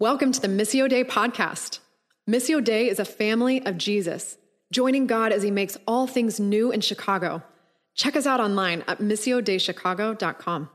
Welcome 0.00 0.32
to 0.32 0.40
the 0.40 0.48
Missio 0.48 0.88
Dei 0.88 1.04
podcast. 1.04 1.78
Missio 2.28 2.62
Dei 2.62 2.88
is 2.88 2.98
a 2.98 3.04
family 3.04 3.64
of 3.64 3.78
Jesus, 3.78 4.36
joining 4.72 5.06
God 5.06 5.30
as 5.30 5.44
he 5.44 5.52
makes 5.52 5.76
all 5.86 6.08
things 6.08 6.40
new 6.40 6.72
in 6.72 6.80
Chicago. 6.80 7.44
Check 7.94 8.16
us 8.16 8.26
out 8.26 8.40
online 8.40 8.82
at 8.88 8.98
missiodeichicago.com. 8.98 10.68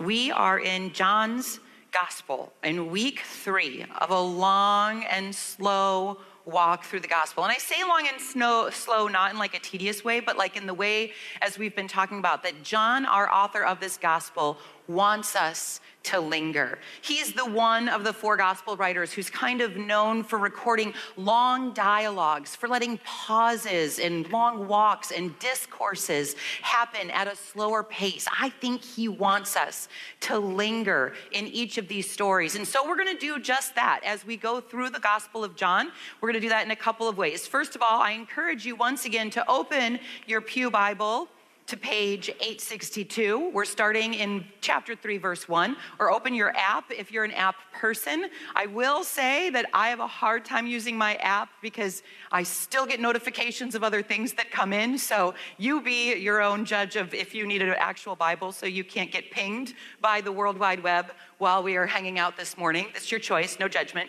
We 0.00 0.32
are 0.32 0.58
in 0.58 0.92
John's 0.94 1.60
Gospel 1.92 2.52
in 2.64 2.90
week 2.90 3.20
three 3.20 3.86
of 4.00 4.10
a 4.10 4.20
long 4.20 5.04
and 5.04 5.32
slow 5.32 6.18
walk 6.44 6.84
through 6.84 7.00
the 7.00 7.08
gospel. 7.08 7.44
And 7.44 7.52
I 7.52 7.58
say 7.58 7.82
long 7.84 8.08
and 8.10 8.20
snow, 8.20 8.68
slow, 8.70 9.08
not 9.08 9.32
in 9.32 9.38
like 9.38 9.54
a 9.54 9.58
tedious 9.58 10.04
way, 10.04 10.20
but 10.20 10.36
like 10.36 10.56
in 10.56 10.66
the 10.66 10.74
way, 10.74 11.12
as 11.42 11.58
we've 11.58 11.74
been 11.74 11.88
talking 11.88 12.18
about, 12.18 12.42
that 12.44 12.62
John, 12.62 13.04
our 13.04 13.32
author 13.32 13.64
of 13.64 13.80
this 13.80 13.96
gospel, 13.96 14.58
wants 14.88 15.36
us 15.36 15.80
to 16.06 16.20
linger. 16.20 16.78
He's 17.02 17.32
the 17.32 17.44
one 17.44 17.88
of 17.88 18.04
the 18.04 18.12
four 18.12 18.36
gospel 18.36 18.76
writers 18.76 19.12
who's 19.12 19.28
kind 19.28 19.60
of 19.60 19.76
known 19.76 20.22
for 20.22 20.38
recording 20.38 20.94
long 21.16 21.72
dialogues, 21.72 22.54
for 22.54 22.68
letting 22.68 22.98
pauses 22.98 23.98
and 23.98 24.30
long 24.30 24.68
walks 24.68 25.10
and 25.10 25.36
discourses 25.40 26.36
happen 26.62 27.10
at 27.10 27.26
a 27.26 27.34
slower 27.34 27.82
pace. 27.82 28.26
I 28.40 28.50
think 28.50 28.84
he 28.84 29.08
wants 29.08 29.56
us 29.56 29.88
to 30.20 30.38
linger 30.38 31.12
in 31.32 31.48
each 31.48 31.76
of 31.76 31.88
these 31.88 32.08
stories. 32.08 32.54
And 32.54 32.66
so 32.66 32.86
we're 32.86 32.96
going 32.96 33.12
to 33.12 33.20
do 33.20 33.40
just 33.40 33.74
that 33.74 34.00
as 34.04 34.24
we 34.24 34.36
go 34.36 34.60
through 34.60 34.90
the 34.90 35.00
Gospel 35.00 35.42
of 35.42 35.56
John. 35.56 35.90
We're 36.20 36.28
going 36.28 36.40
to 36.40 36.46
do 36.46 36.50
that 36.50 36.64
in 36.64 36.70
a 36.70 36.76
couple 36.76 37.08
of 37.08 37.18
ways. 37.18 37.48
First 37.48 37.74
of 37.74 37.82
all, 37.82 38.00
I 38.00 38.12
encourage 38.12 38.64
you 38.64 38.76
once 38.76 39.06
again 39.06 39.30
to 39.30 39.50
open 39.50 39.98
your 40.26 40.40
Pew 40.40 40.70
Bible 40.70 41.28
to 41.66 41.76
page 41.76 42.28
862. 42.28 43.50
We're 43.52 43.64
starting 43.64 44.14
in 44.14 44.44
chapter 44.60 44.94
3, 44.94 45.18
verse 45.18 45.48
1, 45.48 45.76
or 45.98 46.12
open 46.12 46.32
your 46.32 46.56
app 46.56 46.92
if 46.92 47.10
you're 47.10 47.24
an 47.24 47.32
app 47.32 47.56
person. 47.72 48.28
I 48.54 48.66
will 48.66 49.02
say 49.02 49.50
that 49.50 49.66
I 49.74 49.88
have 49.88 49.98
a 49.98 50.06
hard 50.06 50.44
time 50.44 50.68
using 50.68 50.96
my 50.96 51.16
app 51.16 51.48
because 51.62 52.04
I 52.30 52.44
still 52.44 52.86
get 52.86 53.00
notifications 53.00 53.74
of 53.74 53.82
other 53.82 54.00
things 54.00 54.32
that 54.34 54.52
come 54.52 54.72
in. 54.72 54.96
So 54.96 55.34
you 55.58 55.80
be 55.80 56.14
your 56.14 56.40
own 56.40 56.64
judge 56.64 56.94
of 56.94 57.12
if 57.12 57.34
you 57.34 57.46
need 57.46 57.62
an 57.62 57.74
actual 57.76 58.14
Bible 58.14 58.52
so 58.52 58.66
you 58.66 58.84
can't 58.84 59.10
get 59.10 59.32
pinged 59.32 59.74
by 60.00 60.20
the 60.20 60.30
World 60.30 60.58
Wide 60.58 60.84
Web 60.84 61.12
while 61.38 61.64
we 61.64 61.76
are 61.76 61.86
hanging 61.86 62.18
out 62.20 62.36
this 62.36 62.56
morning. 62.56 62.86
It's 62.94 63.10
your 63.10 63.20
choice, 63.20 63.58
no 63.58 63.66
judgment. 63.66 64.08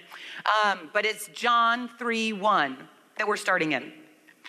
Um, 0.64 0.92
but 0.94 1.06
it's 1.06 1.28
John 1.30 1.90
3 1.98 2.34
1 2.34 2.78
that 3.18 3.28
we're 3.28 3.36
starting 3.36 3.72
in. 3.72 3.92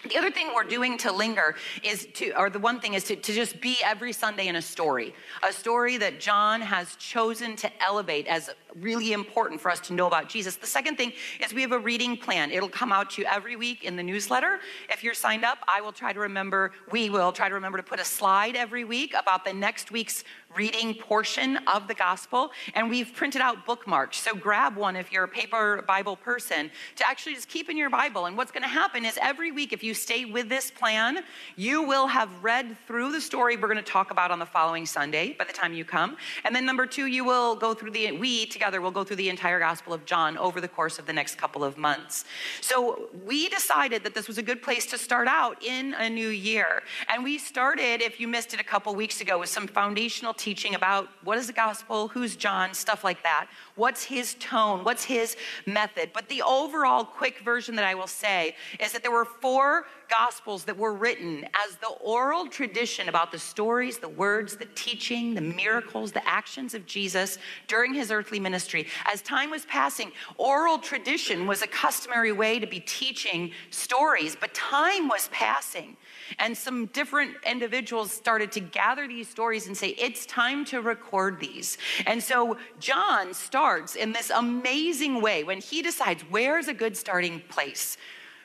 The 0.05 0.17
other 0.17 0.31
thing 0.31 0.51
we're 0.55 0.65
doing 0.65 0.97
to 0.99 1.13
linger 1.13 1.57
is 1.83 2.07
to, 2.15 2.31
or 2.39 2.51
the 2.51 2.59
one 2.59 2.79
thing 2.79 2.95
is 2.95 3.05
to, 3.05 3.17
to 3.17 3.33
just 3.33 3.61
be 3.61 3.77
every 3.85 4.13
Sunday 4.13 4.47
in 4.47 4.57
a 4.57 4.63
story, 4.63 5.15
a 5.47 5.53
story 5.53 5.97
that 5.97 6.21
John 6.21 6.61
has 6.61 6.95
chosen 6.97 7.57
to 7.57 7.71
elevate 7.83 8.29
as 8.29 8.51
really 8.77 9.13
important 9.13 9.61
for 9.61 9.71
us 9.71 9.81
to 9.81 9.93
know 9.95 10.07
about 10.07 10.29
Jesus. 10.29 10.57
The 10.57 10.67
second 10.67 10.97
thing 10.97 11.13
is 11.43 11.53
we 11.53 11.63
have 11.63 11.73
a 11.73 11.79
reading 11.79 12.17
plan. 12.17 12.53
It'll 12.53 12.69
come 12.69 12.93
out 12.93 13.11
to 13.11 13.23
you 13.23 13.29
every 13.29 13.57
week 13.57 13.83
in 13.83 13.97
the 13.97 14.03
newsletter. 14.03 14.61
If 14.89 15.03
you're 15.03 15.15
signed 15.15 15.45
up, 15.45 15.59
I 15.67 15.81
will 15.81 15.93
try 15.93 16.13
to 16.13 16.21
remember, 16.21 16.73
we 16.93 17.11
will 17.11 17.33
try 17.33 17.49
to 17.49 17.55
remember 17.55 17.79
to 17.79 17.85
put 17.85 17.99
a 17.99 18.05
slide 18.05 18.55
every 18.55 18.85
week 18.85 19.15
about 19.19 19.45
the 19.45 19.53
next 19.53 19.91
week's 19.91 20.23
reading 20.57 20.95
portion 20.95 21.59
of 21.67 21.87
the 21.87 21.95
gospel. 21.95 22.51
And 22.75 22.91
we've 22.91 23.13
printed 23.15 23.41
out 23.41 23.65
bookmarks. 23.65 24.19
So 24.19 24.35
grab 24.35 24.77
one 24.77 24.97
if 24.97 25.13
you're 25.13 25.25
a 25.25 25.29
paper 25.29 25.85
Bible 25.87 26.17
person 26.17 26.71
to 26.97 27.09
actually 27.09 27.35
just 27.35 27.49
keep 27.49 27.71
in 27.71 27.77
your 27.77 27.91
Bible. 27.91 28.27
And 28.27 28.37
what's 28.37 28.51
going 28.51 28.63
to 28.63 28.69
happen 28.69 29.05
is 29.05 29.19
every 29.23 29.53
week, 29.53 29.73
if 29.73 29.85
you 29.85 29.95
stay 29.95 30.25
with 30.25 30.49
this 30.49 30.71
plan, 30.71 31.21
you 31.57 31.83
will 31.83 32.07
have 32.09 32.43
read 32.43 32.77
through 32.87 33.13
the 33.13 33.21
story 33.21 33.57
we're 33.57 33.69
going 33.69 33.77
to 33.77 33.83
talk 33.83 34.11
about 34.11 34.31
on 34.31 34.39
the 34.39 34.47
following 34.47 34.85
Sunday 34.85 35.35
by 35.39 35.45
the 35.45 35.53
time 35.53 35.73
you 35.73 35.85
come. 35.85 36.17
And 36.45 36.55
then 36.57 36.67
number 36.67 36.87
two, 36.87 37.07
you 37.07 37.25
will 37.25 37.55
go 37.55 37.73
through 37.73 37.93
the, 37.93 38.13
we 38.13 38.47
together 38.47 38.81
will 38.81 38.91
go 38.91 39.05
through 39.05 39.17
the 39.17 39.29
entire 39.29 39.61
Gospel 39.61 39.93
of 39.93 40.05
John 40.05 40.37
over 40.39 40.61
the 40.61 40.69
course 40.69 40.99
of 40.99 41.07
the 41.07 41.13
next 41.13 41.37
couple 41.37 41.63
of 41.63 41.79
months. 41.79 42.25
So 42.61 43.09
we 43.25 43.49
decided 43.49 44.03
that 44.05 44.15
this 44.15 44.27
was 44.27 44.39
a 44.39 44.43
good 44.43 44.63
place 44.63 44.87
to 44.87 44.99
start 44.99 45.29
out 45.29 45.63
in 45.63 45.95
a 45.95 46.11
new 46.11 46.29
year. 46.29 46.83
And 47.09 47.23
we 47.23 47.39
started, 47.39 48.03
if 48.03 48.19
you 48.19 48.27
missed 48.27 48.55
it 48.55 48.61
a 48.61 48.65
couple 48.65 48.95
weeks 48.95 49.21
ago, 49.21 49.39
with 49.39 49.51
some 49.51 49.69
foundational 49.69 50.35
teaching 50.35 50.48
about 50.75 51.09
what 51.25 51.37
is 51.37 51.47
the 51.47 51.53
gospel, 51.53 52.09
who's 52.09 52.37
John, 52.37 52.73
stuff 52.73 53.05
like 53.05 53.23
that. 53.23 53.49
What's 53.75 54.05
his 54.05 54.35
tone? 54.35 54.83
What's 54.83 55.05
his 55.05 55.37
method? 55.67 56.11
But 56.15 56.29
the 56.29 56.43
overall 56.43 57.05
quick 57.05 57.41
version 57.41 57.77
that 57.77 57.85
I 57.85 57.95
will 57.95 58.07
say 58.07 58.57
is 58.81 58.93
that 58.93 59.03
there 59.03 59.13
were 59.13 59.25
four 59.25 59.85
gospels 60.09 60.65
that 60.65 60.77
were 60.77 60.95
written 60.95 61.45
as 61.45 61.77
the 61.77 61.89
oral 62.01 62.47
tradition 62.47 63.09
about 63.09 63.31
the 63.31 63.39
stories, 63.39 63.99
the 63.99 64.09
words, 64.09 64.57
the 64.57 64.67
teaching, 64.75 65.35
the 65.35 65.41
miracles, 65.41 66.13
the 66.13 66.27
actions 66.27 66.73
of 66.73 66.87
Jesus 66.87 67.39
during 67.67 67.93
his 67.93 68.11
earthly 68.11 68.41
ministry. 68.41 68.87
As 69.05 69.21
time 69.21 69.51
was 69.51 69.67
passing, 69.67 70.13
oral 70.39 70.79
tradition 70.79 71.47
was 71.47 71.61
a 71.63 71.67
customary 71.67 72.33
way 72.33 72.59
to 72.59 72.67
be 72.67 72.81
teaching 72.81 73.53
stories, 73.71 74.35
but 74.35 74.55
time 74.55 75.09
was 75.09 75.29
passing. 75.31 75.97
And 76.39 76.57
some 76.57 76.87
different 76.87 77.37
individuals 77.47 78.13
started 78.13 78.53
to 78.53 78.61
gather 78.61 79.07
these 79.09 79.29
stories 79.29 79.67
and 79.67 79.77
say, 79.77 79.89
it's 79.91 80.27
time 80.27 80.65
to 80.67 80.81
record 80.81 81.41
these. 81.41 81.79
And 82.07 82.23
so 82.23 82.57
John 82.81 83.35
starts 83.35 83.97
in 83.97 84.13
this 84.13 84.31
amazing 84.31 85.21
way 85.23 85.45
when 85.45 85.61
he 85.61 85.83
decides 85.83 86.23
where's 86.31 86.69
a 86.69 86.75
good 86.75 86.97
starting 86.97 87.41
place. 87.49 87.97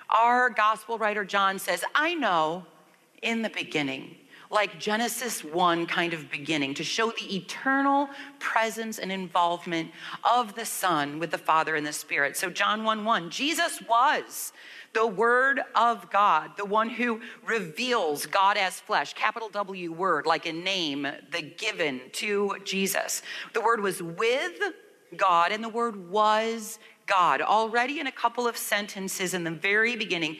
Our 0.10 0.50
gospel 0.50 0.98
writer 0.98 1.26
John 1.26 1.60
says, 1.60 1.84
I 1.96 2.14
know 2.14 2.66
in 3.22 3.42
the 3.42 3.50
beginning 3.50 4.18
like 4.54 4.80
Genesis 4.80 5.44
1 5.44 5.88
kind 5.88 6.14
of 6.14 6.30
beginning 6.30 6.76
to 6.76 6.84
show 6.84 7.10
the 7.10 7.36
eternal 7.36 8.08
presence 8.40 9.00
and 9.00 9.12
involvement 9.12 9.92
of 10.24 10.56
the 10.56 10.66
Son 10.66 11.20
with 11.20 11.32
the 11.32 11.38
Father 11.38 11.76
and 11.76 11.86
the 11.86 11.94
Spirit. 11.94 12.38
So, 12.38 12.50
John 12.50 12.84
1 12.84 13.04
1, 13.04 13.30
Jesus 13.32 13.82
was 13.90 14.54
the 14.94 15.08
Word 15.08 15.62
of 15.74 16.10
God, 16.12 16.52
the 16.56 16.66
one 16.66 16.90
who 16.90 17.20
reveals 17.46 18.28
God 18.28 18.58
as 18.58 18.80
flesh, 18.80 19.14
capital 19.16 19.50
W 19.50 19.92
word, 19.92 20.28
like 20.28 20.46
a 20.46 20.54
name, 20.54 21.08
the 21.32 21.42
given 21.42 22.00
to 22.14 22.58
Jesus. 22.64 23.24
The 23.54 23.62
Word 23.62 23.82
was 23.82 24.04
with 24.04 24.62
God, 25.18 25.52
and 25.52 25.64
the 25.64 25.70
Word 25.70 26.10
was 26.10 26.78
God. 27.08 27.42
Already 27.42 28.00
in 28.00 28.08
a 28.08 28.12
couple 28.12 28.48
of 28.48 28.56
sentences 28.56 29.34
in 29.34 29.44
the 29.44 29.52
very 29.52 29.96
beginning, 29.96 30.38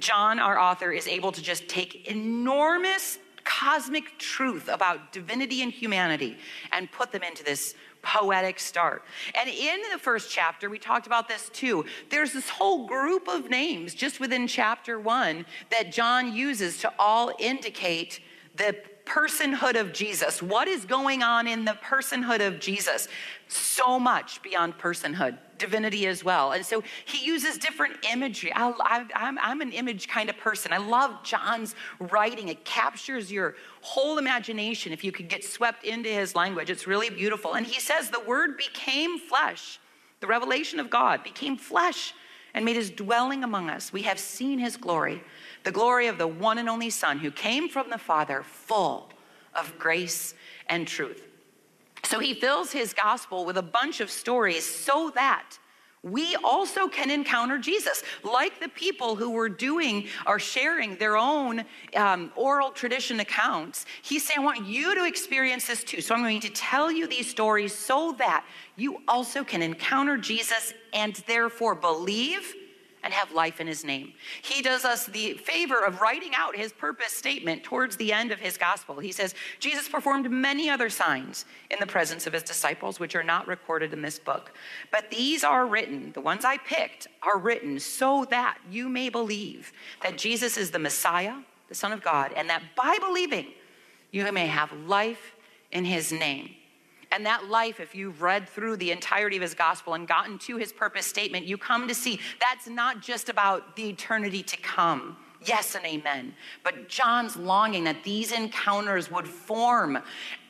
John, 0.00 0.38
our 0.38 0.58
author, 0.58 0.90
is 0.90 1.06
able 1.06 1.32
to 1.32 1.42
just 1.42 1.68
take 1.68 2.08
enormous 2.08 3.18
cosmic 3.46 4.18
truth 4.18 4.68
about 4.68 5.12
divinity 5.12 5.62
and 5.62 5.72
humanity 5.72 6.36
and 6.72 6.90
put 6.92 7.12
them 7.12 7.22
into 7.22 7.42
this 7.44 7.74
poetic 8.02 8.60
start. 8.60 9.04
And 9.34 9.48
in 9.48 9.80
the 9.90 9.98
first 9.98 10.30
chapter, 10.30 10.68
we 10.68 10.78
talked 10.78 11.06
about 11.06 11.28
this 11.28 11.48
too. 11.48 11.86
There's 12.10 12.32
this 12.32 12.48
whole 12.48 12.86
group 12.86 13.28
of 13.28 13.48
names 13.48 13.94
just 13.94 14.20
within 14.20 14.46
chapter 14.46 15.00
one 15.00 15.46
that 15.70 15.92
John 15.92 16.34
uses 16.34 16.78
to 16.78 16.92
all 16.98 17.32
indicate 17.38 18.20
the 18.56 18.76
personhood 19.06 19.80
of 19.80 19.92
Jesus. 19.92 20.42
What 20.42 20.68
is 20.68 20.84
going 20.84 21.22
on 21.22 21.46
in 21.46 21.64
the 21.64 21.78
personhood 21.82 22.46
of 22.46 22.58
Jesus? 22.58 23.08
So 23.48 23.98
much 23.98 24.42
beyond 24.42 24.78
personhood, 24.78 25.38
divinity 25.58 26.06
as 26.06 26.24
well. 26.24 26.52
And 26.52 26.64
so 26.64 26.82
he 27.04 27.24
uses 27.24 27.58
different 27.58 27.96
imagery. 28.10 28.52
I, 28.54 29.06
am 29.14 29.60
an 29.60 29.72
image 29.72 30.08
kind 30.08 30.30
of 30.30 30.36
person. 30.36 30.72
I 30.72 30.78
love 30.78 31.22
John's 31.22 31.74
writing, 31.98 32.48
it 32.48 32.64
captures 32.64 33.30
your 33.30 33.56
whole 33.80 34.18
imagination 34.18 34.92
if 34.92 35.04
you 35.04 35.12
could 35.12 35.28
get 35.28 35.44
swept 35.44 35.84
into 35.84 36.08
his 36.08 36.34
language. 36.34 36.70
It's 36.70 36.86
really 36.86 37.10
beautiful. 37.10 37.54
And 37.54 37.66
he 37.66 37.80
says, 37.80 38.10
The 38.10 38.20
word 38.20 38.56
became 38.56 39.18
flesh. 39.18 39.78
The 40.20 40.26
revelation 40.26 40.80
of 40.80 40.90
God 40.90 41.22
became 41.22 41.56
flesh 41.56 42.14
and 42.54 42.64
made 42.64 42.76
his 42.76 42.90
dwelling 42.90 43.44
among 43.44 43.68
us. 43.68 43.92
We 43.92 44.02
have 44.02 44.18
seen 44.18 44.58
his 44.58 44.76
glory 44.76 45.22
the 45.66 45.72
glory 45.72 46.06
of 46.06 46.16
the 46.16 46.28
one 46.28 46.58
and 46.58 46.68
only 46.68 46.90
Son 46.90 47.18
who 47.18 47.30
came 47.32 47.68
from 47.68 47.90
the 47.90 47.98
Father, 47.98 48.44
full 48.44 49.10
of 49.52 49.76
grace 49.80 50.32
and 50.68 50.86
truth. 50.86 51.25
So 52.06 52.20
he 52.20 52.34
fills 52.34 52.70
his 52.70 52.92
gospel 52.92 53.44
with 53.44 53.56
a 53.56 53.62
bunch 53.62 54.00
of 54.00 54.10
stories 54.10 54.64
so 54.64 55.10
that 55.16 55.58
we 56.04 56.36
also 56.44 56.86
can 56.86 57.10
encounter 57.10 57.58
Jesus, 57.58 58.04
like 58.22 58.60
the 58.60 58.68
people 58.68 59.16
who 59.16 59.30
were 59.30 59.48
doing 59.48 60.06
or 60.24 60.38
sharing 60.38 60.94
their 60.96 61.16
own 61.16 61.64
um, 61.96 62.30
oral 62.36 62.70
tradition 62.70 63.18
accounts. 63.18 63.86
He's 64.02 64.24
saying, 64.24 64.38
I 64.38 64.44
want 64.44 64.66
you 64.66 64.94
to 64.94 65.04
experience 65.04 65.66
this 65.66 65.82
too. 65.82 66.00
So 66.00 66.14
I'm 66.14 66.22
going 66.22 66.40
to 66.42 66.50
tell 66.50 66.92
you 66.92 67.08
these 67.08 67.28
stories 67.28 67.74
so 67.74 68.14
that 68.18 68.46
you 68.76 69.02
also 69.08 69.42
can 69.42 69.60
encounter 69.60 70.16
Jesus 70.16 70.74
and 70.92 71.16
therefore 71.26 71.74
believe 71.74 72.54
and 73.06 73.14
have 73.14 73.30
life 73.30 73.60
in 73.60 73.68
his 73.68 73.84
name. 73.84 74.12
He 74.42 74.62
does 74.62 74.84
us 74.84 75.06
the 75.06 75.34
favor 75.34 75.84
of 75.84 76.00
writing 76.00 76.32
out 76.34 76.56
his 76.56 76.72
purpose 76.72 77.12
statement 77.12 77.62
towards 77.62 77.94
the 77.94 78.12
end 78.12 78.32
of 78.32 78.40
his 78.40 78.58
gospel. 78.58 78.98
He 78.98 79.12
says, 79.12 79.32
Jesus 79.60 79.88
performed 79.88 80.28
many 80.28 80.68
other 80.68 80.90
signs 80.90 81.44
in 81.70 81.76
the 81.78 81.86
presence 81.86 82.26
of 82.26 82.32
his 82.32 82.42
disciples, 82.42 82.98
which 82.98 83.14
are 83.14 83.22
not 83.22 83.46
recorded 83.46 83.92
in 83.92 84.02
this 84.02 84.18
book. 84.18 84.50
But 84.90 85.08
these 85.08 85.44
are 85.44 85.68
written, 85.68 86.10
the 86.14 86.20
ones 86.20 86.44
I 86.44 86.56
picked 86.56 87.06
are 87.22 87.38
written 87.38 87.78
so 87.78 88.26
that 88.30 88.58
you 88.72 88.88
may 88.88 89.08
believe 89.08 89.72
that 90.02 90.18
Jesus 90.18 90.56
is 90.56 90.72
the 90.72 90.80
Messiah, 90.80 91.36
the 91.68 91.76
Son 91.76 91.92
of 91.92 92.02
God, 92.02 92.32
and 92.36 92.50
that 92.50 92.64
by 92.74 92.98
believing, 93.00 93.46
you 94.10 94.32
may 94.32 94.48
have 94.48 94.72
life 94.72 95.36
in 95.70 95.84
his 95.84 96.10
name. 96.10 96.50
And 97.12 97.24
that 97.26 97.48
life, 97.48 97.80
if 97.80 97.94
you've 97.94 98.20
read 98.20 98.48
through 98.48 98.76
the 98.76 98.90
entirety 98.90 99.36
of 99.36 99.42
his 99.42 99.54
gospel 99.54 99.94
and 99.94 100.06
gotten 100.06 100.38
to 100.40 100.56
his 100.56 100.72
purpose 100.72 101.06
statement, 101.06 101.46
you 101.46 101.56
come 101.56 101.88
to 101.88 101.94
see 101.94 102.20
that's 102.40 102.66
not 102.68 103.00
just 103.00 103.28
about 103.28 103.76
the 103.76 103.88
eternity 103.88 104.42
to 104.42 104.56
come. 104.56 105.16
Yes 105.46 105.76
and 105.76 105.84
amen. 105.86 106.34
But 106.64 106.88
John's 106.88 107.36
longing 107.36 107.84
that 107.84 108.02
these 108.02 108.32
encounters 108.32 109.10
would 109.10 109.28
form 109.28 109.98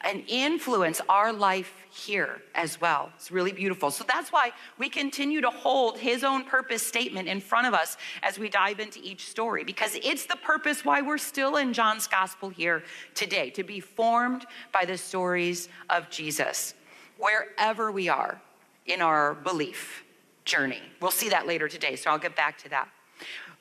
and 0.03 0.25
influence 0.27 1.03
our 1.09 1.33
life 1.33 1.75
here 1.91 2.41
as 2.55 2.81
well. 2.81 3.11
It's 3.17 3.31
really 3.31 3.53
beautiful. 3.53 3.91
So 3.91 4.05
that's 4.09 4.33
why 4.33 4.53
we 4.79 4.89
continue 4.89 5.41
to 5.43 5.51
hold 5.51 5.99
his 5.99 6.25
own 6.25 6.45
purpose 6.45 6.83
statement 6.83 7.29
in 7.29 7.41
front 7.41 7.67
of 7.67 7.75
us 7.75 7.97
as 8.23 8.39
we 8.39 8.49
dive 8.49 8.81
into 8.81 9.01
each 9.03 9.29
story, 9.29 9.65
because 9.65 9.97
it's 10.03 10.25
the 10.27 10.37
purpose 10.37 10.85
why 10.85 11.03
we're 11.03 11.19
still 11.19 11.57
in 11.57 11.73
John's 11.73 12.07
gospel 12.07 12.49
here 12.49 12.83
today, 13.15 13.51
to 13.51 13.63
be 13.63 13.81
formed 13.81 14.47
by 14.73 14.85
the 14.85 14.97
stories 14.97 15.69
of 15.91 16.09
Jesus, 16.09 16.75
wherever 17.19 17.93
we 17.93 18.09
are 18.09 18.41
in 18.87 19.03
our 19.03 19.35
belief 19.35 20.05
journey. 20.45 20.81
We'll 21.03 21.11
see 21.11 21.29
that 21.31 21.47
later 21.47 21.69
today, 21.69 21.97
so 21.97 22.11
I'll 22.11 22.19
get 22.19 22.37
back 22.37 22.57
to 22.59 22.69
that. 22.71 22.89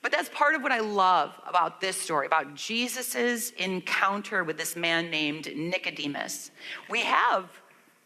But 0.05 0.11
that's 0.11 0.29
part 0.29 0.53
of 0.53 0.61
what 0.61 0.71
I 0.71 0.81
love 0.81 1.31
about 1.47 1.81
this 1.81 1.99
story, 1.99 2.27
about 2.27 2.53
Jesus's 2.53 3.49
encounter 3.57 4.43
with 4.43 4.55
this 4.55 4.75
man 4.75 5.09
named 5.09 5.51
Nicodemus. 5.55 6.51
We 6.91 6.99
have 6.99 7.49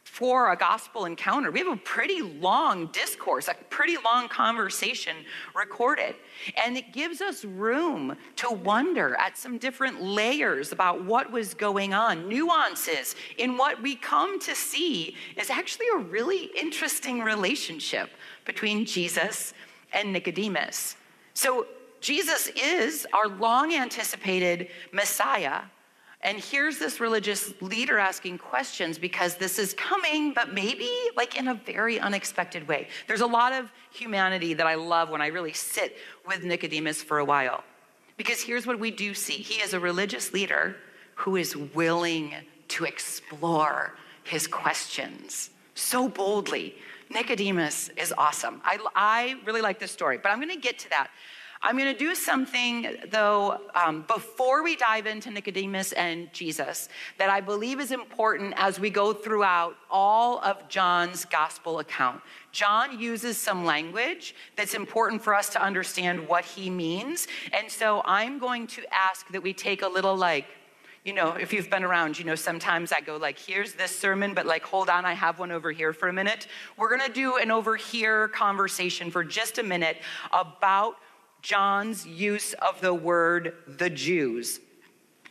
for 0.05 0.53
a 0.53 0.55
gospel 0.55 1.03
encounter. 1.03 1.51
We 1.51 1.59
have 1.59 1.67
a 1.67 1.75
pretty 1.75 2.21
long 2.21 2.87
discourse, 2.93 3.49
a 3.49 3.53
pretty 3.69 3.97
long 3.97 4.29
conversation 4.29 5.13
recorded. 5.53 6.15
And 6.63 6.77
it 6.77 6.93
gives 6.93 7.19
us 7.19 7.43
room 7.43 8.15
to 8.37 8.49
wonder 8.49 9.17
at 9.19 9.37
some 9.37 9.57
different 9.57 10.01
layers 10.01 10.71
about 10.71 11.03
what 11.03 11.29
was 11.29 11.53
going 11.53 11.93
on, 11.93 12.29
nuances 12.29 13.17
in 13.37 13.57
what 13.57 13.81
we 13.81 13.97
come 13.97 14.39
to 14.39 14.55
see 14.55 15.17
is 15.35 15.49
actually 15.49 15.87
a 15.93 15.97
really 15.97 16.49
interesting 16.57 17.19
relationship 17.19 18.09
between 18.45 18.85
Jesus 18.85 19.53
and 19.91 20.13
Nicodemus. 20.13 20.95
So 21.33 21.67
Jesus 22.01 22.47
is 22.55 23.05
our 23.13 23.27
long 23.27 23.73
anticipated 23.73 24.69
Messiah. 24.91 25.61
And 26.21 26.37
here's 26.37 26.77
this 26.77 26.99
religious 26.99 27.53
leader 27.61 27.97
asking 27.97 28.39
questions 28.39 28.97
because 28.97 29.35
this 29.35 29.57
is 29.57 29.73
coming, 29.73 30.33
but 30.33 30.53
maybe 30.53 30.89
like 31.15 31.37
in 31.37 31.47
a 31.47 31.53
very 31.53 31.99
unexpected 31.99 32.67
way. 32.67 32.89
There's 33.07 33.21
a 33.21 33.27
lot 33.27 33.53
of 33.53 33.71
humanity 33.91 34.53
that 34.53 34.67
I 34.67 34.75
love 34.75 35.09
when 35.09 35.21
I 35.21 35.27
really 35.27 35.53
sit 35.53 35.97
with 36.27 36.43
Nicodemus 36.43 37.01
for 37.01 37.19
a 37.19 37.25
while. 37.25 37.63
Because 38.17 38.41
here's 38.41 38.67
what 38.67 38.79
we 38.79 38.91
do 38.91 39.13
see 39.13 39.33
he 39.33 39.61
is 39.61 39.73
a 39.73 39.79
religious 39.79 40.33
leader 40.33 40.75
who 41.15 41.37
is 41.37 41.55
willing 41.55 42.33
to 42.69 42.83
explore 42.83 43.95
his 44.23 44.45
questions 44.45 45.51
so 45.73 46.09
boldly. 46.09 46.75
Nicodemus 47.09 47.89
is 47.97 48.13
awesome. 48.17 48.61
I, 48.63 48.77
I 48.93 49.35
really 49.45 49.61
like 49.61 49.79
this 49.79 49.91
story, 49.91 50.17
but 50.17 50.29
I'm 50.29 50.37
going 50.37 50.53
to 50.53 50.59
get 50.59 50.77
to 50.79 50.89
that. 50.89 51.09
I'm 51.61 51.77
going 51.77 51.91
to 51.91 51.99
do 51.99 52.15
something, 52.15 52.95
though, 53.11 53.59
um, 53.75 54.05
before 54.07 54.63
we 54.63 54.77
dive 54.77 55.05
into 55.05 55.29
Nicodemus 55.29 55.91
and 55.91 56.31
Jesus, 56.31 56.87
that 57.17 57.29
I 57.29 57.41
believe 57.41 57.81
is 57.81 57.91
important 57.91 58.53
as 58.55 58.79
we 58.79 58.89
go 58.89 59.11
throughout 59.11 59.75
all 59.91 60.39
of 60.39 60.69
John's 60.69 61.25
gospel 61.25 61.79
account. 61.79 62.21
John 62.53 62.97
uses 62.97 63.37
some 63.37 63.65
language 63.65 64.35
that's 64.55 64.73
important 64.73 65.21
for 65.21 65.35
us 65.35 65.49
to 65.49 65.61
understand 65.61 66.25
what 66.29 66.45
he 66.45 66.69
means. 66.69 67.27
And 67.51 67.69
so 67.69 68.03
I'm 68.05 68.39
going 68.39 68.65
to 68.67 68.83
ask 68.93 69.27
that 69.27 69.43
we 69.43 69.51
take 69.51 69.81
a 69.81 69.87
little 69.87 70.15
like, 70.15 70.45
you 71.03 71.13
know, 71.13 71.33
if 71.33 71.51
you've 71.51 71.69
been 71.69 71.83
around, 71.83 72.17
you 72.17 72.23
know, 72.23 72.35
sometimes 72.35 72.93
I 72.93 73.01
go 73.01 73.17
like, 73.17 73.37
here's 73.37 73.73
this 73.73 73.97
sermon, 73.97 74.33
but 74.33 74.45
like, 74.45 74.63
hold 74.63 74.89
on, 74.89 75.03
I 75.03 75.13
have 75.13 75.39
one 75.39 75.51
over 75.51 75.71
here 75.71 75.91
for 75.91 76.07
a 76.07 76.13
minute. 76.13 76.47
We're 76.77 76.89
gonna 76.89 77.11
do 77.11 77.37
an 77.37 77.51
over 77.51 77.75
here 77.75 78.29
conversation 78.29 79.11
for 79.11 79.25
just 79.25 79.57
a 79.57 79.63
minute 79.63 79.97
about 80.31 80.95
John's 81.41 82.05
use 82.05 82.53
of 82.53 82.81
the 82.81 82.93
word 82.93 83.53
the 83.67 83.89
Jews. 83.89 84.59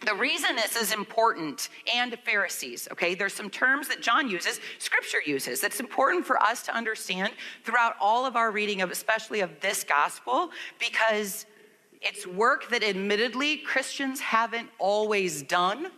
The 0.07 0.15
reason 0.15 0.55
this 0.55 0.77
is 0.77 0.93
important 0.93 1.71
and 1.93 2.17
Pharisees, 2.25 2.89
okay, 2.93 3.15
there's 3.15 3.33
some 3.33 3.51
terms 3.51 3.89
that 3.89 4.01
John 4.01 4.31
uses, 4.31 4.61
scripture 4.79 5.19
uses, 5.25 5.61
that's 5.61 5.81
important 5.81 6.25
for 6.25 6.41
us 6.41 6.63
to 6.65 6.75
understand 6.75 7.33
throughout 7.65 7.97
all 8.01 8.25
of 8.25 8.37
our 8.37 8.53
reading 8.53 8.81
of, 8.81 8.93
especially 8.93 9.41
of 9.41 9.61
this 9.61 9.83
gospel, 9.83 10.51
because 10.79 11.47
it's 12.01 12.27
work 12.27 12.69
that 12.71 12.85
admittedly 12.85 13.57
Christians 13.57 14.21
haven't 14.21 14.69
always 14.79 15.43
done 15.43 15.89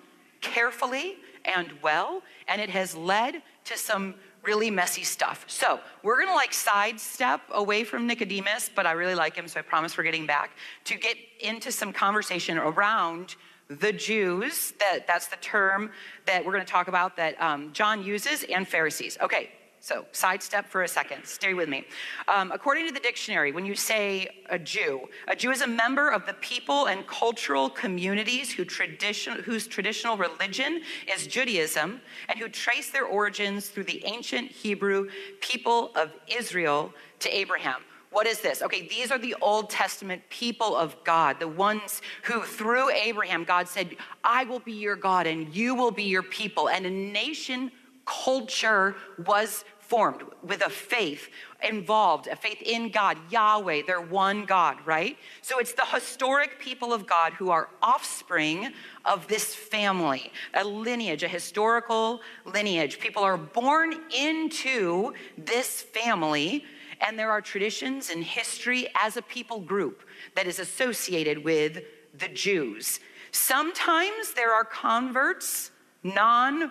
carefully 0.41 1.17
and 1.45 1.71
well, 1.83 2.23
and 2.49 2.61
it 2.61 2.71
has 2.71 2.97
led 2.97 3.43
to 3.65 3.77
some 3.77 4.15
really 4.43 4.71
messy 4.71 5.03
stuff. 5.03 5.45
So 5.47 5.81
we're 6.03 6.21
gonna 6.21 6.35
like 6.35 6.53
sidestep 6.53 7.41
away 7.51 7.85
from 7.85 8.07
Nicodemus, 8.07 8.71
but 8.75 8.87
I 8.87 8.93
really 8.93 9.15
like 9.15 9.37
him, 9.37 9.49
so 9.49 9.61
I 9.61 9.63
promise 9.63 9.97
we're 9.97 10.05
getting 10.05 10.27
back 10.27 10.53
to 10.85 10.97
get 10.97 11.17
into 11.41 11.71
some 11.71 11.93
conversation 11.93 12.59
around 12.59 13.37
the 13.69 13.93
Jews. 13.93 14.73
That 14.81 15.07
that's 15.07 15.29
the 15.29 15.37
term 15.37 15.91
that 16.27 16.45
we're 16.45 16.53
gonna 16.53 16.65
talk 16.65 16.89
about 16.89 17.17
that 17.17 17.41
um, 17.41 17.73
John 17.73 18.03
uses, 18.03 18.45
and 18.45 18.67
Pharisees. 18.67 19.19
Okay, 19.21 19.51
so, 19.83 20.05
sidestep 20.13 20.69
for 20.69 20.83
a 20.83 20.89
second. 20.89 21.25
Stay 21.25 21.55
with 21.55 21.71
me. 21.71 21.87
Um, 22.29 22.53
according 22.53 22.87
to 22.89 22.93
the 22.93 23.01
dictionary, 23.01 23.51
when 23.51 23.65
you 23.65 23.75
say 23.75 24.29
a 24.51 24.59
Jew, 24.59 25.09
a 25.27 25.35
Jew 25.35 25.51
is 25.53 25.63
a 25.63 25.67
member 25.67 26.11
of 26.11 26.27
the 26.27 26.35
people 26.35 26.89
and 26.89 27.07
cultural 27.07 27.71
communities 27.71 28.53
who 28.53 28.67
tradition, 28.67 29.43
whose 29.43 29.67
traditional 29.67 30.19
religion 30.19 30.83
is 31.11 31.27
Judaism 31.27 32.03
and 32.29 32.39
who 32.39 32.51
trace 32.51 32.91
their 32.91 33.07
origins 33.07 33.71
through 33.71 33.85
the 33.85 34.05
ancient 34.05 34.51
Hebrew 34.51 35.09
people 35.41 35.93
of 35.97 36.13
Israel 36.29 36.93
to 37.21 37.35
Abraham. 37.35 37.81
What 38.11 38.27
is 38.27 38.41
this? 38.41 38.61
Okay, 38.61 38.87
these 38.87 39.11
are 39.11 39.19
the 39.19 39.37
Old 39.41 39.71
Testament 39.71 40.21
people 40.29 40.77
of 40.77 40.95
God, 41.05 41.41
the 41.41 41.49
ones 41.49 42.03
who, 42.25 42.43
through 42.43 42.91
Abraham, 42.91 43.45
God 43.45 43.67
said, 43.67 43.97
I 44.23 44.45
will 44.45 44.59
be 44.59 44.73
your 44.73 44.97
God 44.97 45.27
and 45.27 45.55
you 45.55 45.75
will 45.75 45.93
be 45.93 46.03
your 46.03 46.25
people. 46.25 46.69
And 46.69 46.85
a 46.85 46.91
nation 46.91 47.71
culture 48.11 48.97
was 49.25 49.65
formed 49.91 50.23
with 50.43 50.63
a 50.63 50.71
faith 50.71 51.29
involved, 51.69 52.29
a 52.29 52.37
faith 52.37 52.63
in 52.63 52.91
God, 52.91 53.19
Yahweh, 53.29 53.83
their 53.87 54.01
one 54.01 54.45
God, 54.45 54.77
right? 54.87 55.19
So 55.43 55.59
it's 55.59 55.73
the 55.73 55.85
historic 55.85 56.61
people 56.61 56.93
of 56.93 57.09
God 57.09 57.33
who 57.33 57.51
are 57.51 57.69
offspring 57.83 58.73
of 59.05 59.27
this 59.27 59.53
family, 59.53 60.33
a 60.55 60.65
lineage, 60.65 61.25
a 61.25 61.29
historical 61.29 62.21
lineage. 62.45 63.01
People 63.01 63.25
are 63.25 63.37
born 63.37 63.95
into 64.17 65.13
this 65.37 65.83
family, 65.83 66.65
and 67.01 67.19
there 67.19 67.33
are 67.33 67.41
traditions 67.41 68.11
and 68.11 68.23
history 68.23 68.87
as 68.95 69.17
a 69.17 69.23
people 69.23 69.59
group 69.59 70.05
that 70.37 70.47
is 70.47 70.61
associated 70.61 71.43
with 71.43 71.83
the 72.17 72.29
Jews. 72.29 73.01
Sometimes 73.33 74.35
there 74.35 74.53
are 74.53 74.65
converts, 74.65 75.73
non 76.05 76.71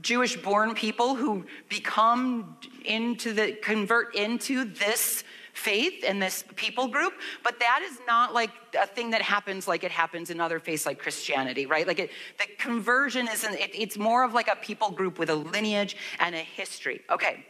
Jewish 0.00 0.36
born 0.36 0.74
people 0.74 1.14
who 1.14 1.46
become 1.68 2.56
into 2.84 3.32
the, 3.32 3.52
convert 3.62 4.14
into 4.14 4.64
this 4.64 5.24
faith 5.52 6.04
and 6.06 6.20
this 6.20 6.44
people 6.54 6.86
group, 6.86 7.14
but 7.42 7.58
that 7.58 7.80
is 7.82 7.98
not 8.06 8.34
like 8.34 8.50
a 8.78 8.86
thing 8.86 9.10
that 9.10 9.22
happens 9.22 9.66
like 9.66 9.84
it 9.84 9.90
happens 9.90 10.28
in 10.28 10.40
other 10.40 10.60
faiths 10.60 10.84
like 10.84 10.98
Christianity, 10.98 11.64
right? 11.64 11.86
Like 11.86 11.98
it, 11.98 12.10
the 12.38 12.44
conversion 12.58 13.26
isn't, 13.26 13.54
it, 13.54 13.70
it's 13.74 13.96
more 13.96 14.22
of 14.22 14.34
like 14.34 14.48
a 14.48 14.56
people 14.56 14.90
group 14.90 15.18
with 15.18 15.30
a 15.30 15.34
lineage 15.34 15.96
and 16.20 16.34
a 16.34 16.40
history. 16.40 17.00
Okay. 17.10 17.46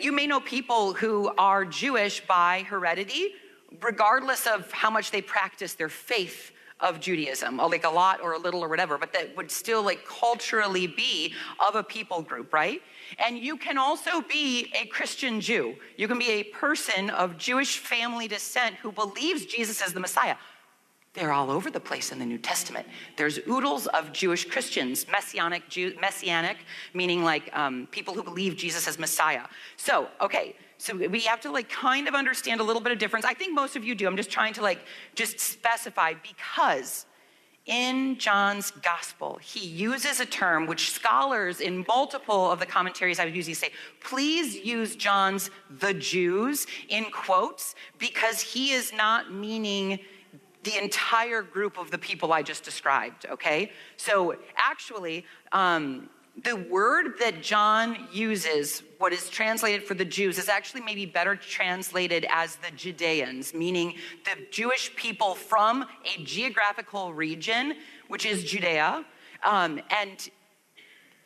You 0.00 0.12
may 0.12 0.26
know 0.26 0.40
people 0.40 0.92
who 0.92 1.32
are 1.38 1.64
Jewish 1.64 2.20
by 2.26 2.64
heredity, 2.68 3.34
regardless 3.80 4.46
of 4.46 4.70
how 4.72 4.90
much 4.90 5.10
they 5.10 5.22
practice 5.22 5.74
their 5.74 5.88
faith 5.88 6.50
of 6.80 7.00
Judaism, 7.00 7.58
like 7.58 7.84
a 7.84 7.90
lot 7.90 8.20
or 8.20 8.32
a 8.32 8.38
little 8.38 8.62
or 8.62 8.68
whatever, 8.68 8.98
but 8.98 9.12
that 9.12 9.36
would 9.36 9.50
still 9.50 9.82
like 9.82 10.04
culturally 10.04 10.86
be 10.86 11.32
of 11.66 11.76
a 11.76 11.82
people 11.82 12.20
group, 12.20 12.52
right? 12.52 12.82
And 13.24 13.38
you 13.38 13.56
can 13.56 13.78
also 13.78 14.20
be 14.22 14.72
a 14.80 14.86
Christian 14.86 15.40
Jew. 15.40 15.76
You 15.96 16.08
can 16.08 16.18
be 16.18 16.30
a 16.30 16.42
person 16.44 17.10
of 17.10 17.38
Jewish 17.38 17.78
family 17.78 18.28
descent 18.28 18.76
who 18.76 18.90
believes 18.90 19.46
Jesus 19.46 19.80
is 19.86 19.92
the 19.92 20.00
Messiah. 20.00 20.36
They're 21.14 21.32
all 21.32 21.48
over 21.48 21.70
the 21.70 21.80
place 21.80 22.10
in 22.10 22.18
the 22.18 22.26
New 22.26 22.38
Testament. 22.38 22.88
There's 23.16 23.38
oodles 23.48 23.86
of 23.86 24.12
Jewish 24.12 24.46
Christians, 24.46 25.06
messianic, 25.08 25.68
Jew, 25.68 25.94
messianic, 26.00 26.56
meaning 26.92 27.22
like 27.22 27.56
um, 27.56 27.86
people 27.92 28.14
who 28.14 28.22
believe 28.24 28.56
Jesus 28.56 28.88
as 28.88 28.98
Messiah. 28.98 29.44
So, 29.76 30.08
okay, 30.20 30.56
so 30.78 30.96
we 30.96 31.20
have 31.20 31.40
to 31.42 31.50
like 31.50 31.68
kind 31.68 32.08
of 32.08 32.14
understand 32.14 32.60
a 32.60 32.64
little 32.64 32.82
bit 32.82 32.92
of 32.92 32.98
difference. 32.98 33.24
I 33.24 33.34
think 33.34 33.54
most 33.54 33.76
of 33.76 33.84
you 33.84 33.94
do. 33.94 34.06
I'm 34.06 34.16
just 34.16 34.30
trying 34.30 34.54
to 34.54 34.62
like 34.62 34.80
just 35.14 35.40
specify 35.40 36.14
because 36.22 37.06
in 37.66 38.18
John's 38.18 38.70
gospel, 38.70 39.38
he 39.40 39.66
uses 39.66 40.20
a 40.20 40.26
term 40.26 40.66
which 40.66 40.90
scholars 40.90 41.60
in 41.60 41.84
multiple 41.88 42.50
of 42.50 42.58
the 42.60 42.66
commentaries 42.66 43.18
I 43.18 43.24
would 43.24 43.34
usually 43.34 43.54
say, 43.54 43.70
please 44.00 44.54
use 44.56 44.96
John's 44.96 45.50
the 45.70 45.94
Jews 45.94 46.66
in 46.88 47.06
quotes 47.06 47.74
because 47.98 48.42
he 48.42 48.72
is 48.72 48.92
not 48.92 49.32
meaning 49.32 49.98
the 50.62 50.76
entire 50.82 51.42
group 51.42 51.78
of 51.78 51.90
the 51.90 51.98
people 51.98 52.32
I 52.32 52.42
just 52.42 52.64
described, 52.64 53.26
okay? 53.30 53.70
So 53.96 54.36
actually, 54.56 55.24
um, 55.52 56.10
the 56.42 56.56
word 56.56 57.18
that 57.20 57.42
John 57.42 58.08
uses, 58.12 58.82
what 58.98 59.12
is 59.12 59.30
translated 59.30 59.84
for 59.84 59.94
the 59.94 60.04
Jews, 60.04 60.38
is 60.38 60.48
actually 60.48 60.80
maybe 60.80 61.06
better 61.06 61.36
translated 61.36 62.26
as 62.28 62.56
the 62.56 62.70
Judeans, 62.72 63.54
meaning 63.54 63.94
the 64.24 64.44
Jewish 64.50 64.94
people 64.96 65.36
from 65.36 65.84
a 66.04 66.22
geographical 66.24 67.14
region, 67.14 67.74
which 68.08 68.26
is 68.26 68.42
Judea. 68.44 69.04
Um, 69.44 69.80
and 69.90 70.28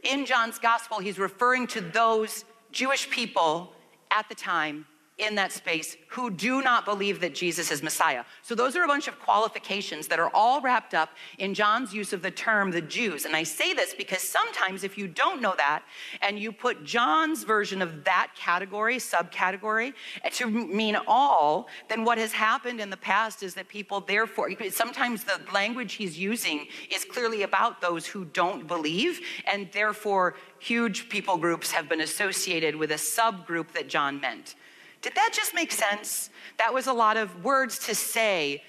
in 0.02 0.26
John's 0.26 0.58
gospel, 0.58 0.98
he's 0.98 1.18
referring 1.18 1.66
to 1.68 1.80
those 1.80 2.44
Jewish 2.70 3.08
people 3.08 3.72
at 4.10 4.28
the 4.28 4.34
time 4.34 4.84
in 5.18 5.34
that 5.34 5.52
space 5.52 5.96
who 6.08 6.30
do 6.30 6.62
not 6.62 6.84
believe 6.84 7.20
that 7.20 7.34
Jesus 7.34 7.70
is 7.70 7.82
Messiah. 7.82 8.24
So, 8.42 8.54
those 8.54 8.76
are 8.76 8.84
a 8.84 8.86
bunch 8.86 9.08
of 9.08 9.18
qualifications 9.18 10.06
that 10.08 10.20
are 10.20 10.30
all 10.32 10.60
wrapped 10.60 10.94
up 10.94 11.10
in 11.38 11.54
John's 11.54 11.92
use 11.92 12.12
of 12.12 12.22
the 12.22 12.30
term 12.30 12.70
the 12.70 12.80
Jews. 12.80 13.24
And 13.24 13.34
I 13.34 13.42
say 13.42 13.74
this 13.74 13.94
because 13.94 14.22
sometimes, 14.22 14.84
if 14.84 14.96
you 14.96 15.08
don't 15.08 15.42
know 15.42 15.54
that 15.56 15.82
and 16.22 16.38
you 16.38 16.52
put 16.52 16.84
John's 16.84 17.44
version 17.44 17.82
of 17.82 18.04
that 18.04 18.30
category, 18.36 18.96
subcategory, 18.96 19.92
to 20.32 20.48
mean 20.48 20.96
all, 21.06 21.68
then 21.88 22.04
what 22.04 22.18
has 22.18 22.32
happened 22.32 22.80
in 22.80 22.90
the 22.90 22.96
past 22.96 23.42
is 23.42 23.54
that 23.54 23.68
people, 23.68 24.00
therefore, 24.00 24.50
sometimes 24.70 25.24
the 25.24 25.40
language 25.52 25.94
he's 25.94 26.18
using 26.18 26.66
is 26.90 27.04
clearly 27.04 27.42
about 27.42 27.80
those 27.80 28.06
who 28.06 28.24
don't 28.24 28.66
believe, 28.66 29.20
and 29.46 29.68
therefore, 29.72 30.34
huge 30.60 31.08
people 31.08 31.36
groups 31.36 31.72
have 31.72 31.88
been 31.88 32.00
associated 32.00 32.76
with 32.76 32.90
a 32.92 32.94
subgroup 32.94 33.72
that 33.72 33.88
John 33.88 34.20
meant. 34.20 34.54
Did 35.02 35.14
that 35.14 35.30
just 35.32 35.54
make 35.54 35.72
sense? 35.72 36.30
That 36.58 36.74
was 36.74 36.86
a 36.86 36.92
lot 36.92 37.16
of 37.16 37.44
words 37.44 37.78
to 37.86 37.94
say. 37.94 38.62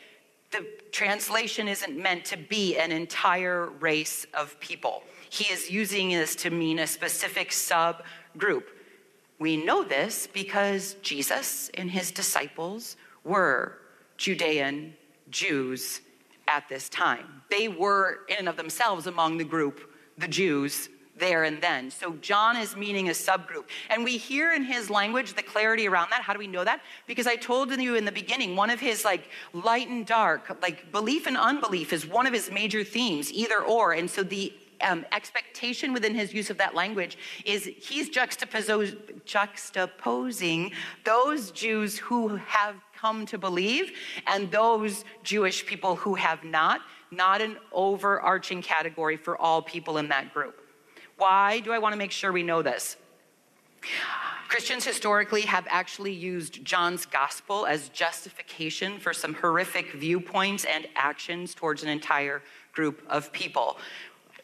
The 0.51 0.65
translation 0.91 1.67
isn't 1.67 1.97
meant 1.97 2.25
to 2.25 2.37
be 2.37 2.77
an 2.77 2.91
entire 2.91 3.67
race 3.79 4.25
of 4.33 4.59
people. 4.59 5.03
He 5.29 5.51
is 5.53 5.69
using 5.69 6.09
this 6.09 6.35
to 6.37 6.49
mean 6.49 6.79
a 6.79 6.87
specific 6.87 7.51
subgroup. 7.51 8.63
We 9.37 9.57
know 9.57 9.83
this 9.83 10.27
because 10.27 10.95
Jesus 11.01 11.69
and 11.75 11.89
his 11.89 12.11
disciples 12.11 12.97
were 13.23 13.77
Judean 14.17 14.95
Jews 15.29 16.01
at 16.47 16.67
this 16.67 16.89
time. 16.89 17.43
They 17.49 17.67
were, 17.67 18.21
in 18.27 18.37
and 18.39 18.49
of 18.49 18.57
themselves, 18.57 19.07
among 19.07 19.37
the 19.37 19.43
group, 19.43 19.93
the 20.17 20.27
Jews 20.27 20.89
there 21.19 21.43
and 21.43 21.61
then. 21.61 21.91
So 21.91 22.13
John 22.21 22.57
is 22.57 22.75
meaning 22.75 23.09
a 23.09 23.11
subgroup. 23.11 23.65
And 23.89 24.03
we 24.03 24.17
hear 24.17 24.53
in 24.53 24.63
his 24.63 24.89
language 24.89 25.33
the 25.33 25.43
clarity 25.43 25.87
around 25.87 26.09
that. 26.11 26.21
How 26.21 26.33
do 26.33 26.39
we 26.39 26.47
know 26.47 26.63
that? 26.63 26.81
Because 27.07 27.27
I 27.27 27.35
told 27.35 27.69
you 27.79 27.95
in 27.95 28.05
the 28.05 28.11
beginning, 28.11 28.55
one 28.55 28.69
of 28.69 28.79
his 28.79 29.05
like 29.05 29.29
light 29.53 29.89
and 29.89 30.05
dark, 30.05 30.57
like 30.61 30.91
belief 30.91 31.27
and 31.27 31.37
unbelief 31.37 31.93
is 31.93 32.07
one 32.07 32.25
of 32.25 32.33
his 32.33 32.51
major 32.51 32.83
themes, 32.83 33.31
either 33.31 33.61
or. 33.61 33.93
And 33.93 34.09
so 34.09 34.23
the 34.23 34.53
um, 34.81 35.05
expectation 35.11 35.93
within 35.93 36.15
his 36.15 36.33
use 36.33 36.49
of 36.49 36.57
that 36.57 36.73
language 36.73 37.17
is 37.45 37.65
he's 37.65 38.09
juxtaposing 38.09 40.71
those 41.03 41.51
Jews 41.51 41.97
who 41.97 42.37
have 42.37 42.75
come 42.95 43.25
to 43.27 43.37
believe 43.37 43.91
and 44.27 44.51
those 44.51 45.05
Jewish 45.23 45.65
people 45.65 45.95
who 45.95 46.15
have 46.15 46.43
not, 46.43 46.81
not 47.11 47.41
an 47.41 47.57
overarching 47.71 48.61
category 48.61 49.17
for 49.17 49.37
all 49.37 49.61
people 49.61 49.97
in 49.97 50.09
that 50.09 50.33
group. 50.33 50.58
Why 51.19 51.59
do 51.59 51.73
I 51.73 51.79
want 51.79 51.91
to 51.91 51.97
make 51.97 52.11
sure 52.11 52.31
we 52.31 52.43
know 52.43 52.61
this? 52.61 52.95
Christians 54.47 54.85
historically 54.85 55.41
have 55.41 55.67
actually 55.69 56.13
used 56.13 56.63
John's 56.63 57.05
gospel 57.05 57.65
as 57.65 57.89
justification 57.89 58.99
for 58.99 59.13
some 59.13 59.33
horrific 59.33 59.91
viewpoints 59.91 60.63
and 60.63 60.87
actions 60.95 61.53
towards 61.53 61.83
an 61.83 61.89
entire 61.89 62.41
group 62.71 63.03
of 63.09 63.33
people, 63.33 63.77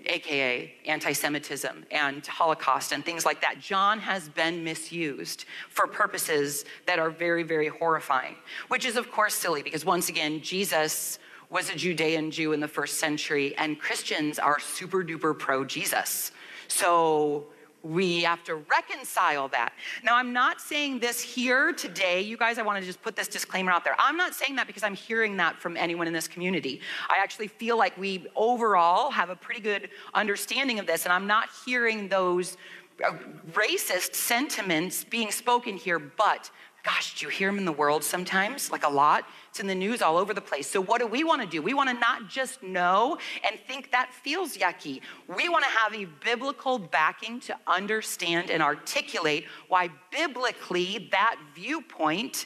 aka 0.05 0.73
anti 0.85 1.13
Semitism 1.13 1.85
and 1.91 2.27
Holocaust 2.27 2.91
and 2.91 3.05
things 3.05 3.25
like 3.25 3.39
that. 3.39 3.61
John 3.61 3.97
has 3.99 4.27
been 4.27 4.61
misused 4.61 5.45
for 5.69 5.87
purposes 5.87 6.65
that 6.87 6.99
are 6.99 7.09
very, 7.09 7.43
very 7.43 7.69
horrifying, 7.69 8.35
which 8.67 8.85
is, 8.85 8.97
of 8.97 9.09
course, 9.09 9.33
silly 9.33 9.63
because 9.63 9.85
once 9.85 10.09
again, 10.09 10.41
Jesus 10.41 11.19
was 11.49 11.69
a 11.69 11.75
Judean 11.75 12.31
Jew 12.31 12.51
in 12.51 12.59
the 12.59 12.67
first 12.67 12.99
century, 12.99 13.55
and 13.57 13.79
Christians 13.79 14.39
are 14.39 14.59
super 14.59 15.05
duper 15.05 15.37
pro 15.37 15.63
Jesus. 15.63 16.31
So 16.67 17.45
we 17.85 18.21
have 18.23 18.43
to 18.43 18.55
reconcile 18.55 19.47
that. 19.49 19.73
Now, 20.03 20.15
I'm 20.15 20.33
not 20.33 20.59
saying 20.59 20.99
this 20.99 21.21
here 21.21 21.71
today. 21.71 22.21
You 22.21 22.35
guys, 22.35 22.57
I 22.57 22.63
want 22.63 22.79
to 22.79 22.85
just 22.85 23.01
put 23.01 23.15
this 23.15 23.27
disclaimer 23.27 23.71
out 23.71 23.83
there. 23.83 23.95
I'm 23.99 24.17
not 24.17 24.33
saying 24.33 24.55
that 24.55 24.65
because 24.65 24.81
I'm 24.81 24.95
hearing 24.95 25.37
that 25.37 25.61
from 25.61 25.77
anyone 25.77 26.07
in 26.07 26.13
this 26.13 26.27
community. 26.27 26.81
I 27.09 27.21
actually 27.21 27.47
feel 27.47 27.77
like 27.77 27.95
we 27.95 28.25
overall 28.35 29.11
have 29.11 29.29
a 29.29 29.35
pretty 29.35 29.61
good 29.61 29.89
understanding 30.15 30.79
of 30.79 30.87
this, 30.87 31.05
and 31.05 31.13
I'm 31.13 31.27
not 31.27 31.49
hearing 31.63 32.07
those 32.09 32.57
uh, 33.05 33.11
racist 33.53 34.15
sentiments 34.15 35.03
being 35.03 35.29
spoken 35.29 35.77
here, 35.77 35.99
but 35.99 36.49
gosh, 36.85 37.19
do 37.19 37.25
you 37.25 37.31
hear 37.31 37.49
them 37.49 37.57
in 37.57 37.65
the 37.65 37.71
world 37.71 38.03
sometimes? 38.03 38.71
Like 38.71 38.85
a 38.85 38.89
lot? 38.89 39.27
It's 39.49 39.59
in 39.59 39.65
the 39.65 39.73
news 39.73 40.03
all 40.03 40.17
over 40.17 40.35
the 40.35 40.41
place. 40.41 40.69
So, 40.69 40.79
what 40.79 41.01
do 41.01 41.07
we 41.07 41.23
want 41.23 41.41
to 41.41 41.47
do? 41.47 41.61
We 41.61 41.73
want 41.73 41.89
to 41.89 41.95
not 41.95 42.29
just 42.29 42.61
know 42.61 43.17
and 43.43 43.59
think 43.59 43.91
that 43.91 44.13
feels 44.13 44.55
yucky. 44.55 45.01
We 45.27 45.49
want 45.49 45.65
to 45.65 45.71
have 45.71 45.95
a 45.95 46.05
biblical 46.23 46.77
backing 46.77 47.39
to 47.41 47.57
understand 47.65 48.51
and 48.51 48.61
articulate 48.61 49.45
why 49.67 49.89
biblically 50.11 51.09
that 51.11 51.37
viewpoint 51.55 52.45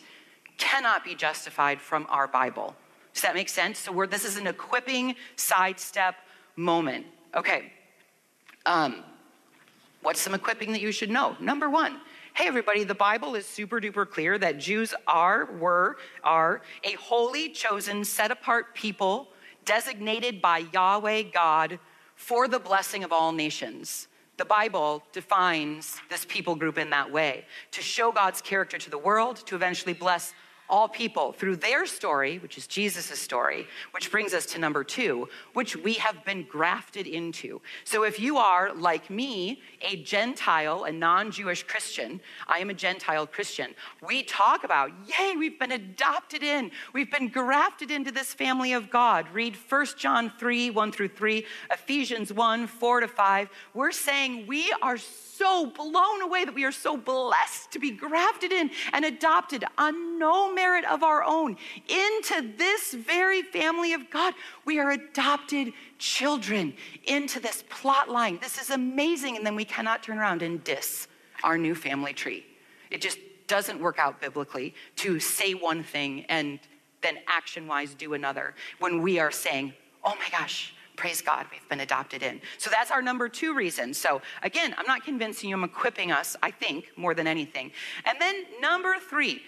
cannot 0.57 1.03
be 1.03 1.15
justified 1.15 1.81
from 1.81 2.07
our 2.09 2.27
Bible. 2.27 2.75
Does 3.13 3.23
that 3.23 3.35
make 3.35 3.49
sense? 3.49 3.79
So, 3.79 4.05
this 4.05 4.23
is 4.23 4.37
an 4.37 4.47
equipping 4.47 5.15
sidestep 5.35 6.15
moment. 6.55 7.05
Okay. 7.35 7.73
Um, 8.65 9.03
what's 10.01 10.21
some 10.21 10.33
equipping 10.33 10.71
that 10.71 10.81
you 10.81 10.93
should 10.93 11.09
know? 11.09 11.35
Number 11.41 11.69
one, 11.69 11.99
hey, 12.39 12.47
everybody, 12.47 12.85
the 12.85 12.95
Bible 12.95 13.35
is 13.35 13.45
super 13.45 13.81
duper 13.81 14.09
clear 14.09 14.37
that 14.37 14.57
Jews 14.57 14.93
are, 15.05 15.51
were, 15.57 15.97
are 16.23 16.61
a 16.85 16.93
holy, 16.93 17.49
chosen, 17.49 18.05
set 18.05 18.31
apart 18.31 18.73
people 18.73 19.27
designated 19.65 20.41
by 20.41 20.59
Yahweh 20.71 21.23
God 21.33 21.79
for 22.15 22.47
the 22.47 22.57
blessing 22.57 23.03
of 23.03 23.11
all 23.11 23.33
nations. 23.33 24.07
The 24.37 24.45
Bible 24.45 25.03
defines 25.11 25.97
this 26.09 26.23
people 26.23 26.55
group 26.55 26.77
in 26.77 26.91
that 26.91 27.11
way 27.11 27.43
to 27.71 27.81
show 27.81 28.09
God's 28.09 28.39
character 28.39 28.77
to 28.77 28.89
the 28.89 28.97
world, 28.97 29.45
to 29.47 29.55
eventually 29.55 29.93
bless 29.93 30.33
all 30.69 30.87
people 30.87 31.31
through 31.31 31.55
their 31.55 31.85
story, 31.85 32.37
which 32.39 32.57
is 32.57 32.67
Jesus' 32.67 33.19
story, 33.19 33.67
which 33.91 34.11
brings 34.11 34.33
us 34.33 34.45
to 34.47 34.59
number 34.59 34.83
two, 34.83 35.27
which 35.53 35.75
we 35.75 35.93
have 35.95 36.23
been 36.23 36.43
grafted 36.43 37.07
into. 37.07 37.61
So 37.83 38.03
if 38.03 38.19
you 38.19 38.37
are, 38.37 38.73
like 38.73 39.09
me, 39.09 39.61
a 39.81 40.01
Gentile, 40.03 40.83
a 40.83 40.91
non 40.91 41.31
Jewish 41.31 41.63
Christian, 41.63 42.21
I 42.47 42.59
am 42.59 42.69
a 42.69 42.73
Gentile 42.73 43.25
Christian, 43.25 43.73
we 44.05 44.23
talk 44.23 44.63
about, 44.63 44.91
yay, 45.07 45.35
we've 45.35 45.59
been 45.59 45.71
adopted 45.71 46.43
in, 46.43 46.71
we've 46.93 47.11
been 47.11 47.29
grafted 47.29 47.91
into 47.91 48.11
this 48.11 48.33
family 48.33 48.73
of 48.73 48.89
God. 48.89 49.25
Read 49.33 49.55
1 49.55 49.85
John 49.97 50.31
3 50.37 50.69
1 50.69 50.91
through 50.91 51.09
3, 51.09 51.45
Ephesians 51.71 52.31
1 52.31 52.67
4 52.67 52.99
to 52.99 53.07
5. 53.07 53.49
We're 53.73 53.91
saying 53.91 54.45
we 54.47 54.71
are 54.81 54.97
so 54.97 55.67
blown 55.67 56.21
away 56.21 56.45
that 56.45 56.53
we 56.53 56.65
are 56.65 56.71
so 56.71 56.97
blessed 56.97 57.71
to 57.71 57.79
be 57.79 57.91
grafted 57.91 58.51
in 58.51 58.69
and 58.93 59.05
adopted 59.05 59.63
no 60.19 60.53
merit 60.59 60.83
of 60.83 61.03
our 61.03 61.23
own 61.23 61.55
into 61.87 62.53
this 62.57 62.93
very 62.93 63.41
family 63.41 63.93
of 63.93 64.09
God. 64.09 64.33
We 64.65 64.77
are 64.77 64.91
adopted 64.91 65.71
children 65.97 66.73
into 67.05 67.39
this 67.39 67.63
plot 67.69 68.09
line. 68.09 68.39
This 68.41 68.61
is 68.61 68.69
amazing. 68.69 69.37
And 69.37 69.45
then 69.45 69.55
we 69.55 69.63
cannot 69.63 70.03
turn 70.03 70.17
around 70.17 70.41
and 70.41 70.61
diss 70.65 71.07
our 71.45 71.57
new 71.57 71.75
family 71.75 72.11
tree. 72.11 72.45
It 72.91 72.99
just 72.99 73.19
doesn't 73.47 73.79
work 73.79 73.99
out 73.99 74.19
biblically 74.19 74.75
to 74.97 75.17
say 75.19 75.53
one 75.53 75.81
thing 75.81 76.25
and 76.27 76.59
then 77.01 77.19
action 77.27 77.65
wise 77.65 77.93
do 77.93 78.13
another 78.13 78.53
when 78.79 79.01
we 79.01 79.17
are 79.17 79.31
saying, 79.31 79.73
oh 80.03 80.15
my 80.15 80.29
gosh, 80.37 80.73
Praise 80.97 81.21
God, 81.21 81.45
we've 81.49 81.69
been 81.69 81.79
adopted 81.79 82.23
in. 82.23 82.41
So 82.57 82.69
that's 82.69 82.91
our 82.91 83.01
number 83.01 83.29
two 83.29 83.55
reason. 83.55 83.93
So 83.93 84.21
again, 84.43 84.75
I'm 84.77 84.85
not 84.85 85.05
convincing 85.05 85.49
you, 85.49 85.55
I'm 85.55 85.63
equipping 85.63 86.11
us, 86.11 86.35
I 86.43 86.51
think, 86.51 86.91
more 86.97 87.13
than 87.13 87.25
anything. 87.25 87.71
And 88.03 88.19
then 88.19 88.43
number 88.59 88.97
three, 89.09 89.41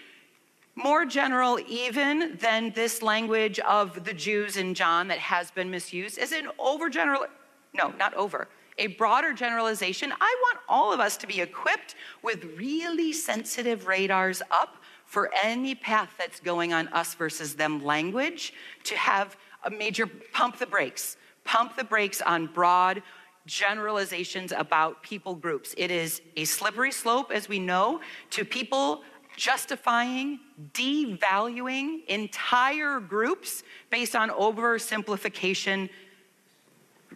more 0.76 1.06
general 1.06 1.60
even 1.68 2.38
than 2.40 2.72
this 2.72 3.02
language 3.02 3.60
of 3.60 4.04
the 4.04 4.14
Jews 4.14 4.58
in 4.58 4.74
John 4.74 5.08
that 5.10 5.20
has 5.20 5.52
been 5.52 5.70
misused, 5.70 6.18
is 6.18 6.32
an 6.32 6.48
overgeneral, 6.60 7.28
no, 7.74 7.94
not 7.98 8.14
over, 8.14 8.48
a 8.78 8.88
broader 8.88 9.34
generalization. 9.34 10.12
I 10.20 10.36
want 10.44 10.60
all 10.70 10.94
of 10.94 11.00
us 11.00 11.18
to 11.18 11.28
be 11.28 11.42
equipped 11.42 11.96
with 12.24 12.46
really 12.58 13.14
sensitive 13.14 13.86
radars 13.86 14.42
up 14.50 14.78
for 15.06 15.30
any 15.44 15.76
path 15.76 16.14
that's 16.18 16.40
going 16.40 16.72
on 16.72 16.88
us 16.90 17.14
versus 17.16 17.56
them 17.56 17.84
language 17.84 18.54
to 18.86 18.96
have 18.96 19.36
a 19.66 19.70
major 19.70 20.08
pump 20.08 20.58
the 20.58 20.66
brakes 20.66 21.18
pump 21.44 21.76
the 21.76 21.84
brakes 21.84 22.22
on 22.22 22.48
broad 22.48 23.02
generalizations 23.46 24.52
about 24.52 25.02
people 25.02 25.36
groups. 25.36 25.74
It 25.78 25.90
is 25.92 26.22
a 26.38 26.46
slippery 26.46 26.92
slope, 26.92 27.32
as 27.32 27.50
we 27.50 27.60
know, 27.60 28.00
to 28.32 28.46
people 28.46 29.02
justifying, 29.42 30.40
devaluing 30.72 32.06
entire 32.06 33.00
groups 33.00 33.64
based 33.90 34.16
on 34.16 34.30
oversimplification 34.30 35.90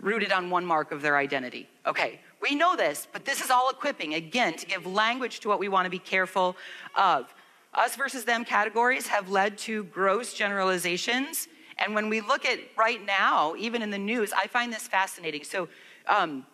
rooted 0.02 0.32
on 0.32 0.50
one 0.50 0.66
mark 0.66 0.92
of 0.92 1.04
their 1.04 1.18
identity. 1.18 1.70
Okay, 1.86 2.20
We 2.42 2.56
know 2.56 2.76
this, 2.76 3.08
but 3.12 3.26
this 3.26 3.44
is 3.44 3.50
all 3.50 3.70
equipping, 3.70 4.14
again, 4.14 4.56
to 4.58 4.66
give 4.66 4.86
language 4.86 5.40
to 5.42 5.48
what 5.48 5.60
we 5.60 5.68
want 5.68 5.86
to 5.86 5.90
be 5.90 6.00
careful 6.00 6.56
of. 6.94 7.34
Us 7.74 7.96
versus 7.96 8.24
them 8.24 8.46
categories 8.46 9.08
have 9.08 9.30
led 9.30 9.58
to 9.60 9.84
gross 9.86 10.34
generalizations. 10.34 11.48
And 11.78 11.96
when 11.96 12.08
we 12.08 12.22
look 12.22 12.46
at 12.46 12.60
right 12.78 13.04
now, 13.04 13.56
even 13.58 13.82
in 13.82 13.90
the 13.90 13.98
news, 13.98 14.32
I 14.32 14.48
find 14.48 14.72
this 14.72 14.88
fascinating. 14.88 15.44
So, 15.44 15.68
um, 16.08 16.46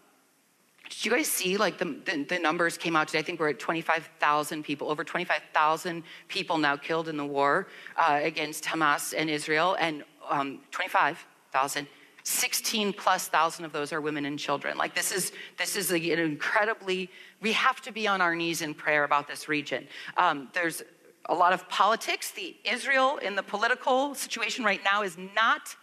did 0.92 1.06
you 1.06 1.12
guys 1.12 1.28
see 1.28 1.56
like 1.56 1.78
the, 1.78 1.86
the, 2.06 2.26
the, 2.28 2.38
numbers 2.38 2.78
came 2.78 2.98
out 2.98 3.08
today? 3.08 3.20
I 3.20 3.22
think 3.22 3.40
we're 3.40 3.50
at 3.50 3.60
25,000 3.60 4.62
people, 4.62 4.92
over 4.92 5.06
25,000 5.06 6.04
people 6.28 6.58
now 6.58 6.76
killed 6.76 7.08
in 7.08 7.16
the 7.16 7.26
war 7.26 7.68
uh, 7.96 8.20
against 8.22 8.66
Hamas 8.66 9.14
and 9.18 9.30
Israel, 9.30 9.78
and 9.80 10.04
um, 10.30 10.60
25,000. 10.72 11.88
16 12.24 12.94
plus 12.94 13.30
thousand 13.30 13.66
of 13.66 13.72
those 13.72 13.92
are 13.92 14.00
women 14.00 14.26
and 14.26 14.38
children. 14.38 14.78
Like 14.78 14.94
this 14.94 15.12
is 15.12 15.32
this 15.58 15.76
is 15.76 15.90
an 15.90 16.04
incredibly. 16.04 17.10
We 17.42 17.52
have 17.54 17.82
to 17.82 17.92
be 17.92 18.08
on 18.08 18.22
our 18.22 18.36
knees 18.36 18.62
in 18.62 18.76
prayer 18.76 19.06
about 19.06 19.28
this 19.28 19.50
region. 19.50 19.88
Um, 20.18 20.50
there's 20.54 20.84
a 21.26 21.34
lot 21.34 21.52
of 21.52 21.68
politics. 21.68 22.30
The 22.30 22.56
Israel 22.64 23.18
in 23.24 23.36
the 23.36 23.42
political 23.42 24.14
situation 24.14 24.64
right 24.64 24.82
now 24.84 25.02
is 25.02 25.18
not 25.36 25.76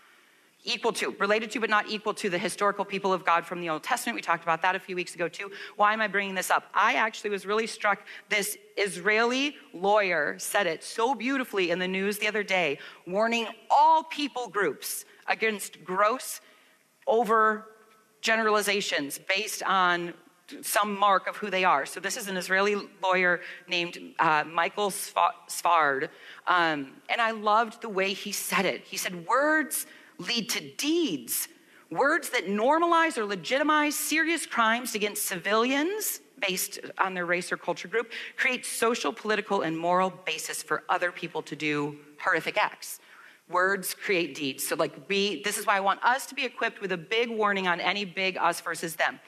equal 0.65 0.93
to, 0.93 1.15
related 1.19 1.51
to, 1.53 1.61
but 1.61 1.71
not 1.71 1.89
equal 1.89 2.13
to 2.15 2.29
the 2.29 2.39
historical 2.39 2.85
people 2.85 3.13
of 3.13 3.25
God 3.25 3.47
from 3.47 3.61
the 3.61 3.69
Old 3.69 3.83
Testament. 3.83 4.15
We 4.17 4.23
talked 4.23 4.43
about 4.43 4.61
that 4.63 4.75
a 4.75 4.81
few 4.81 4.97
weeks 4.97 5.15
ago 5.15 5.29
too. 5.29 5.51
Why 5.77 5.93
am 5.93 6.01
I 6.01 6.09
bringing 6.09 6.35
this 6.35 6.51
up? 6.51 6.65
I 6.75 6.95
actually 6.95 7.31
was 7.31 7.47
really 7.47 7.67
struck. 7.67 8.01
This 8.29 8.57
Israeli 8.77 9.57
lawyer 9.73 10.37
said 10.39 10.67
it 10.67 10.83
so 10.83 11.15
beautifully 11.15 11.71
in 11.71 11.79
the 11.79 11.89
news 11.89 12.19
the 12.19 12.29
other 12.29 12.43
day, 12.43 12.79
warning 13.07 13.47
all 13.71 14.05
people 14.05 14.49
groups 14.49 15.05
against 15.27 15.85
gross 15.85 16.41
over 17.07 17.67
generalizations 18.21 19.19
based 19.29 19.63
on 19.63 20.13
some 20.63 20.99
mark 20.99 21.27
of 21.27 21.37
who 21.37 21.51
they 21.51 21.65
are. 21.65 21.85
So 21.85 22.01
this 22.01 22.17
is 22.17 22.29
an 22.29 22.37
Israeli 22.37 22.77
lawyer 23.03 23.41
named 23.69 23.99
uh, 24.19 24.45
Michael 24.51 24.91
Sfard. 24.91 26.09
Um, 26.47 26.93
and 27.09 27.21
I 27.21 27.33
loved 27.33 27.83
the 27.83 27.89
way 27.89 28.13
he 28.15 28.33
said 28.33 28.65
it. 28.65 28.83
He 28.85 28.97
said, 28.97 29.27
words 29.27 29.87
lead 30.19 30.49
to 30.51 30.61
deeds. 30.77 31.49
Words 31.91 32.31
that 32.31 32.47
normalize 32.47 33.17
or 33.17 33.25
legitimize 33.25 33.95
serious 33.95 34.45
crimes 34.45 34.95
against 34.95 35.25
civilians 35.25 36.21
based 36.41 36.79
on 36.99 37.15
their 37.15 37.27
race 37.27 37.51
or 37.51 37.57
culture 37.57 37.89
group 37.89 38.13
create 38.37 38.65
social, 38.65 39.13
political, 39.13 39.63
and 39.63 39.77
moral 39.77 40.11
basis 40.11 40.63
for 40.63 40.85
other 40.89 41.11
people 41.11 41.43
to 41.43 41.57
do 41.57 41.97
horrific 42.21 42.57
acts. 42.57 43.01
Words 43.49 43.95
create 43.95 44.35
deeds. 44.35 44.67
So, 44.67 44.77
like, 44.77 44.93
we, 45.09 45.43
this 45.43 45.57
is 45.57 45.67
why 45.67 45.77
I 45.77 45.81
want 45.81 46.05
us 46.05 46.27
to 46.27 46.35
be 46.35 46.45
equipped 46.45 46.81
with 46.81 46.93
a 46.93 46.99
big 46.99 47.31
warning 47.31 47.67
on 47.67 47.81
any 47.81 48.05
big 48.05 48.37
us 48.37 48.61
versus 48.61 48.97
them. 48.97 49.19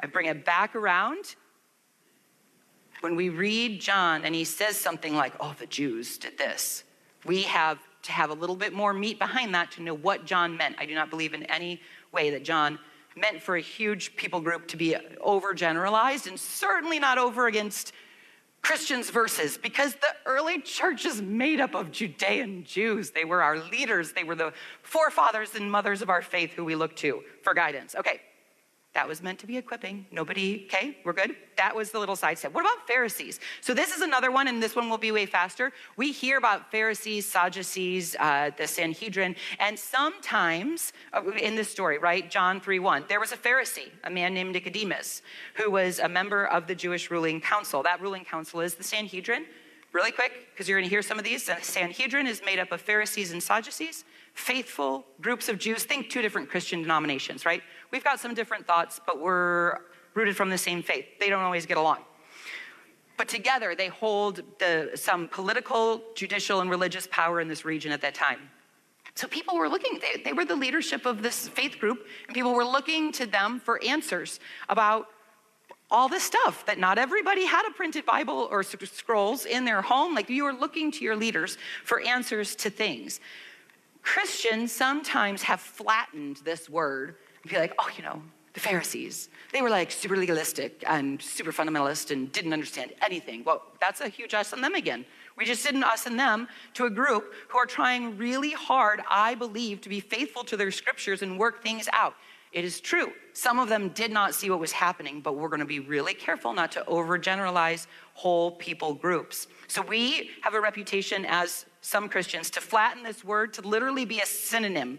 I 0.00 0.06
bring 0.06 0.26
it 0.26 0.44
back 0.44 0.74
around. 0.74 1.36
When 3.00 3.14
we 3.14 3.28
read 3.28 3.80
John 3.80 4.24
and 4.24 4.34
he 4.34 4.44
says 4.44 4.76
something 4.76 5.14
like, 5.14 5.34
oh, 5.38 5.54
the 5.56 5.66
Jews 5.66 6.18
did 6.18 6.36
this, 6.36 6.82
we 7.24 7.42
have 7.42 7.78
to 8.02 8.12
have 8.12 8.30
a 8.30 8.34
little 8.34 8.56
bit 8.56 8.72
more 8.72 8.92
meat 8.92 9.18
behind 9.18 9.54
that 9.54 9.70
to 9.72 9.82
know 9.82 9.94
what 9.94 10.24
John 10.24 10.56
meant. 10.56 10.76
I 10.78 10.86
do 10.86 10.94
not 10.94 11.10
believe 11.10 11.34
in 11.34 11.44
any 11.44 11.80
way 12.12 12.30
that 12.30 12.44
John 12.44 12.78
meant 13.16 13.42
for 13.42 13.56
a 13.56 13.60
huge 13.60 14.16
people 14.16 14.40
group 14.40 14.68
to 14.68 14.76
be 14.76 14.96
overgeneralized 15.24 16.26
and 16.26 16.38
certainly 16.38 16.98
not 16.98 17.18
over 17.18 17.46
against 17.46 17.92
Christians 18.62 19.10
versus 19.10 19.56
because 19.56 19.94
the 19.94 20.14
early 20.26 20.60
church 20.60 21.06
is 21.06 21.22
made 21.22 21.60
up 21.60 21.74
of 21.74 21.90
Judean 21.90 22.64
Jews. 22.64 23.10
They 23.10 23.24
were 23.24 23.42
our 23.42 23.58
leaders, 23.58 24.12
they 24.12 24.24
were 24.24 24.34
the 24.34 24.52
forefathers 24.82 25.54
and 25.54 25.70
mothers 25.70 26.02
of 26.02 26.10
our 26.10 26.22
faith 26.22 26.52
who 26.52 26.64
we 26.64 26.74
look 26.74 26.94
to 26.96 27.22
for 27.42 27.54
guidance. 27.54 27.94
Okay, 27.94 28.20
that 28.94 29.06
was 29.06 29.22
meant 29.22 29.38
to 29.40 29.46
be 29.46 29.56
equipping. 29.56 30.06
Nobody, 30.10 30.64
okay, 30.66 30.98
we're 31.04 31.12
good? 31.12 31.36
That 31.56 31.76
was 31.76 31.90
the 31.90 31.98
little 31.98 32.16
side 32.16 32.38
step. 32.38 32.54
What 32.54 32.62
about 32.62 32.86
Pharisees? 32.86 33.38
So, 33.60 33.74
this 33.74 33.94
is 33.94 34.00
another 34.00 34.30
one, 34.30 34.48
and 34.48 34.62
this 34.62 34.74
one 34.74 34.88
will 34.88 34.98
be 34.98 35.12
way 35.12 35.26
faster. 35.26 35.72
We 35.96 36.10
hear 36.10 36.38
about 36.38 36.70
Pharisees, 36.70 37.30
Sadducees, 37.30 38.16
uh, 38.18 38.50
the 38.56 38.66
Sanhedrin, 38.66 39.36
and 39.60 39.78
sometimes 39.78 40.92
uh, 41.12 41.22
in 41.32 41.54
this 41.54 41.68
story, 41.68 41.98
right, 41.98 42.28
John 42.30 42.60
3 42.60 42.78
1, 42.78 43.04
there 43.08 43.20
was 43.20 43.32
a 43.32 43.36
Pharisee, 43.36 43.90
a 44.04 44.10
man 44.10 44.34
named 44.34 44.52
Nicodemus, 44.52 45.22
who 45.54 45.70
was 45.70 45.98
a 45.98 46.08
member 46.08 46.46
of 46.46 46.66
the 46.66 46.74
Jewish 46.74 47.10
ruling 47.10 47.40
council. 47.40 47.82
That 47.82 48.00
ruling 48.00 48.24
council 48.24 48.60
is 48.60 48.74
the 48.74 48.84
Sanhedrin. 48.84 49.44
Really 49.92 50.12
quick, 50.12 50.48
because 50.52 50.68
you're 50.68 50.78
going 50.78 50.88
to 50.88 50.94
hear 50.94 51.00
some 51.00 51.18
of 51.18 51.24
these. 51.24 51.46
The 51.46 51.56
Sanhedrin 51.62 52.26
is 52.26 52.42
made 52.44 52.58
up 52.58 52.72
of 52.72 52.80
Pharisees 52.80 53.32
and 53.32 53.42
Sadducees, 53.42 54.04
faithful 54.34 55.06
groups 55.22 55.48
of 55.48 55.58
Jews. 55.58 55.84
Think 55.84 56.10
two 56.10 56.20
different 56.20 56.50
Christian 56.50 56.82
denominations, 56.82 57.46
right? 57.46 57.62
We've 57.90 58.04
got 58.04 58.20
some 58.20 58.34
different 58.34 58.66
thoughts, 58.66 59.00
but 59.04 59.20
we're 59.20 59.78
rooted 60.14 60.36
from 60.36 60.50
the 60.50 60.58
same 60.58 60.82
faith. 60.82 61.06
They 61.20 61.28
don't 61.28 61.42
always 61.42 61.66
get 61.66 61.76
along. 61.76 61.98
But 63.16 63.28
together, 63.28 63.74
they 63.74 63.88
hold 63.88 64.42
the, 64.58 64.92
some 64.94 65.28
political, 65.28 66.02
judicial, 66.14 66.60
and 66.60 66.70
religious 66.70 67.08
power 67.10 67.40
in 67.40 67.48
this 67.48 67.64
region 67.64 67.90
at 67.92 68.00
that 68.02 68.14
time. 68.14 68.38
So 69.14 69.26
people 69.26 69.56
were 69.56 69.68
looking, 69.68 69.98
they, 70.00 70.22
they 70.22 70.32
were 70.32 70.44
the 70.44 70.54
leadership 70.54 71.04
of 71.04 71.22
this 71.22 71.48
faith 71.48 71.80
group, 71.80 72.06
and 72.26 72.34
people 72.34 72.54
were 72.54 72.64
looking 72.64 73.10
to 73.12 73.26
them 73.26 73.58
for 73.58 73.82
answers 73.82 74.38
about 74.68 75.08
all 75.90 76.08
this 76.08 76.22
stuff 76.22 76.64
that 76.66 76.78
not 76.78 76.98
everybody 76.98 77.44
had 77.44 77.66
a 77.66 77.72
printed 77.72 78.04
Bible 78.04 78.46
or 78.50 78.62
scrolls 78.62 79.46
in 79.46 79.64
their 79.64 79.82
home. 79.82 80.14
Like 80.14 80.28
you 80.28 80.44
were 80.44 80.52
looking 80.52 80.92
to 80.92 81.04
your 81.04 81.16
leaders 81.16 81.58
for 81.82 82.00
answers 82.00 82.54
to 82.56 82.70
things. 82.70 83.20
Christians 84.02 84.70
sometimes 84.70 85.42
have 85.42 85.60
flattened 85.60 86.36
this 86.44 86.68
word 86.68 87.16
be 87.48 87.58
like, 87.58 87.74
oh, 87.78 87.88
you 87.96 88.02
know, 88.02 88.22
the 88.54 88.60
Pharisees, 88.60 89.28
they 89.52 89.62
were 89.62 89.70
like 89.70 89.90
super 89.90 90.16
legalistic 90.16 90.82
and 90.86 91.20
super 91.22 91.52
fundamentalist 91.52 92.10
and 92.10 92.32
didn't 92.32 92.52
understand 92.52 92.92
anything. 93.02 93.44
Well, 93.44 93.62
that's 93.80 94.00
a 94.00 94.08
huge 94.08 94.34
us 94.34 94.52
and 94.52 94.64
them 94.64 94.74
again. 94.74 95.04
We 95.36 95.44
just 95.44 95.64
didn't 95.64 95.84
us 95.84 96.06
and 96.06 96.18
them 96.18 96.48
to 96.74 96.86
a 96.86 96.90
group 96.90 97.32
who 97.48 97.58
are 97.58 97.66
trying 97.66 98.18
really 98.18 98.50
hard, 98.50 99.00
I 99.08 99.36
believe, 99.36 99.80
to 99.82 99.88
be 99.88 100.00
faithful 100.00 100.42
to 100.44 100.56
their 100.56 100.72
scriptures 100.72 101.22
and 101.22 101.38
work 101.38 101.62
things 101.62 101.88
out. 101.92 102.14
It 102.50 102.64
is 102.64 102.80
true. 102.80 103.12
Some 103.34 103.60
of 103.60 103.68
them 103.68 103.90
did 103.90 104.10
not 104.10 104.34
see 104.34 104.50
what 104.50 104.58
was 104.58 104.72
happening, 104.72 105.20
but 105.20 105.36
we're 105.36 105.48
going 105.48 105.60
to 105.60 105.66
be 105.66 105.80
really 105.80 106.14
careful 106.14 106.52
not 106.52 106.72
to 106.72 106.84
overgeneralize 106.88 107.86
whole 108.14 108.52
people 108.52 108.94
groups. 108.94 109.46
So 109.68 109.82
we 109.82 110.30
have 110.40 110.54
a 110.54 110.60
reputation 110.60 111.24
as 111.26 111.66
some 111.82 112.08
Christians 112.08 112.50
to 112.50 112.60
flatten 112.60 113.02
this 113.04 113.22
word 113.22 113.52
to 113.54 113.62
literally 113.62 114.04
be 114.04 114.20
a 114.20 114.26
synonym 114.26 114.98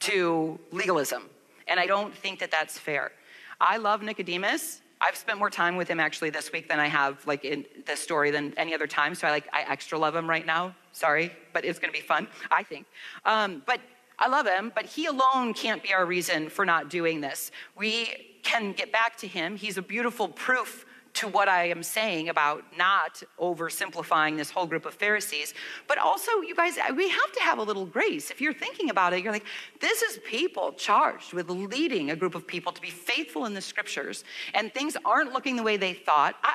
to 0.00 0.58
legalism. 0.72 1.30
And 1.72 1.80
I 1.80 1.86
don't 1.86 2.14
think 2.14 2.40
that 2.40 2.50
that's 2.50 2.78
fair. 2.78 3.12
I 3.58 3.78
love 3.78 4.02
Nicodemus. 4.02 4.82
I've 5.00 5.16
spent 5.16 5.38
more 5.38 5.48
time 5.48 5.76
with 5.76 5.88
him 5.88 6.00
actually 6.00 6.28
this 6.28 6.52
week 6.52 6.68
than 6.68 6.78
I 6.78 6.86
have 6.86 7.26
like 7.26 7.46
in 7.46 7.64
this 7.86 7.98
story 7.98 8.30
than 8.30 8.52
any 8.58 8.74
other 8.74 8.86
time. 8.86 9.14
So 9.14 9.26
I 9.26 9.30
like 9.30 9.48
I 9.54 9.62
extra 9.62 9.98
love 9.98 10.14
him 10.14 10.28
right 10.28 10.44
now. 10.44 10.74
Sorry, 10.92 11.32
but 11.54 11.64
it's 11.64 11.78
going 11.78 11.90
to 11.90 11.98
be 11.98 12.06
fun. 12.06 12.28
I 12.50 12.62
think. 12.62 12.84
Um, 13.24 13.62
but 13.64 13.80
I 14.18 14.28
love 14.28 14.46
him. 14.46 14.70
But 14.74 14.84
he 14.84 15.06
alone 15.06 15.54
can't 15.54 15.82
be 15.82 15.94
our 15.94 16.04
reason 16.04 16.50
for 16.50 16.66
not 16.66 16.90
doing 16.90 17.22
this. 17.22 17.50
We 17.74 18.38
can 18.42 18.72
get 18.72 18.92
back 18.92 19.16
to 19.16 19.26
him. 19.26 19.56
He's 19.56 19.78
a 19.78 19.82
beautiful 19.82 20.28
proof 20.28 20.84
to 21.14 21.28
what 21.28 21.48
I 21.48 21.68
am 21.68 21.82
saying 21.82 22.28
about 22.28 22.64
not 22.76 23.22
oversimplifying 23.38 24.36
this 24.36 24.50
whole 24.50 24.66
group 24.66 24.86
of 24.86 24.94
Pharisees. 24.94 25.52
But 25.86 25.98
also, 25.98 26.40
you 26.40 26.54
guys, 26.54 26.78
we 26.96 27.08
have 27.08 27.32
to 27.32 27.40
have 27.42 27.58
a 27.58 27.62
little 27.62 27.84
grace. 27.84 28.30
If 28.30 28.40
you're 28.40 28.54
thinking 28.54 28.90
about 28.90 29.12
it, 29.12 29.22
you're 29.22 29.32
like, 29.32 29.44
this 29.80 30.02
is 30.02 30.18
people 30.24 30.72
charged 30.72 31.32
with 31.32 31.50
leading 31.50 32.10
a 32.10 32.16
group 32.16 32.34
of 32.34 32.46
people 32.46 32.72
to 32.72 32.80
be 32.80 32.90
faithful 32.90 33.44
in 33.44 33.54
the 33.54 33.60
scriptures, 33.60 34.24
and 34.54 34.72
things 34.72 34.96
aren't 35.04 35.32
looking 35.32 35.56
the 35.56 35.62
way 35.62 35.76
they 35.76 35.92
thought. 35.92 36.36
I, 36.42 36.54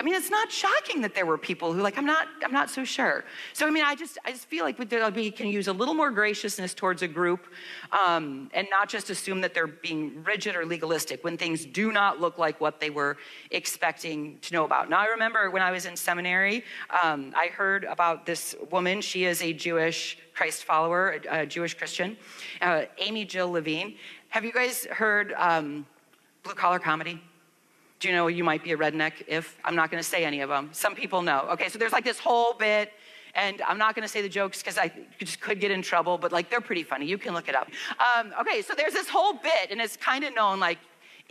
I 0.00 0.02
mean, 0.02 0.14
it's 0.14 0.30
not 0.30 0.50
shocking 0.50 1.02
that 1.02 1.14
there 1.14 1.26
were 1.26 1.36
people 1.36 1.74
who 1.74 1.82
like, 1.82 1.98
I'm 1.98 2.06
not, 2.06 2.26
I'm 2.42 2.52
not 2.52 2.70
so 2.70 2.84
sure. 2.84 3.22
So, 3.52 3.66
I 3.66 3.70
mean, 3.70 3.84
I 3.84 3.94
just, 3.94 4.16
I 4.24 4.32
just 4.32 4.46
feel 4.46 4.64
like 4.64 4.78
we 4.78 5.30
can 5.30 5.48
use 5.48 5.68
a 5.68 5.74
little 5.74 5.92
more 5.92 6.10
graciousness 6.10 6.72
towards 6.72 7.02
a 7.02 7.06
group 7.08 7.46
um, 7.92 8.50
and 8.54 8.66
not 8.70 8.88
just 8.88 9.10
assume 9.10 9.42
that 9.42 9.52
they're 9.52 9.66
being 9.66 10.24
rigid 10.24 10.56
or 10.56 10.64
legalistic 10.64 11.22
when 11.22 11.36
things 11.36 11.66
do 11.66 11.92
not 11.92 12.18
look 12.18 12.38
like 12.38 12.62
what 12.62 12.80
they 12.80 12.88
were 12.88 13.18
expecting 13.50 14.38
to 14.40 14.54
know 14.54 14.64
about. 14.64 14.88
Now, 14.88 15.00
I 15.00 15.08
remember 15.08 15.50
when 15.50 15.60
I 15.60 15.70
was 15.70 15.84
in 15.84 15.96
seminary, 15.96 16.64
um, 17.02 17.34
I 17.36 17.48
heard 17.48 17.84
about 17.84 18.24
this 18.24 18.56
woman. 18.70 19.02
She 19.02 19.24
is 19.24 19.42
a 19.42 19.52
Jewish 19.52 20.16
Christ 20.32 20.64
follower, 20.64 21.20
a, 21.30 21.42
a 21.42 21.46
Jewish 21.46 21.74
Christian, 21.74 22.16
uh, 22.62 22.84
Amy 22.96 23.26
Jill 23.26 23.50
Levine. 23.50 23.96
Have 24.30 24.46
you 24.46 24.52
guys 24.52 24.86
heard 24.86 25.34
um, 25.36 25.84
Blue 26.42 26.54
Collar 26.54 26.78
Comedy? 26.78 27.20
Do 28.00 28.08
you 28.08 28.14
know 28.14 28.28
you 28.28 28.44
might 28.44 28.64
be 28.64 28.72
a 28.72 28.78
redneck 28.78 29.12
if 29.26 29.58
I'm 29.62 29.76
not 29.76 29.90
going 29.90 30.02
to 30.02 30.08
say 30.08 30.24
any 30.24 30.40
of 30.40 30.48
them? 30.48 30.70
Some 30.72 30.94
people 30.94 31.20
know. 31.20 31.46
Okay, 31.52 31.68
so 31.68 31.78
there's 31.78 31.92
like 31.92 32.02
this 32.02 32.18
whole 32.18 32.54
bit, 32.54 32.94
and 33.34 33.60
I'm 33.60 33.76
not 33.76 33.94
going 33.94 34.04
to 34.04 34.08
say 34.08 34.22
the 34.22 34.28
jokes 34.28 34.62
because 34.62 34.78
I 34.78 34.90
just 35.18 35.38
could 35.42 35.60
get 35.60 35.70
in 35.70 35.82
trouble, 35.82 36.16
but 36.16 36.32
like 36.32 36.48
they're 36.48 36.62
pretty 36.62 36.82
funny. 36.82 37.04
You 37.04 37.18
can 37.18 37.34
look 37.34 37.46
it 37.46 37.54
up. 37.54 37.68
Um, 37.98 38.32
okay, 38.40 38.62
so 38.62 38.72
there's 38.74 38.94
this 38.94 39.06
whole 39.06 39.34
bit, 39.34 39.70
and 39.70 39.82
it's 39.82 39.98
kind 39.98 40.24
of 40.24 40.34
known 40.34 40.58
like 40.60 40.78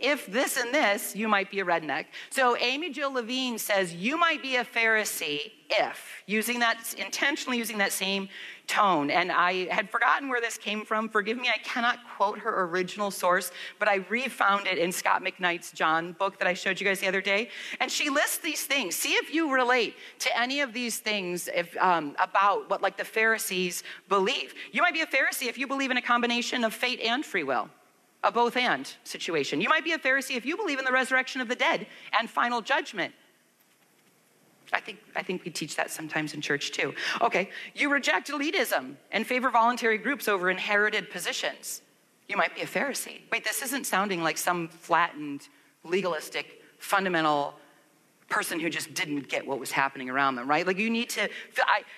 if 0.00 0.26
this 0.26 0.56
and 0.56 0.72
this, 0.74 1.14
you 1.14 1.28
might 1.28 1.50
be 1.50 1.60
a 1.60 1.64
redneck. 1.64 2.06
So 2.30 2.56
Amy 2.56 2.90
Jill 2.90 3.12
Levine 3.12 3.58
says 3.58 3.94
you 3.94 4.18
might 4.18 4.42
be 4.42 4.56
a 4.56 4.64
Pharisee 4.64 5.52
if, 5.68 6.22
using 6.26 6.58
that, 6.60 6.94
intentionally 6.98 7.58
using 7.58 7.78
that 7.78 7.92
same 7.92 8.28
tone. 8.66 9.10
And 9.10 9.30
I 9.30 9.72
had 9.72 9.90
forgotten 9.90 10.28
where 10.28 10.40
this 10.40 10.56
came 10.56 10.84
from. 10.84 11.08
Forgive 11.08 11.36
me, 11.36 11.48
I 11.48 11.58
cannot 11.58 11.98
quote 12.16 12.38
her 12.38 12.64
original 12.64 13.10
source, 13.10 13.50
but 13.78 13.88
I 13.88 13.96
refound 14.08 14.66
it 14.66 14.78
in 14.78 14.92
Scot 14.92 15.22
McKnight's 15.22 15.72
John 15.72 16.12
book 16.12 16.38
that 16.38 16.48
I 16.48 16.54
showed 16.54 16.80
you 16.80 16.86
guys 16.86 17.00
the 17.00 17.08
other 17.08 17.20
day. 17.20 17.48
And 17.80 17.90
she 17.90 18.10
lists 18.10 18.38
these 18.38 18.64
things. 18.64 18.96
See 18.96 19.14
if 19.14 19.32
you 19.34 19.52
relate 19.52 19.96
to 20.20 20.38
any 20.38 20.60
of 20.60 20.72
these 20.72 20.98
things 20.98 21.48
if, 21.54 21.76
um, 21.78 22.16
about 22.18 22.70
what 22.70 22.82
like 22.82 22.96
the 22.96 23.04
Pharisees 23.04 23.82
believe. 24.08 24.54
You 24.72 24.82
might 24.82 24.94
be 24.94 25.02
a 25.02 25.06
Pharisee 25.06 25.48
if 25.48 25.58
you 25.58 25.66
believe 25.66 25.90
in 25.90 25.96
a 25.96 26.02
combination 26.02 26.64
of 26.64 26.74
fate 26.74 27.00
and 27.00 27.24
free 27.24 27.44
will 27.44 27.68
a 28.22 28.30
both 28.30 28.56
and 28.56 28.92
situation. 29.04 29.60
You 29.60 29.68
might 29.68 29.84
be 29.84 29.92
a 29.92 29.98
Pharisee 29.98 30.36
if 30.36 30.44
you 30.44 30.56
believe 30.56 30.78
in 30.78 30.84
the 30.84 30.92
resurrection 30.92 31.40
of 31.40 31.48
the 31.48 31.54
dead 31.54 31.86
and 32.18 32.28
final 32.28 32.60
judgment. 32.60 33.14
I 34.72 34.80
think, 34.80 34.98
I 35.16 35.22
think 35.22 35.44
we 35.44 35.50
teach 35.50 35.74
that 35.76 35.90
sometimes 35.90 36.34
in 36.34 36.40
church 36.40 36.70
too. 36.70 36.94
Okay, 37.20 37.50
you 37.74 37.90
reject 37.90 38.28
elitism 38.28 38.94
and 39.10 39.26
favor 39.26 39.50
voluntary 39.50 39.98
groups 39.98 40.28
over 40.28 40.50
inherited 40.50 41.10
positions. 41.10 41.82
You 42.28 42.36
might 42.36 42.54
be 42.54 42.60
a 42.60 42.66
Pharisee. 42.66 43.22
Wait, 43.32 43.42
this 43.42 43.62
isn't 43.62 43.84
sounding 43.86 44.22
like 44.22 44.38
some 44.38 44.68
flattened, 44.68 45.48
legalistic, 45.82 46.62
fundamental 46.78 47.54
person 48.30 48.58
who 48.60 48.70
just 48.70 48.94
didn't 48.94 49.28
get 49.28 49.46
what 49.46 49.60
was 49.60 49.70
happening 49.70 50.08
around 50.08 50.36
them, 50.36 50.48
right? 50.48 50.66
Like 50.66 50.78
you 50.78 50.88
need 50.88 51.10
to, 51.10 51.28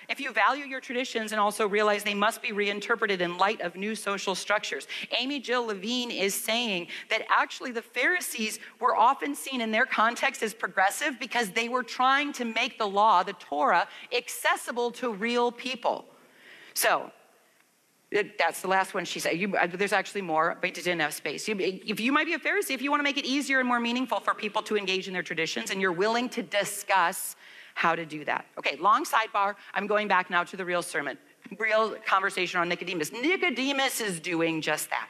if 0.09 0.19
you 0.19 0.33
value 0.33 0.65
your 0.65 0.81
traditions 0.81 1.31
and 1.31 1.39
also 1.39 1.67
realize 1.67 2.03
they 2.03 2.13
must 2.13 2.41
be 2.41 2.51
reinterpreted 2.51 3.21
in 3.21 3.37
light 3.37 3.61
of 3.61 3.75
new 3.75 3.95
social 3.95 4.35
structures. 4.35 4.87
Amy 5.17 5.39
Jill 5.39 5.67
Levine 5.67 6.11
is 6.11 6.33
saying 6.33 6.87
that 7.09 7.21
actually 7.29 7.71
the 7.71 7.81
Pharisees 7.81 8.59
were 8.81 8.95
often 8.95 9.35
seen 9.35 9.61
in 9.61 9.71
their 9.71 9.85
context 9.85 10.43
as 10.43 10.53
progressive 10.53 11.19
because 11.19 11.51
they 11.51 11.69
were 11.69 11.83
trying 11.83 12.33
to 12.33 12.45
make 12.45 12.77
the 12.77 12.87
law, 12.87 13.23
the 13.23 13.33
Torah, 13.33 13.87
accessible 14.11 14.91
to 14.91 15.13
real 15.13 15.51
people. 15.51 16.05
So, 16.73 17.11
that's 18.37 18.61
the 18.61 18.67
last 18.67 18.93
one 18.93 19.05
she 19.05 19.19
said. 19.19 19.39
You, 19.39 19.55
uh, 19.55 19.67
there's 19.67 19.93
actually 19.93 20.21
more, 20.21 20.57
but 20.61 20.69
it 20.69 20.75
didn't 20.75 20.99
have 20.99 21.13
space. 21.13 21.47
You, 21.47 21.55
if 21.59 21.99
you 21.99 22.11
might 22.11 22.25
be 22.25 22.33
a 22.33 22.39
Pharisee, 22.39 22.71
if 22.71 22.81
you 22.81 22.91
want 22.91 22.99
to 22.99 23.03
make 23.03 23.17
it 23.17 23.25
easier 23.25 23.59
and 23.59 23.67
more 23.67 23.79
meaningful 23.79 24.19
for 24.19 24.33
people 24.33 24.61
to 24.63 24.77
engage 24.77 25.07
in 25.07 25.13
their 25.13 25.23
traditions, 25.23 25.71
and 25.71 25.81
you're 25.81 25.91
willing 25.91 26.29
to 26.29 26.43
discuss 26.43 27.35
how 27.75 27.95
to 27.95 28.05
do 28.05 28.23
that. 28.25 28.45
Okay, 28.57 28.75
long 28.77 29.03
sidebar. 29.03 29.55
I'm 29.73 29.87
going 29.87 30.07
back 30.07 30.29
now 30.29 30.43
to 30.43 30.55
the 30.55 30.65
real 30.65 30.83
sermon, 30.83 31.17
real 31.57 31.95
conversation 32.05 32.59
on 32.59 32.69
Nicodemus. 32.69 33.11
Nicodemus 33.11 33.99
is 33.99 34.19
doing 34.19 34.61
just 34.61 34.89
that. 34.91 35.07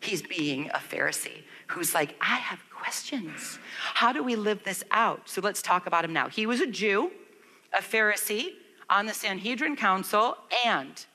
He's 0.00 0.22
being 0.22 0.70
a 0.70 0.78
Pharisee 0.78 1.44
who's 1.68 1.94
like, 1.94 2.16
I 2.20 2.36
have 2.36 2.58
questions. 2.70 3.58
How 3.94 4.12
do 4.12 4.22
we 4.22 4.36
live 4.36 4.62
this 4.64 4.84
out? 4.90 5.28
So 5.28 5.40
let's 5.40 5.62
talk 5.62 5.86
about 5.86 6.04
him 6.04 6.12
now. 6.12 6.28
He 6.28 6.46
was 6.46 6.60
a 6.60 6.66
Jew, 6.66 7.10
a 7.72 7.80
Pharisee 7.80 8.54
on 8.90 9.06
the 9.06 9.14
Sanhedrin 9.14 9.76
Council, 9.76 10.36
and 10.66 11.06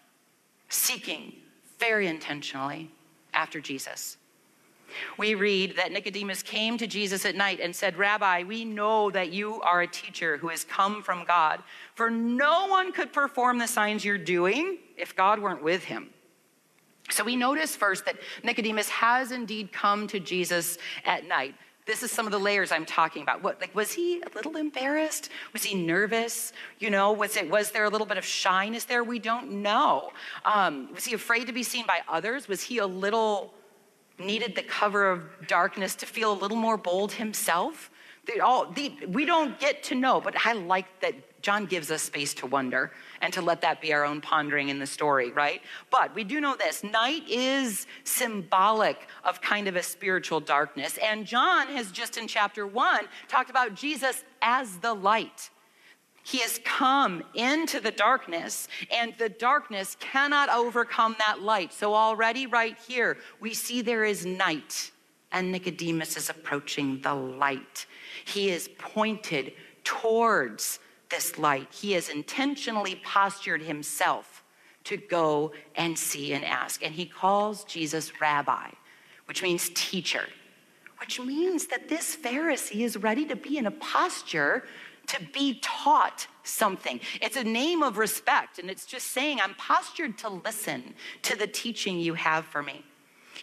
seeking 0.69 1.33
very 1.79 2.07
intentionally 2.07 2.89
after 3.33 3.59
Jesus. 3.59 4.17
We 5.17 5.35
read 5.35 5.75
that 5.75 5.91
Nicodemus 5.91 6.41
came 6.41 6.77
to 6.77 6.87
Jesus 6.87 7.25
at 7.25 7.35
night 7.35 7.59
and 7.59 7.75
said, 7.75 7.97
Rabbi, 7.97 8.43
we 8.43 8.65
know 8.65 9.11
that 9.11 9.31
you 9.31 9.61
are 9.61 9.81
a 9.81 9.87
teacher 9.87 10.37
who 10.37 10.49
has 10.49 10.63
come 10.63 11.03
from 11.03 11.25
God, 11.25 11.61
for 11.95 12.09
no 12.09 12.67
one 12.67 12.91
could 12.91 13.13
perform 13.13 13.59
the 13.59 13.67
signs 13.67 14.03
you're 14.03 14.17
doing 14.17 14.77
if 14.97 15.15
God 15.15 15.39
weren't 15.39 15.63
with 15.63 15.83
him. 15.83 16.09
So 17.11 17.23
we 17.23 17.35
notice 17.35 17.75
first 17.75 18.05
that 18.05 18.17
Nicodemus 18.43 18.89
has 18.89 19.31
indeed 19.31 19.71
come 19.71 20.07
to 20.07 20.19
Jesus 20.19 20.77
at 21.05 21.27
night. 21.27 21.55
This 21.89 22.03
is 22.03 22.11
some 22.11 22.27
of 22.27 22.31
the 22.31 22.39
layers 22.39 22.71
I'm 22.71 22.85
talking 22.85 23.23
about. 23.23 23.41
What, 23.41 23.59
like, 23.59 23.73
was 23.73 23.91
he 23.91 24.21
a 24.21 24.29
little 24.35 24.57
embarrassed? 24.57 25.31
Was 25.53 25.63
he 25.63 25.73
nervous? 25.73 26.53
You 26.77 26.91
know, 26.91 27.11
was 27.11 27.35
it 27.35 27.49
was 27.49 27.71
there 27.71 27.85
a 27.85 27.89
little 27.89 28.05
bit 28.05 28.19
of 28.19 28.23
shyness 28.23 28.83
there? 28.83 29.03
We 29.03 29.17
don't 29.17 29.63
know. 29.63 30.11
Um, 30.45 30.93
was 30.93 31.05
he 31.05 31.15
afraid 31.15 31.47
to 31.47 31.51
be 31.51 31.63
seen 31.63 31.87
by 31.87 32.01
others? 32.07 32.47
Was 32.47 32.61
he 32.61 32.77
a 32.77 32.85
little 32.85 33.55
needed 34.19 34.53
the 34.53 34.61
cover 34.61 35.09
of 35.09 35.23
darkness 35.47 35.95
to 35.95 36.05
feel 36.05 36.31
a 36.31 36.37
little 36.37 36.57
more 36.57 36.77
bold 36.77 37.11
himself? 37.13 37.89
All, 38.39 38.71
we 39.07 39.25
don't 39.25 39.59
get 39.59 39.81
to 39.85 39.95
know, 39.95 40.21
but 40.21 40.35
I 40.45 40.53
like 40.53 40.85
that 40.99 41.41
John 41.41 41.65
gives 41.65 41.89
us 41.89 42.03
space 42.03 42.35
to 42.35 42.45
wonder 42.45 42.91
and 43.21 43.33
to 43.33 43.41
let 43.41 43.61
that 43.61 43.81
be 43.81 43.93
our 43.93 44.05
own 44.05 44.21
pondering 44.21 44.69
in 44.69 44.79
the 44.79 44.87
story, 44.87 45.31
right? 45.31 45.61
But 45.89 46.13
we 46.15 46.23
do 46.23 46.39
know 46.39 46.55
this 46.55 46.83
night 46.83 47.23
is 47.27 47.87
symbolic 48.03 49.07
of 49.23 49.41
kind 49.41 49.67
of 49.67 49.75
a 49.75 49.83
spiritual 49.83 50.39
darkness. 50.39 50.97
And 51.03 51.25
John 51.25 51.67
has 51.67 51.91
just 51.91 52.17
in 52.17 52.27
chapter 52.27 52.65
one 52.65 53.05
talked 53.27 53.49
about 53.49 53.75
Jesus 53.75 54.23
as 54.41 54.77
the 54.77 54.93
light. 54.93 55.49
He 56.23 56.39
has 56.39 56.59
come 56.63 57.23
into 57.33 57.79
the 57.79 57.91
darkness, 57.91 58.67
and 58.91 59.15
the 59.17 59.29
darkness 59.29 59.97
cannot 59.99 60.49
overcome 60.49 61.15
that 61.17 61.41
light. 61.41 61.73
So, 61.73 61.95
already 61.95 62.45
right 62.45 62.77
here, 62.87 63.17
we 63.39 63.53
see 63.53 63.81
there 63.81 64.03
is 64.03 64.25
night, 64.25 64.91
and 65.31 65.51
Nicodemus 65.51 66.17
is 66.17 66.29
approaching 66.29 67.01
the 67.01 67.15
light. 67.15 67.87
He 68.25 68.49
is 68.49 68.69
pointed 68.77 69.53
towards 69.83 70.79
this 71.09 71.37
light. 71.37 71.67
He 71.71 71.93
has 71.93 72.09
intentionally 72.09 73.01
postured 73.03 73.61
himself 73.61 74.43
to 74.85 74.97
go 74.97 75.51
and 75.75 75.97
see 75.97 76.33
and 76.33 76.45
ask. 76.45 76.83
And 76.83 76.93
he 76.93 77.05
calls 77.05 77.63
Jesus 77.63 78.21
rabbi, 78.21 78.69
which 79.25 79.43
means 79.43 79.71
teacher, 79.73 80.25
which 80.99 81.19
means 81.19 81.67
that 81.67 81.89
this 81.89 82.15
Pharisee 82.15 82.81
is 82.81 82.97
ready 82.97 83.25
to 83.25 83.35
be 83.35 83.57
in 83.57 83.65
a 83.65 83.71
posture 83.71 84.63
to 85.07 85.19
be 85.33 85.59
taught 85.61 86.27
something. 86.43 86.99
It's 87.19 87.35
a 87.35 87.43
name 87.43 87.81
of 87.81 87.97
respect, 87.97 88.59
and 88.59 88.69
it's 88.69 88.85
just 88.85 89.07
saying, 89.07 89.39
I'm 89.41 89.55
postured 89.55 90.19
to 90.19 90.29
listen 90.29 90.93
to 91.23 91.35
the 91.35 91.47
teaching 91.47 91.99
you 91.99 92.13
have 92.13 92.45
for 92.45 92.61
me. 92.61 92.85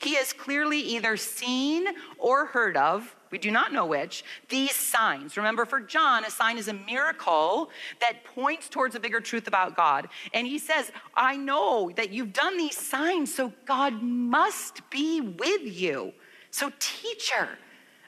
He 0.01 0.15
has 0.15 0.33
clearly 0.33 0.79
either 0.79 1.17
seen 1.17 1.87
or 2.19 2.47
heard 2.47 2.77
of 2.77 3.16
we 3.31 3.39
do 3.39 3.51
not 3.51 3.73
know 3.73 3.87
which, 3.87 4.25
these 4.49 4.75
signs. 4.75 5.37
Remember, 5.37 5.65
for 5.65 5.81
John, 5.81 6.25
a 6.25 6.31
sign 6.31 6.59
is 6.59 6.69
a 6.69 6.73
miracle 6.73 7.71
that 8.01 8.25
points 8.25 8.69
towards 8.69 8.95
a 8.95 9.01
bigger 9.01 9.21
truth 9.21 9.49
about 9.49 9.77
God. 9.77 10.09
And 10.33 10.47
he 10.47 10.59
says, 10.59 10.93
I 11.15 11.37
know 11.37 11.91
that 11.97 12.11
you've 12.13 12.33
done 12.33 12.57
these 12.57 12.77
signs, 12.77 13.35
so 13.35 13.53
God 13.65 14.03
must 14.03 14.89
be 14.91 15.21
with 15.21 15.63
you. 15.63 16.13
So, 16.51 16.73
teacher, 16.79 17.49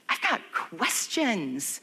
I've 0.08 0.22
got 0.22 0.40
questions 0.52 1.80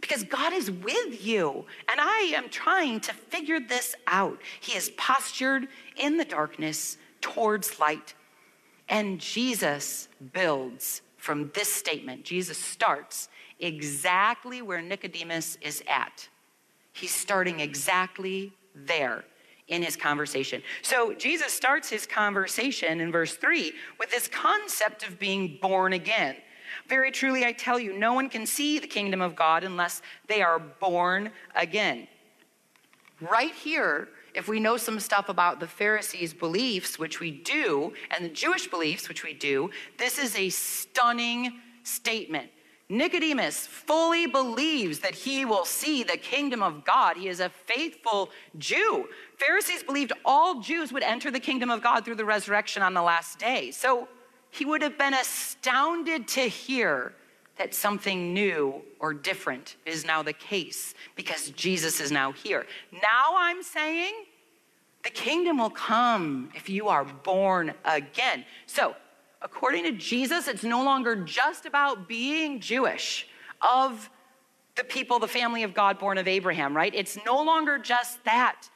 because 0.00 0.22
God 0.22 0.52
is 0.52 0.70
with 0.70 1.24
you. 1.24 1.64
And 1.88 2.00
I 2.00 2.32
am 2.36 2.50
trying 2.50 3.00
to 3.00 3.14
figure 3.14 3.58
this 3.58 3.96
out. 4.06 4.38
He 4.60 4.76
is 4.76 4.90
postured 4.90 5.68
in 5.96 6.18
the 6.18 6.24
darkness 6.24 6.98
towards 7.20 7.80
light. 7.80 8.14
And 8.88 9.18
Jesus 9.18 10.08
builds 10.32 11.00
from 11.24 11.50
this 11.54 11.72
statement, 11.72 12.22
Jesus 12.22 12.58
starts 12.58 13.30
exactly 13.58 14.60
where 14.60 14.82
Nicodemus 14.82 15.56
is 15.62 15.82
at. 15.88 16.28
He's 16.92 17.14
starting 17.14 17.60
exactly 17.60 18.52
there 18.74 19.24
in 19.68 19.82
his 19.82 19.96
conversation. 19.96 20.62
So 20.82 21.14
Jesus 21.14 21.50
starts 21.50 21.88
his 21.88 22.04
conversation 22.06 23.00
in 23.00 23.10
verse 23.10 23.36
3 23.36 23.72
with 23.98 24.10
this 24.10 24.28
concept 24.28 25.08
of 25.08 25.18
being 25.18 25.58
born 25.62 25.94
again. 25.94 26.36
Very 26.88 27.10
truly, 27.10 27.46
I 27.46 27.52
tell 27.52 27.78
you, 27.78 27.98
no 27.98 28.12
one 28.12 28.28
can 28.28 28.44
see 28.44 28.78
the 28.78 28.86
kingdom 28.86 29.22
of 29.22 29.34
God 29.34 29.64
unless 29.64 30.02
they 30.28 30.42
are 30.42 30.58
born 30.58 31.30
again. 31.56 32.06
Right 33.22 33.54
here, 33.54 34.10
if 34.34 34.48
we 34.48 34.60
know 34.60 34.76
some 34.76 35.00
stuff 35.00 35.28
about 35.28 35.60
the 35.60 35.66
Pharisees' 35.66 36.34
beliefs, 36.34 36.98
which 36.98 37.20
we 37.20 37.30
do, 37.30 37.92
and 38.10 38.24
the 38.24 38.28
Jewish 38.28 38.66
beliefs, 38.66 39.08
which 39.08 39.22
we 39.22 39.32
do, 39.32 39.70
this 39.98 40.18
is 40.18 40.36
a 40.36 40.50
stunning 40.50 41.60
statement. 41.84 42.50
Nicodemus 42.88 43.66
fully 43.66 44.26
believes 44.26 44.98
that 44.98 45.14
he 45.14 45.44
will 45.44 45.64
see 45.64 46.02
the 46.02 46.18
kingdom 46.18 46.62
of 46.62 46.84
God. 46.84 47.16
He 47.16 47.28
is 47.28 47.40
a 47.40 47.48
faithful 47.48 48.30
Jew. 48.58 49.08
Pharisees 49.38 49.82
believed 49.82 50.12
all 50.24 50.60
Jews 50.60 50.92
would 50.92 51.02
enter 51.02 51.30
the 51.30 51.40
kingdom 51.40 51.70
of 51.70 51.82
God 51.82 52.04
through 52.04 52.16
the 52.16 52.26
resurrection 52.26 52.82
on 52.82 52.92
the 52.92 53.02
last 53.02 53.38
day. 53.38 53.70
So 53.70 54.06
he 54.50 54.64
would 54.64 54.82
have 54.82 54.98
been 54.98 55.14
astounded 55.14 56.28
to 56.28 56.42
hear 56.42 57.14
that 57.56 57.74
something 57.74 58.34
new 58.34 58.82
or 58.98 59.14
different 59.14 59.76
is 59.86 60.04
now 60.04 60.22
the 60.22 60.32
case 60.32 60.94
because 61.14 61.50
Jesus 61.50 62.00
is 62.00 62.10
now 62.10 62.32
here. 62.32 62.66
Now 62.92 63.34
I'm 63.36 63.62
saying 63.62 64.12
the 65.04 65.10
kingdom 65.10 65.58
will 65.58 65.70
come 65.70 66.50
if 66.54 66.68
you 66.68 66.88
are 66.88 67.04
born 67.04 67.74
again. 67.84 68.44
So, 68.66 68.96
according 69.42 69.84
to 69.84 69.92
Jesus, 69.92 70.48
it's 70.48 70.64
no 70.64 70.82
longer 70.82 71.14
just 71.16 71.66
about 71.66 72.08
being 72.08 72.58
Jewish, 72.60 73.28
of 73.60 74.10
the 74.76 74.84
people, 74.84 75.18
the 75.18 75.28
family 75.28 75.62
of 75.62 75.74
God 75.74 75.98
born 75.98 76.18
of 76.18 76.28
Abraham, 76.28 76.76
right? 76.76 76.94
It's 76.94 77.18
no 77.24 77.42
longer 77.42 77.78
just 77.78 78.22
that. 78.24 78.68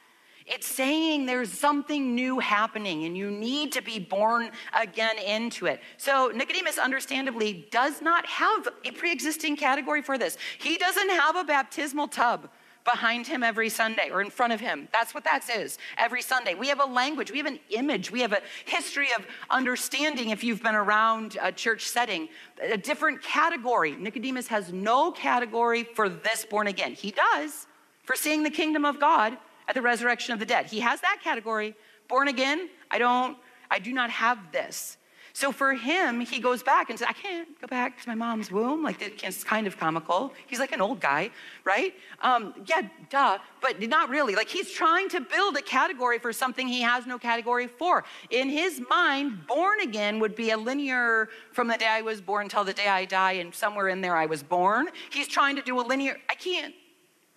It's 0.49 0.67
saying 0.67 1.27
there's 1.27 1.51
something 1.51 2.15
new 2.15 2.39
happening 2.39 3.05
and 3.05 3.15
you 3.15 3.29
need 3.29 3.71
to 3.73 3.83
be 3.83 3.99
born 3.99 4.49
again 4.73 5.19
into 5.19 5.67
it. 5.67 5.79
So 5.97 6.31
Nicodemus, 6.33 6.79
understandably, 6.79 7.67
does 7.69 8.01
not 8.01 8.25
have 8.25 8.67
a 8.83 8.91
pre 8.91 9.11
existing 9.11 9.57
category 9.57 10.01
for 10.01 10.17
this. 10.17 10.37
He 10.57 10.77
doesn't 10.77 11.09
have 11.09 11.35
a 11.35 11.43
baptismal 11.43 12.07
tub 12.07 12.49
behind 12.83 13.27
him 13.27 13.43
every 13.43 13.69
Sunday 13.69 14.09
or 14.09 14.21
in 14.21 14.31
front 14.31 14.51
of 14.51 14.59
him. 14.59 14.87
That's 14.91 15.13
what 15.13 15.23
that 15.25 15.43
says 15.43 15.77
every 15.97 16.23
Sunday. 16.23 16.55
We 16.55 16.67
have 16.69 16.79
a 16.79 16.85
language, 16.85 17.31
we 17.31 17.37
have 17.37 17.45
an 17.45 17.59
image, 17.69 18.09
we 18.09 18.21
have 18.21 18.33
a 18.33 18.41
history 18.65 19.09
of 19.15 19.27
understanding 19.51 20.29
if 20.31 20.43
you've 20.43 20.63
been 20.63 20.75
around 20.75 21.37
a 21.41 21.51
church 21.51 21.87
setting, 21.87 22.29
a 22.61 22.77
different 22.77 23.21
category. 23.21 23.95
Nicodemus 23.95 24.47
has 24.47 24.73
no 24.73 25.11
category 25.11 25.83
for 25.83 26.09
this 26.09 26.45
born 26.45 26.65
again. 26.65 26.93
He 26.93 27.11
does 27.11 27.67
for 28.03 28.15
seeing 28.15 28.41
the 28.41 28.49
kingdom 28.49 28.85
of 28.85 28.99
God 28.99 29.37
at 29.69 29.75
the 29.75 29.81
resurrection 29.81 30.33
of 30.33 30.39
the 30.39 30.45
dead. 30.45 30.65
He 30.65 30.79
has 30.79 30.99
that 31.01 31.19
category. 31.23 31.75
Born 32.07 32.27
again, 32.27 32.69
I 32.89 32.97
don't, 32.97 33.37
I 33.69 33.77
do 33.77 33.93
not 33.93 34.09
have 34.09 34.51
this. 34.51 34.97
So 35.31 35.51
for 35.51 35.75
him, 35.75 36.21
he 36.21 36.39
goes 36.39 36.63
back 36.63 36.89
and 36.89 36.97
says, 36.97 37.07
I 37.07 37.13
can't 37.13 37.61
go 37.61 37.67
back 37.67 38.01
to 38.01 38.09
my 38.09 38.15
mom's 38.15 38.51
womb. 38.51 38.81
Like, 38.83 38.99
it's 39.23 39.43
kind 39.43 39.67
of 39.67 39.77
comical. 39.77 40.33
He's 40.47 40.57
like 40.57 40.71
an 40.71 40.81
old 40.81 40.99
guy, 40.99 41.29
right? 41.63 41.93
Um, 42.21 42.55
yeah, 42.65 42.81
duh, 43.11 43.37
but 43.61 43.79
not 43.79 44.09
really. 44.09 44.33
Like, 44.33 44.49
he's 44.49 44.71
trying 44.71 45.07
to 45.09 45.21
build 45.21 45.55
a 45.55 45.61
category 45.61 46.17
for 46.17 46.33
something 46.33 46.67
he 46.67 46.81
has 46.81 47.05
no 47.05 47.19
category 47.19 47.67
for. 47.67 48.03
In 48.31 48.49
his 48.49 48.81
mind, 48.89 49.45
born 49.47 49.81
again 49.81 50.19
would 50.19 50.35
be 50.35 50.49
a 50.49 50.57
linear 50.57 51.29
from 51.53 51.67
the 51.67 51.77
day 51.77 51.87
I 51.87 52.01
was 52.01 52.21
born 52.21 52.45
until 52.45 52.63
the 52.63 52.73
day 52.73 52.87
I 52.87 53.05
die, 53.05 53.33
and 53.33 53.53
somewhere 53.53 53.89
in 53.89 54.01
there 54.01 54.15
I 54.15 54.25
was 54.25 54.41
born. 54.41 54.87
He's 55.11 55.27
trying 55.27 55.55
to 55.57 55.61
do 55.61 55.79
a 55.79 55.83
linear, 55.83 56.17
I 56.27 56.33
can't 56.33 56.73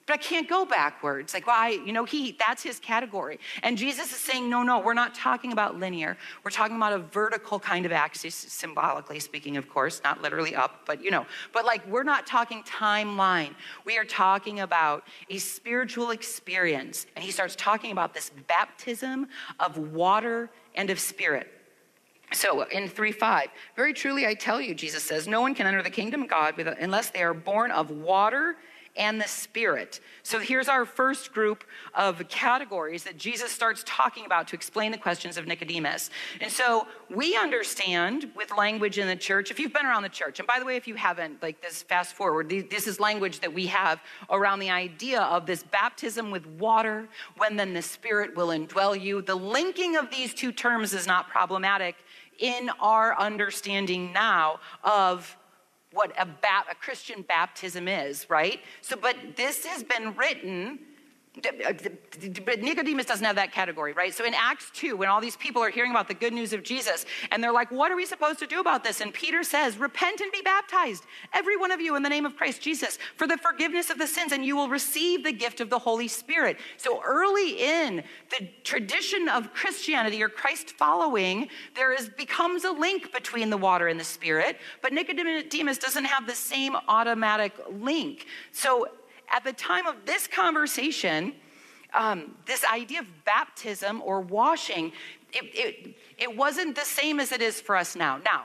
but 0.07 0.15
I 0.15 0.17
can't 0.17 0.49
go 0.49 0.65
backwards. 0.65 1.35
Like, 1.35 1.47
why? 1.47 1.77
Well, 1.77 1.87
you 1.87 1.93
know, 1.93 2.05
he, 2.05 2.37
that's 2.39 2.63
his 2.63 2.79
category. 2.79 3.39
And 3.63 3.79
Jesus 3.79 4.13
is 4.13 4.19
saying, 4.19 4.51
no, 4.51 4.63
no, 4.63 4.81
we're 4.81 4.95
not 4.95 5.15
talking 5.15 5.53
about 5.53 5.79
linear. 5.79 6.17
We're 6.45 6.51
talking 6.51 6.77
about 6.77 6.93
a 6.93 6.99
vertical 6.99 7.61
kind 7.61 7.87
of 7.87 7.93
axis, 7.93 8.35
symbolically 8.35 9.21
speaking, 9.21 9.57
of 9.57 9.69
course, 9.69 10.01
not 10.03 10.21
literally 10.21 10.55
up, 10.55 10.83
but 10.87 11.03
you 11.03 11.11
know, 11.11 11.27
but 11.53 11.65
like, 11.65 11.87
we're 11.87 12.03
not 12.03 12.27
talking 12.27 12.63
timeline. 12.65 13.55
We 13.85 13.97
are 13.99 14.05
talking 14.05 14.61
about 14.61 15.05
a 15.31 15.39
spiritual 15.39 16.11
experience. 16.11 17.07
And 17.15 17.25
he 17.25 17.31
starts 17.31 17.55
talking 17.57 17.93
about 17.93 18.13
this 18.13 18.31
baptism 18.49 19.29
of 19.61 19.79
water 19.79 20.51
and 20.75 20.91
of 20.91 20.99
spirit. 20.99 21.49
So 22.33 22.63
in 22.63 22.89
3 22.89 23.13
5, 23.13 23.49
very 23.77 23.93
truly 23.93 24.27
I 24.27 24.35
tell 24.35 24.61
you, 24.61 24.75
Jesus 24.75 25.05
says, 25.05 25.29
no 25.29 25.41
one 25.41 25.55
can 25.55 25.67
enter 25.67 25.83
the 25.83 25.91
kingdom 25.91 26.23
of 26.23 26.29
God 26.29 26.59
unless 26.59 27.11
they 27.11 27.23
are 27.23 27.35
born 27.35 27.71
of 27.71 27.91
water 27.91 28.57
and 28.97 29.21
the 29.21 29.29
Spirit. 29.29 30.01
So 30.23 30.39
here's 30.39 30.69
our 30.69 30.85
first 30.85 31.33
group 31.33 31.65
of 31.95 32.29
categories 32.29 33.05
that 33.05 33.17
Jesus 33.17 33.51
starts 33.51 33.83
talking 33.87 34.27
about 34.27 34.49
to 34.49 34.57
explain 34.57 34.93
the 34.93 34.99
questions 34.99 35.39
of 35.39 35.47
Nicodemus. 35.47 36.11
And 36.41 36.51
so 36.51 36.87
we 37.09 37.37
understand 37.37 38.31
with 38.37 38.55
language 38.57 38.99
in 38.99 39.09
the 39.09 39.17
church, 39.17 39.51
if 39.51 39.59
you've 39.59 39.73
been 39.73 39.87
around 39.87 40.03
the 40.03 40.09
church, 40.11 40.39
and 40.41 40.47
by 40.47 40.59
the 40.59 40.65
way, 40.65 40.77
if 40.77 40.87
you 40.87 40.95
haven't, 40.95 41.43
like 41.43 41.63
this 41.63 41.83
fast 41.83 42.15
forward, 42.15 42.51
this 42.71 42.87
is 42.87 43.01
language 43.01 43.41
that 43.41 43.53
we 43.53 43.67
have 43.67 44.01
around 44.31 44.59
the 44.59 44.71
idea 44.71 45.23
of 45.23 45.47
this 45.47 45.63
baptism 45.63 46.31
with 46.31 46.47
water, 46.47 47.09
when 47.39 47.57
then 47.57 47.73
the 47.73 47.83
Spirit 47.83 48.37
will 48.37 48.49
indwell 48.49 49.01
you. 49.01 49.23
The 49.23 49.35
linking 49.35 49.97
of 49.97 50.11
these 50.11 50.35
two 50.35 50.53
terms 50.53 50.93
is 50.93 51.07
not 51.07 51.29
problematic 51.29 51.97
in 52.39 52.71
our 52.81 53.19
understanding 53.19 54.13
now 54.13 54.61
of 54.85 55.37
what 55.93 56.13
a, 56.19 56.27
ba- 56.27 56.71
a 56.71 56.75
Christian 56.75 57.23
baptism 57.23 57.89
is, 57.89 58.29
right? 58.29 58.61
So, 58.81 58.97
but 58.97 59.17
this 59.37 59.65
has 59.67 59.83
been 59.83 60.15
written 60.15 60.81
Nicodemus 61.35 63.07
doesn't 63.07 63.25
have 63.25 63.37
that 63.37 63.53
category, 63.53 63.95
right? 63.95 64.13
So 64.13 64.27
in 64.27 64.35
Acts 64.35 64.71
2, 64.75 64.97
when 64.97 65.09
all 65.09 65.21
these 65.21 65.37
people 65.37 65.63
are 65.63 65.71
hearing 65.71 65.91
about 65.91 66.07
the 66.07 66.15
good 66.15 66.35
news 66.35 66.53
of 66.53 66.63
Jesus, 66.63 67.07
and 67.31 67.43
they're 67.43 67.53
like, 67.53 67.71
what 67.71 67.91
are 67.91 67.97
we 67.97 68.05
supposed 68.05 68.39
to 68.41 68.47
do 68.47 68.61
about 68.61 68.85
this? 68.85 69.01
And 69.01 69.15
Peter 69.15 69.43
says, 69.43 69.79
repent 69.79 70.21
and 70.21 70.31
be 70.31 70.43
baptized, 70.43 71.05
every 71.33 71.57
one 71.57 71.71
of 71.71 71.81
you, 71.81 71.97
in 71.97 72.03
the 72.03 72.11
name 72.11 72.27
of 72.27 72.37
Christ 72.37 72.61
Jesus, 72.61 72.99
for 73.17 73.27
the 73.27 73.39
forgiveness 73.39 73.89
of 73.89 73.97
the 73.97 74.07
sins, 74.07 74.33
and 74.33 74.45
you 74.45 74.57
will 74.57 74.69
receive 74.69 75.25
the 75.25 75.33
gift 75.33 75.63
of 75.63 75.71
the 75.71 75.79
Holy 75.79 76.07
Spirit. 76.07 76.59
So 76.77 77.03
early 77.03 77.63
in 77.63 78.05
the 78.39 78.51
tradition 78.63 79.27
of 79.29 79.55
Christianity 79.55 80.23
or 80.23 80.29
Christ 80.29 80.73
following, 80.73 81.49
there 81.75 81.95
is 81.95 82.11
becomes 82.11 82.65
a 82.65 82.73
link 82.73 83.11
between 83.11 83.49
the 83.49 83.57
water 83.57 83.89
and 83.89 83.99
the 83.99 84.05
Spirit, 84.05 84.59
but 84.83 84.93
Nicodemus 84.93 85.79
doesn't 85.79 86.05
have 86.05 86.27
the 86.27 86.35
same 86.35 86.77
automatic 86.89 87.55
link. 87.71 88.27
So 88.51 88.89
at 89.31 89.45
the 89.45 89.53
time 89.53 89.87
of 89.87 89.97
this 90.05 90.27
conversation, 90.27 91.35
um, 91.95 92.37
this 92.47 92.65
idea 92.65 93.01
of 93.01 93.07
baptism 93.25 94.03
or 94.03 94.21
washing, 94.21 94.93
it, 95.33 95.45
it, 95.55 95.97
it 96.19 96.37
wasn't 96.37 96.75
the 96.75 96.85
same 96.85 97.21
as 97.21 97.33
it 97.33 97.43
is 97.43 97.61
for 97.61 97.77
us 97.77 97.97
now. 97.97 98.19
Now, 98.19 98.45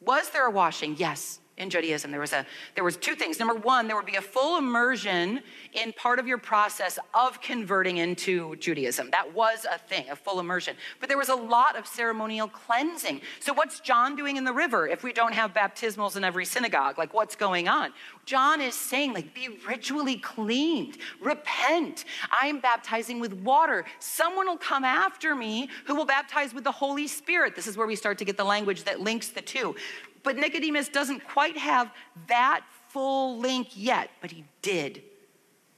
was 0.00 0.30
there 0.30 0.46
a 0.46 0.50
washing? 0.50 0.96
Yes 0.96 1.40
in 1.56 1.70
Judaism. 1.70 2.10
There 2.10 2.20
was 2.20 2.32
a 2.32 2.44
there 2.74 2.82
was 2.82 2.96
two 2.96 3.14
things. 3.14 3.38
Number 3.38 3.54
one, 3.54 3.86
there 3.86 3.96
would 3.96 4.06
be 4.06 4.16
a 4.16 4.22
full 4.22 4.58
immersion 4.58 5.40
in 5.72 5.92
part 5.92 6.18
of 6.18 6.26
your 6.26 6.38
process 6.38 6.98
of 7.14 7.40
converting 7.40 7.98
into 7.98 8.56
Judaism. 8.56 9.10
That 9.12 9.32
was 9.32 9.64
a 9.70 9.78
thing, 9.78 10.08
a 10.10 10.16
full 10.16 10.40
immersion. 10.40 10.76
But 10.98 11.08
there 11.08 11.18
was 11.18 11.28
a 11.28 11.34
lot 11.34 11.76
of 11.76 11.86
ceremonial 11.86 12.48
cleansing. 12.48 13.20
So 13.38 13.52
what's 13.52 13.78
John 13.80 14.16
doing 14.16 14.36
in 14.36 14.44
the 14.44 14.52
river 14.52 14.88
if 14.88 15.04
we 15.04 15.12
don't 15.12 15.32
have 15.32 15.54
baptismals 15.54 16.16
in 16.16 16.24
every 16.24 16.44
synagogue? 16.44 16.98
Like 16.98 17.14
what's 17.14 17.36
going 17.36 17.68
on? 17.68 17.92
John 18.26 18.60
is 18.60 18.74
saying 18.74 19.12
like 19.12 19.32
be 19.32 19.60
ritually 19.66 20.16
cleaned. 20.16 20.98
Repent. 21.20 22.04
I 22.42 22.48
am 22.48 22.58
baptizing 22.58 23.20
with 23.20 23.32
water. 23.32 23.84
Someone 24.00 24.46
will 24.46 24.56
come 24.56 24.82
after 24.82 25.36
me 25.36 25.68
who 25.86 25.94
will 25.94 26.06
baptize 26.06 26.52
with 26.52 26.64
the 26.64 26.72
Holy 26.72 27.06
Spirit. 27.06 27.54
This 27.54 27.68
is 27.68 27.76
where 27.76 27.86
we 27.86 27.94
start 27.94 28.18
to 28.18 28.24
get 28.24 28.36
the 28.36 28.44
language 28.44 28.82
that 28.84 29.00
links 29.00 29.28
the 29.28 29.42
two. 29.42 29.76
But 30.24 30.36
Nicodemus 30.36 30.88
doesn't 30.88 31.22
quite 31.28 31.56
have 31.56 31.92
that 32.26 32.62
full 32.88 33.38
link 33.38 33.68
yet, 33.76 34.10
but 34.20 34.32
he 34.32 34.44
did 34.62 35.02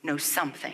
know 0.03 0.17
something 0.17 0.73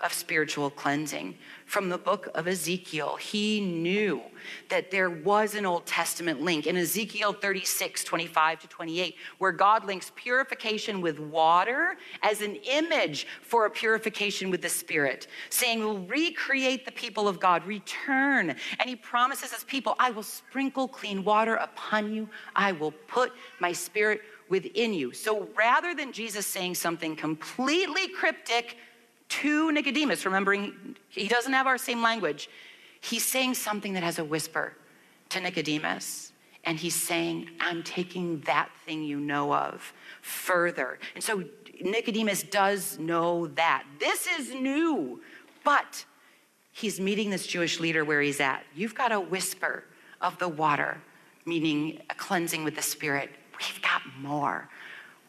of 0.00 0.12
spiritual 0.12 0.70
cleansing. 0.70 1.36
From 1.74 1.88
the 1.88 1.98
book 1.98 2.28
of 2.36 2.46
Ezekiel, 2.46 3.16
he 3.16 3.58
knew 3.60 4.22
that 4.68 4.92
there 4.92 5.10
was 5.10 5.56
an 5.56 5.66
Old 5.66 5.86
Testament 5.86 6.40
link 6.40 6.68
in 6.68 6.76
Ezekiel 6.76 7.32
36, 7.32 8.04
25 8.04 8.60
to 8.60 8.68
28, 8.68 9.16
where 9.38 9.50
God 9.50 9.84
links 9.84 10.12
purification 10.14 11.00
with 11.00 11.18
water 11.18 11.96
as 12.22 12.42
an 12.42 12.54
image 12.70 13.26
for 13.42 13.66
a 13.66 13.70
purification 13.70 14.52
with 14.52 14.62
the 14.62 14.68
Spirit, 14.68 15.26
saying, 15.50 15.80
We'll 15.80 15.98
recreate 15.98 16.84
the 16.84 16.92
people 16.92 17.26
of 17.26 17.40
God, 17.40 17.66
return. 17.66 18.50
And 18.78 18.88
he 18.88 18.94
promises 18.94 19.52
his 19.52 19.64
people, 19.64 19.96
I 19.98 20.12
will 20.12 20.22
sprinkle 20.22 20.86
clean 20.86 21.24
water 21.24 21.56
upon 21.56 22.14
you, 22.14 22.28
I 22.54 22.70
will 22.70 22.92
put 23.08 23.32
my 23.58 23.72
Spirit 23.72 24.20
within 24.48 24.94
you. 24.94 25.12
So 25.12 25.48
rather 25.56 25.92
than 25.92 26.12
Jesus 26.12 26.46
saying 26.46 26.76
something 26.76 27.16
completely 27.16 28.06
cryptic, 28.06 28.76
to 29.28 29.72
Nicodemus, 29.72 30.24
remembering 30.24 30.96
he 31.08 31.28
doesn't 31.28 31.52
have 31.52 31.66
our 31.66 31.78
same 31.78 32.02
language, 32.02 32.48
he's 33.00 33.24
saying 33.24 33.54
something 33.54 33.92
that 33.94 34.02
has 34.02 34.18
a 34.18 34.24
whisper 34.24 34.76
to 35.30 35.40
Nicodemus. 35.40 36.32
And 36.66 36.78
he's 36.78 36.94
saying, 36.94 37.50
I'm 37.60 37.82
taking 37.82 38.40
that 38.40 38.70
thing 38.86 39.02
you 39.02 39.20
know 39.20 39.52
of 39.52 39.92
further. 40.22 40.98
And 41.14 41.22
so 41.22 41.44
Nicodemus 41.80 42.42
does 42.42 42.98
know 42.98 43.48
that. 43.48 43.84
This 44.00 44.26
is 44.38 44.54
new, 44.54 45.20
but 45.62 46.06
he's 46.72 46.98
meeting 46.98 47.28
this 47.28 47.46
Jewish 47.46 47.80
leader 47.80 48.04
where 48.04 48.22
he's 48.22 48.40
at. 48.40 48.64
You've 48.74 48.94
got 48.94 49.12
a 49.12 49.20
whisper 49.20 49.84
of 50.22 50.38
the 50.38 50.48
water, 50.48 50.96
meaning 51.44 52.00
a 52.08 52.14
cleansing 52.14 52.64
with 52.64 52.76
the 52.76 52.82
Spirit. 52.82 53.30
We've 53.58 53.82
got 53.82 54.00
more 54.18 54.70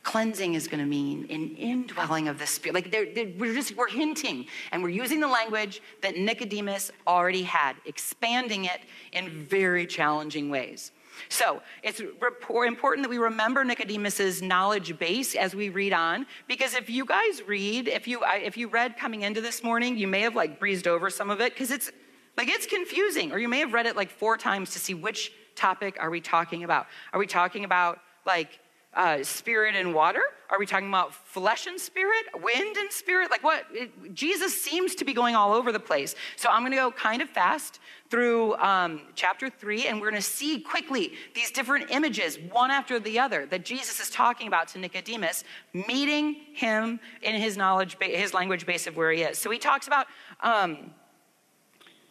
cleansing 0.06 0.54
is 0.54 0.68
going 0.68 0.80
to 0.80 0.86
mean 0.86 1.26
an 1.32 1.56
indwelling 1.58 2.28
of 2.28 2.38
the 2.38 2.46
spirit 2.46 2.76
like 2.76 2.92
they're, 2.92 3.12
they're, 3.14 3.32
we're 3.38 3.54
just 3.54 3.76
we're 3.76 3.90
hinting 3.90 4.46
and 4.72 4.82
we're 4.82 4.90
using 4.90 5.20
the 5.20 5.28
language 5.28 5.82
that 6.02 6.16
nicodemus 6.16 6.92
already 7.08 7.42
had 7.42 7.76
expanding 7.86 8.66
it 8.66 8.82
in 9.14 9.28
very 9.30 9.86
challenging 9.86 10.50
ways 10.50 10.92
so 11.30 11.62
it's 11.82 12.00
important 12.02 13.04
that 13.06 13.10
we 13.10 13.18
remember 13.18 13.64
Nicodemus's 13.64 14.42
knowledge 14.42 15.00
base 15.00 15.34
as 15.34 15.56
we 15.56 15.70
read 15.70 15.94
on, 15.94 16.26
because 16.46 16.74
if 16.74 16.90
you 16.90 17.06
guys 17.06 17.42
read, 17.48 17.88
if 17.88 18.06
you 18.06 18.22
if 18.26 18.58
you 18.58 18.68
read 18.68 18.98
coming 18.98 19.22
into 19.22 19.40
this 19.40 19.64
morning, 19.64 19.98
you 19.98 20.08
may 20.08 20.20
have 20.20 20.36
like 20.36 20.60
breezed 20.60 20.88
over 20.88 21.10
some 21.10 21.30
of 21.30 21.40
it 21.40 21.54
because 21.54 21.72
it's 21.72 21.90
like 22.38 22.50
it's 22.50 22.66
confusing, 22.66 23.32
or 23.32 23.40
you 23.40 23.48
may 23.48 23.60
have 23.60 23.74
read 23.74 23.86
it 23.86 23.96
like 23.96 24.10
four 24.10 24.38
times 24.38 24.72
to 24.72 24.80
see 24.80 24.94
which 24.94 25.32
topic 25.56 25.96
are 26.02 26.10
we 26.10 26.20
talking 26.20 26.66
about. 26.66 26.88
Are 27.14 27.20
we 27.20 27.28
talking 27.28 27.64
about 27.64 28.00
like 28.26 28.60
uh, 28.96 29.24
spirit 29.24 29.76
and 29.76 29.94
water? 29.94 30.22
Are 30.50 30.60
we 30.60 30.66
talking 30.66 30.88
about 30.88 31.14
flesh 31.14 31.68
and 31.68 31.80
spirit, 31.80 32.26
wind 32.36 32.78
and 32.78 32.92
spirit? 32.92 33.32
Like 33.32 33.44
what? 33.44 33.66
It, 33.72 34.14
Jesus 34.14 34.62
seems 34.62 34.96
to 34.96 35.06
be 35.06 35.14
going 35.14 35.36
all 35.36 35.54
over 35.54 35.72
the 35.72 35.80
place. 35.80 36.16
So 36.36 36.50
I'm 36.50 36.62
going 36.62 36.72
to 36.72 36.78
go 36.78 36.92
kind 36.92 37.22
of 37.22 37.30
fast 37.30 37.80
through 38.10 38.56
um, 38.56 39.02
chapter 39.16 39.50
three, 39.50 39.88
and 39.88 40.00
we're 40.00 40.12
going 40.12 40.22
to 40.22 40.28
see 40.28 40.60
quickly 40.60 41.14
these 41.34 41.52
different 41.52 41.90
images, 41.92 42.38
one 42.52 42.72
after 42.72 43.00
the 43.00 43.20
other, 43.20 43.46
that 43.48 43.66
Jesus 43.66 44.00
is 44.00 44.10
talking 44.10 44.48
about 44.48 44.68
to 44.70 44.80
Nicodemus, 44.80 45.44
meeting 45.74 46.36
him 46.54 47.00
in 47.22 47.36
his 47.36 47.58
knowledge, 47.58 47.98
his 48.00 48.34
language 48.34 48.66
base 48.66 48.88
of 48.88 48.96
where 48.96 49.12
he 49.12 49.24
is. 49.24 49.38
So 49.38 49.50
he 49.50 49.58
talks 49.58 49.88
about. 49.88 50.08
Um, 50.42 50.92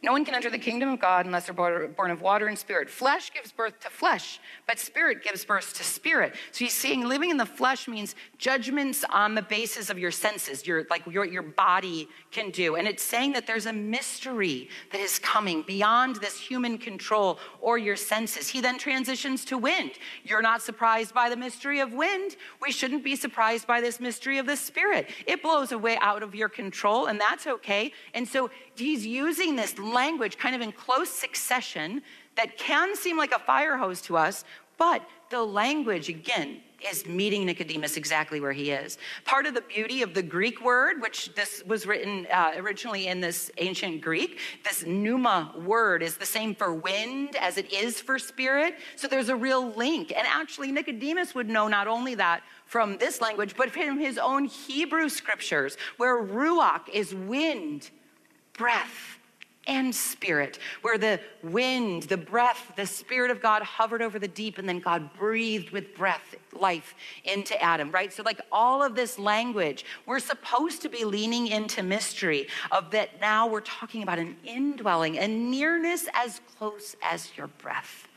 No 0.04 0.12
one 0.12 0.26
can 0.26 0.34
enter 0.34 0.50
the 0.50 0.58
kingdom 0.58 0.90
of 0.90 1.00
God 1.00 1.24
unless 1.24 1.46
they're 1.46 1.54
born 1.88 2.10
of 2.10 2.20
water 2.20 2.46
and 2.46 2.58
spirit. 2.58 2.90
Flesh 2.90 3.32
gives 3.32 3.50
birth 3.50 3.80
to 3.80 3.88
flesh, 3.88 4.38
but 4.66 4.78
spirit 4.78 5.24
gives 5.24 5.46
birth 5.46 5.72
to 5.74 5.82
spirit. 5.82 6.34
So 6.52 6.64
he's 6.66 6.74
saying 6.74 7.06
living 7.06 7.30
in 7.30 7.38
the 7.38 7.46
flesh 7.46 7.88
means 7.88 8.14
judgments 8.36 9.02
on 9.08 9.34
the 9.34 9.40
basis 9.40 9.88
of 9.88 9.98
your 9.98 10.10
senses, 10.10 10.66
your 10.66 10.84
like 10.90 11.06
your, 11.06 11.24
your 11.24 11.42
body 11.42 12.06
can 12.30 12.50
do. 12.50 12.76
And 12.76 12.86
it's 12.86 13.02
saying 13.02 13.32
that 13.32 13.46
there's 13.46 13.64
a 13.64 13.72
mystery 13.72 14.68
that 14.92 15.00
is 15.00 15.18
coming 15.18 15.62
beyond 15.66 16.16
this 16.16 16.38
human 16.38 16.76
control 16.76 17.38
or 17.62 17.78
your 17.78 17.96
senses. 17.96 18.48
He 18.48 18.60
then 18.60 18.78
transitions 18.78 19.44
to 19.46 19.56
wind. 19.56 19.92
You're 20.22 20.42
not 20.42 20.60
surprised 20.60 21.14
by 21.14 21.30
the 21.30 21.36
mystery 21.36 21.80
of 21.80 21.94
wind. 21.94 22.36
We 22.60 22.72
shouldn't 22.72 23.04
be 23.04 23.16
surprised 23.16 23.66
by 23.66 23.80
this 23.80 24.00
mystery 24.00 24.36
of 24.36 24.44
the 24.44 24.56
spirit. 24.56 25.08
It 25.26 25.42
blows 25.42 25.72
away 25.72 25.96
out 26.02 26.22
of 26.22 26.34
your 26.34 26.50
control, 26.50 27.06
and 27.06 27.18
that's 27.18 27.46
okay. 27.46 27.92
And 28.12 28.28
so 28.28 28.50
he's 28.76 29.06
using 29.06 29.56
this 29.56 29.78
language 29.78 30.38
kind 30.38 30.54
of 30.54 30.60
in 30.60 30.72
close 30.72 31.10
succession 31.10 32.02
that 32.37 32.58
can 32.58 32.96
seem 32.96 33.16
like 33.16 33.32
a 33.32 33.38
fire 33.38 33.76
hose 33.76 34.00
to 34.02 34.16
us, 34.16 34.44
but 34.76 35.02
the 35.30 35.42
language, 35.42 36.08
again, 36.08 36.60
is 36.88 37.06
meeting 37.06 37.46
Nicodemus 37.46 37.96
exactly 37.96 38.40
where 38.40 38.52
he 38.52 38.70
is. 38.70 38.98
Part 39.24 39.46
of 39.46 39.54
the 39.54 39.62
beauty 39.62 40.02
of 40.02 40.12
the 40.12 40.22
Greek 40.22 40.62
word, 40.62 41.00
which 41.00 41.34
this 41.34 41.62
was 41.66 41.87
written 41.87 42.26
uh, 42.30 42.52
originally 42.56 43.06
in 43.06 43.20
this 43.20 43.50
ancient 43.58 44.02
Greek, 44.02 44.38
this 44.64 44.84
pneuma 44.84 45.54
word 45.64 46.02
is 46.02 46.16
the 46.16 46.26
same 46.26 46.54
for 46.54 46.74
wind 46.74 47.37
as 47.37 47.56
it 47.56 47.72
is 47.72 48.00
for 48.00 48.18
spirit. 48.18 48.76
So 48.96 49.08
there's 49.08 49.30
a 49.30 49.37
real 49.37 49.70
link. 49.72 50.12
And 50.14 50.26
actually, 50.28 50.70
Nicodemus 50.72 51.34
would 51.34 51.48
know 51.48 51.68
not 51.68 51.88
only 51.88 52.14
that 52.16 52.42
from 52.66 52.98
this 52.98 53.20
language, 53.20 53.54
but 53.56 53.70
from 53.70 53.98
his 53.98 54.18
own 54.18 54.44
Hebrew 54.44 55.08
scriptures, 55.08 55.78
where 55.96 56.22
ruach 56.22 56.88
is 56.92 57.14
wind 57.14 57.90
breath 58.54 59.14
and 59.66 59.94
spirit, 59.94 60.58
where 60.82 60.98
the 60.98 61.20
wind, 61.42 62.04
the 62.04 62.16
breath, 62.16 62.72
the 62.76 62.86
Spirit 62.86 63.30
of 63.30 63.40
God 63.40 63.62
hovered 63.62 64.02
over 64.02 64.18
the 64.18 64.28
deep, 64.28 64.58
and 64.58 64.68
then 64.68 64.78
God 64.78 65.12
breathed 65.14 65.70
with 65.70 65.94
breath, 65.94 66.34
life 66.52 66.94
into 67.24 67.60
Adam, 67.62 67.90
right? 67.90 68.12
So, 68.12 68.22
like 68.22 68.40
all 68.52 68.82
of 68.82 68.94
this 68.94 69.18
language, 69.18 69.84
we're 70.06 70.18
supposed 70.18 70.82
to 70.82 70.88
be 70.88 71.04
leaning 71.04 71.46
into 71.48 71.82
mystery 71.82 72.48
of 72.70 72.90
that 72.90 73.20
now 73.20 73.46
we're 73.46 73.60
talking 73.60 74.02
about 74.02 74.18
an 74.18 74.36
indwelling, 74.44 75.18
a 75.18 75.28
nearness 75.28 76.08
as 76.14 76.40
close 76.58 76.94
as 77.02 77.30
your 77.36 77.46
breath. 77.46 78.08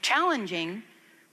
Challenging, 0.00 0.82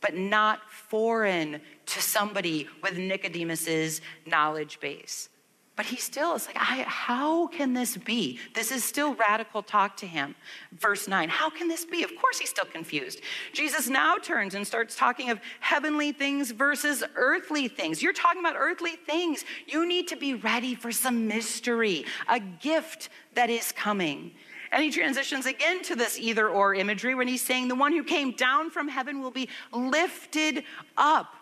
but 0.01 0.15
not 0.15 0.59
foreign 0.69 1.61
to 1.85 2.01
somebody 2.01 2.67
with 2.83 2.97
Nicodemus's 2.97 4.01
knowledge 4.25 4.79
base. 4.79 5.29
But 5.75 5.87
he 5.87 5.97
still 5.97 6.35
is 6.35 6.47
like, 6.47 6.57
how 6.57 7.47
can 7.47 7.73
this 7.73 7.97
be? 7.97 8.39
This 8.53 8.71
is 8.71 8.81
still 8.81 9.13
radical 9.15 9.61
talk 9.61 9.97
to 9.97 10.07
him. 10.07 10.35
Verse 10.71 11.05
9, 11.05 11.27
how 11.27 11.49
can 11.49 11.67
this 11.67 11.83
be? 11.83 12.03
Of 12.03 12.15
course, 12.15 12.39
he's 12.39 12.49
still 12.49 12.65
confused. 12.65 13.19
Jesus 13.51 13.89
now 13.89 14.15
turns 14.17 14.55
and 14.55 14.65
starts 14.65 14.95
talking 14.95 15.31
of 15.31 15.41
heavenly 15.59 16.13
things 16.13 16.51
versus 16.51 17.03
earthly 17.15 17.67
things. 17.67 18.01
You're 18.01 18.13
talking 18.13 18.39
about 18.39 18.55
earthly 18.57 18.95
things. 18.95 19.43
You 19.67 19.85
need 19.85 20.07
to 20.07 20.15
be 20.15 20.35
ready 20.35 20.75
for 20.75 20.93
some 20.93 21.27
mystery, 21.27 22.05
a 22.29 22.39
gift 22.39 23.09
that 23.33 23.49
is 23.49 23.73
coming. 23.73 24.31
And 24.71 24.81
he 24.81 24.91
transitions 24.91 25.45
again 25.45 25.83
to 25.83 25.95
this 25.95 26.17
either 26.17 26.47
or 26.47 26.73
imagery 26.73 27.15
when 27.15 27.27
he's 27.27 27.41
saying, 27.41 27.67
The 27.67 27.75
one 27.75 27.91
who 27.91 28.03
came 28.03 28.31
down 28.31 28.69
from 28.69 28.87
heaven 28.87 29.21
will 29.21 29.31
be 29.31 29.49
lifted 29.73 30.63
up. 30.95 31.33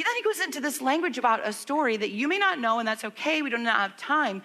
He 0.00 0.04
then 0.04 0.16
he 0.16 0.22
goes 0.22 0.40
into 0.40 0.62
this 0.62 0.80
language 0.80 1.18
about 1.18 1.46
a 1.46 1.52
story 1.52 1.98
that 1.98 2.08
you 2.08 2.26
may 2.26 2.38
not 2.38 2.58
know, 2.58 2.78
and 2.78 2.88
that's 2.88 3.04
okay. 3.04 3.42
We 3.42 3.50
don't 3.50 3.66
have 3.66 3.98
time 3.98 4.42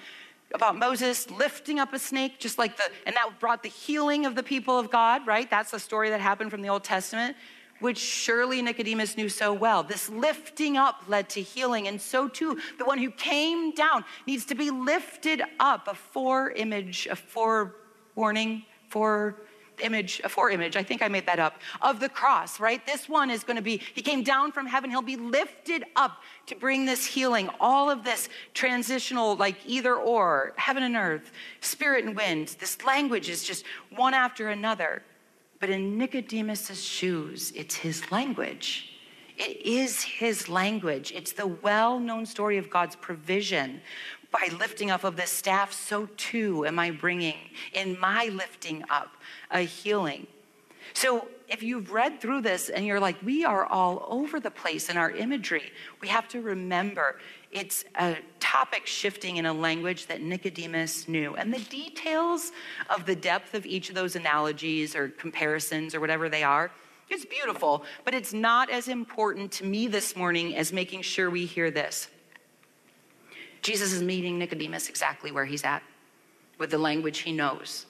about 0.54 0.78
Moses 0.78 1.32
lifting 1.32 1.80
up 1.80 1.94
a 1.94 1.98
snake, 1.98 2.39
just 2.39 2.58
like 2.58 2.76
the, 2.76 2.84
and 3.06 3.15
that 3.15 3.39
brought 3.39 3.63
the 3.63 3.70
healing 3.70 4.26
of 4.26 4.36
the 4.36 4.44
people 4.44 4.78
of 4.78 4.91
God, 4.91 5.26
right? 5.26 5.50
That's 5.50 5.72
a 5.72 5.80
story 5.80 6.10
that 6.10 6.20
happened 6.20 6.52
from 6.52 6.62
the 6.62 6.68
Old 6.68 6.84
Testament, 6.84 7.38
which 7.80 7.98
surely 7.98 8.62
Nicodemus 8.62 9.15
knew 9.15 9.30
so 9.30 9.54
well. 9.54 9.82
This 9.82 10.10
lifting 10.10 10.76
up 10.76 11.04
led 11.08 11.30
to 11.30 11.41
healing, 11.41 11.88
and 11.88 12.02
so 12.02 12.28
too, 12.28 12.60
the 12.78 12.84
one 12.84 12.98
who 12.98 13.10
came 13.10 13.72
down 13.72 14.04
needs 14.28 14.44
to 14.48 14.56
be 14.56 14.72
lifted 14.72 15.41
up, 15.62 15.88
a 15.88 15.96
fore 15.96 16.52
image, 16.52 17.08
a 17.10 17.15
fore 17.15 17.78
warning, 18.15 18.65
for 18.89 19.38
image, 19.82 20.22
a 20.24 20.30
four 20.30 20.50
image, 20.50 20.76
I 20.76 20.84
think 20.84 21.02
I 21.02 21.08
made 21.08 21.26
that 21.26 21.40
up, 21.40 21.62
of 21.82 22.00
the 22.00 22.10
cross, 22.10 22.60
right? 22.60 22.86
This 22.86 23.08
one 23.10 23.30
is 23.30 23.44
going 23.44 23.56
to 23.56 23.62
be, 23.62 23.82
he 23.94 24.02
came 24.02 24.24
down 24.24 24.52
from 24.52 24.68
heaven, 24.68 24.90
he'll 24.90 25.02
be 25.02 25.18
lifted 25.18 25.86
up 25.96 26.22
to 26.48 26.56
bring 26.56 26.86
this 26.86 27.06
healing, 27.06 27.50
all 27.60 27.90
of 27.90 28.04
this 28.04 28.30
transitional, 28.54 29.36
like 29.36 29.58
either 29.66 29.96
or, 29.96 30.54
heaven 30.58 30.84
and 30.84 30.96
earth, 30.96 31.32
spirit 31.62 32.06
and 32.06 32.16
wind. 32.16 32.56
This 32.60 32.84
language 32.84 33.30
is 33.30 33.44
just 33.44 33.66
one 33.96 34.14
after 34.14 34.50
another. 34.50 35.04
But 35.60 35.70
in 35.70 35.98
Nicodemus's 35.98 36.84
shoes, 36.84 37.52
it's 37.56 37.76
his 37.76 38.12
language. 38.12 38.92
It 39.38 39.66
is 39.66 40.02
his 40.02 40.48
language. 40.48 41.12
It's 41.14 41.34
the 41.34 41.48
well 41.48 42.00
known 42.00 42.26
story 42.26 42.58
of 42.58 42.70
God's 42.70 42.96
provision 42.96 43.82
by 44.36 44.54
lifting 44.58 44.91
up 44.91 45.04
of 45.04 45.15
the 45.15 45.26
staff, 45.26 45.71
so 45.71 46.08
too 46.17 46.65
am 46.65 46.78
I 46.78 46.91
bringing 46.91 47.38
in 47.74 47.98
my 48.00 48.26
lifting 48.26 48.84
up 48.89 49.15
a 49.50 49.62
healing. 49.62 50.28
So 50.93 51.28
if 51.48 51.63
you've 51.63 51.91
read 51.91 52.19
through 52.19 52.41
this 52.41 52.69
and 52.69 52.86
you're 52.86 53.00
like, 53.00 53.15
we 53.24 53.45
are 53.45 53.65
all 53.65 54.06
over 54.10 54.39
the 54.39 54.52
place 54.52 54.89
in 54.89 54.98
our 54.98 55.12
imagery, 55.12 55.71
we 56.02 56.08
have 56.10 56.28
to 56.30 56.41
remember 56.41 57.19
it's 57.52 57.86
a 57.95 58.17
topic 58.39 58.86
shifting 58.86 59.38
in 59.38 59.45
a 59.45 59.54
language 59.54 60.08
that 60.08 60.21
Nicodemus 60.21 61.08
knew. 61.08 61.36
And 61.36 61.54
the 61.54 61.60
details 61.60 62.52
of 62.89 63.06
the 63.06 63.15
depth 63.15 63.54
of 63.54 63.65
each 63.65 63.88
of 63.89 63.95
those 63.95 64.17
analogies 64.17 64.95
or 64.95 65.10
comparisons 65.10 65.95
or 65.95 66.02
whatever 66.02 66.28
they 66.28 66.43
are, 66.43 66.71
it's 67.10 67.24
beautiful, 67.26 67.86
but 68.04 68.13
it's 68.13 68.34
not 68.34 68.69
as 68.69 68.89
important 68.89 69.52
to 69.54 69.65
me 69.65 69.88
this 69.88 70.15
morning 70.15 70.56
as 70.56 70.74
making 70.74 71.04
sure 71.04 71.30
we 71.30 71.45
hear 71.45 71.71
this. 71.71 72.10
Jesus 73.65 73.93
is 73.93 74.04
meeting 74.04 74.38
Nicodemus 74.38 74.89
exactly 74.89 75.32
where 75.32 75.43
he's 75.43 75.63
at, 75.63 75.82
with 76.60 76.69
the 76.69 76.78
language 76.78 77.21
he 77.21 77.32
knows, 77.32 77.88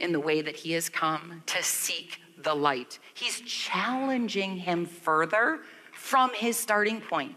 in 0.00 0.10
the 0.10 0.18
way 0.18 0.42
that 0.42 0.56
he 0.56 0.72
has 0.72 0.88
come 0.88 1.44
to 1.46 1.62
seek 1.62 2.20
the 2.38 2.52
light. 2.52 2.98
He's 3.14 3.40
challenging 3.42 4.56
him 4.56 4.84
further 4.84 5.60
from 5.92 6.34
his 6.34 6.56
starting 6.56 7.00
point. 7.00 7.36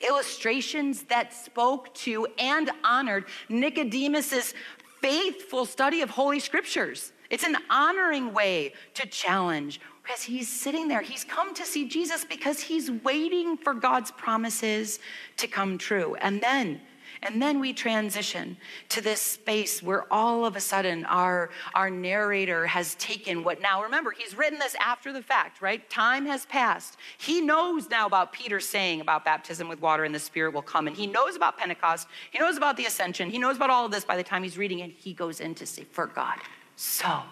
Illustrations 0.00 1.02
that 1.02 1.34
spoke 1.34 1.92
to 1.96 2.26
and 2.38 2.70
honored 2.82 3.26
Nicodemus's 3.50 4.54
faithful 5.02 5.66
study 5.66 6.00
of 6.00 6.08
Holy 6.08 6.40
Scriptures. 6.40 7.12
It's 7.28 7.44
an 7.44 7.58
honoring 7.68 8.32
way 8.32 8.72
to 8.94 9.06
challenge 9.08 9.78
because 10.02 10.22
he's 10.22 10.48
sitting 10.48 10.88
there. 10.88 11.02
He's 11.02 11.24
come 11.24 11.52
to 11.52 11.66
see 11.66 11.86
Jesus 11.86 12.24
because 12.24 12.60
he's 12.60 12.90
waiting 12.90 13.58
for 13.58 13.74
God's 13.74 14.10
promises 14.12 15.00
to 15.36 15.46
come 15.46 15.76
true. 15.76 16.14
And 16.22 16.40
then 16.40 16.80
and 17.26 17.42
then 17.42 17.58
we 17.58 17.72
transition 17.72 18.56
to 18.88 19.00
this 19.00 19.20
space 19.20 19.82
where 19.82 20.10
all 20.12 20.46
of 20.46 20.54
a 20.54 20.60
sudden 20.60 21.04
our, 21.06 21.50
our 21.74 21.90
narrator 21.90 22.66
has 22.66 22.94
taken 22.94 23.42
what 23.42 23.60
now, 23.60 23.82
remember, 23.82 24.12
he's 24.12 24.38
written 24.38 24.60
this 24.60 24.76
after 24.76 25.12
the 25.12 25.22
fact, 25.22 25.60
right? 25.60 25.88
Time 25.90 26.24
has 26.26 26.46
passed. 26.46 26.96
He 27.18 27.40
knows 27.40 27.90
now 27.90 28.06
about 28.06 28.32
Peter 28.32 28.60
saying 28.60 29.00
about 29.00 29.24
baptism 29.24 29.68
with 29.68 29.80
water 29.80 30.04
and 30.04 30.14
the 30.14 30.20
Spirit 30.20 30.54
will 30.54 30.62
come. 30.62 30.86
And 30.86 30.96
he 30.96 31.08
knows 31.08 31.34
about 31.34 31.58
Pentecost. 31.58 32.06
He 32.30 32.38
knows 32.38 32.56
about 32.56 32.76
the 32.76 32.84
ascension. 32.84 33.28
He 33.28 33.38
knows 33.38 33.56
about 33.56 33.70
all 33.70 33.84
of 33.84 33.90
this 33.90 34.04
by 34.04 34.16
the 34.16 34.22
time 34.22 34.44
he's 34.44 34.56
reading 34.56 34.78
it. 34.78 34.92
He 34.92 35.12
goes 35.12 35.40
in 35.40 35.56
to 35.56 35.66
say, 35.66 35.82
For 35.82 36.06
God 36.06 36.38
so 36.76 37.22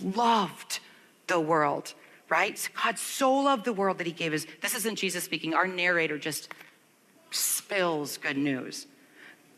loved 0.00 0.78
the 1.26 1.40
world, 1.40 1.94
right? 2.28 2.68
God 2.80 2.96
so 2.96 3.32
loved 3.32 3.64
the 3.64 3.72
world 3.72 3.98
that 3.98 4.06
he 4.06 4.12
gave 4.12 4.30
his. 4.30 4.46
This 4.60 4.76
isn't 4.76 4.96
Jesus 4.96 5.24
speaking. 5.24 5.52
Our 5.52 5.66
narrator 5.66 6.16
just 6.16 6.54
spills 7.32 8.16
good 8.16 8.36
news. 8.36 8.86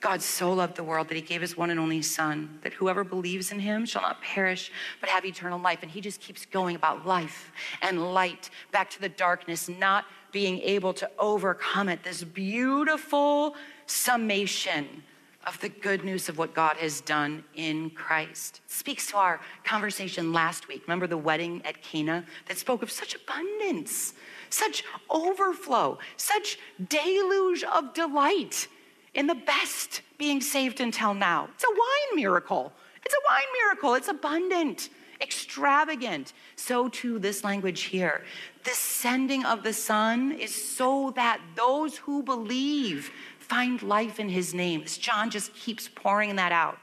God 0.02 0.20
so 0.20 0.52
loved 0.52 0.74
the 0.74 0.82
world 0.82 1.08
that 1.08 1.14
he 1.14 1.20
gave 1.20 1.40
his 1.40 1.56
one 1.56 1.70
and 1.70 1.78
only 1.78 2.02
Son, 2.02 2.58
that 2.62 2.72
whoever 2.74 3.04
believes 3.04 3.52
in 3.52 3.60
him 3.60 3.86
shall 3.86 4.02
not 4.02 4.20
perish, 4.20 4.72
but 5.00 5.08
have 5.08 5.24
eternal 5.24 5.60
life. 5.60 5.78
And 5.82 5.90
he 5.90 6.00
just 6.00 6.20
keeps 6.20 6.44
going 6.44 6.74
about 6.74 7.06
life 7.06 7.52
and 7.80 8.12
light 8.12 8.50
back 8.72 8.90
to 8.90 9.00
the 9.00 9.08
darkness, 9.08 9.68
not 9.68 10.04
being 10.32 10.58
able 10.58 10.92
to 10.94 11.08
overcome 11.20 11.88
it. 11.88 12.02
This 12.02 12.24
beautiful 12.24 13.54
summation 13.86 15.04
of 15.46 15.60
the 15.60 15.68
good 15.68 16.04
news 16.04 16.28
of 16.28 16.36
what 16.36 16.52
God 16.52 16.76
has 16.78 17.00
done 17.00 17.44
in 17.54 17.90
Christ. 17.90 18.60
It 18.64 18.72
speaks 18.72 19.06
to 19.12 19.16
our 19.16 19.40
conversation 19.64 20.32
last 20.32 20.66
week. 20.66 20.82
Remember 20.82 21.06
the 21.06 21.16
wedding 21.16 21.62
at 21.64 21.80
Cana 21.80 22.24
that 22.48 22.58
spoke 22.58 22.82
of 22.82 22.90
such 22.90 23.14
abundance, 23.14 24.14
such 24.50 24.82
overflow, 25.10 25.98
such 26.16 26.58
deluge 26.88 27.62
of 27.62 27.94
delight 27.94 28.66
in 29.14 29.26
the 29.26 29.34
best 29.34 30.02
being 30.18 30.40
saved 30.40 30.80
until 30.80 31.14
now. 31.14 31.48
It's 31.54 31.64
a 31.64 31.70
wine 31.70 32.16
miracle. 32.16 32.72
It's 33.04 33.14
a 33.14 33.24
wine 33.28 33.42
miracle. 33.62 33.94
It's 33.94 34.08
abundant, 34.08 34.88
extravagant. 35.20 36.32
So, 36.56 36.88
too, 36.88 37.18
this 37.18 37.44
language 37.44 37.82
here. 37.82 38.24
The 38.64 38.70
sending 38.70 39.44
of 39.44 39.62
the 39.62 39.72
Son 39.72 40.32
is 40.32 40.54
so 40.54 41.12
that 41.16 41.40
those 41.56 41.96
who 41.96 42.22
believe 42.22 43.10
find 43.38 43.82
life 43.82 44.20
in 44.20 44.28
his 44.28 44.54
name. 44.54 44.84
John 44.86 45.30
just 45.30 45.54
keeps 45.54 45.88
pouring 45.88 46.36
that 46.36 46.52
out. 46.52 46.78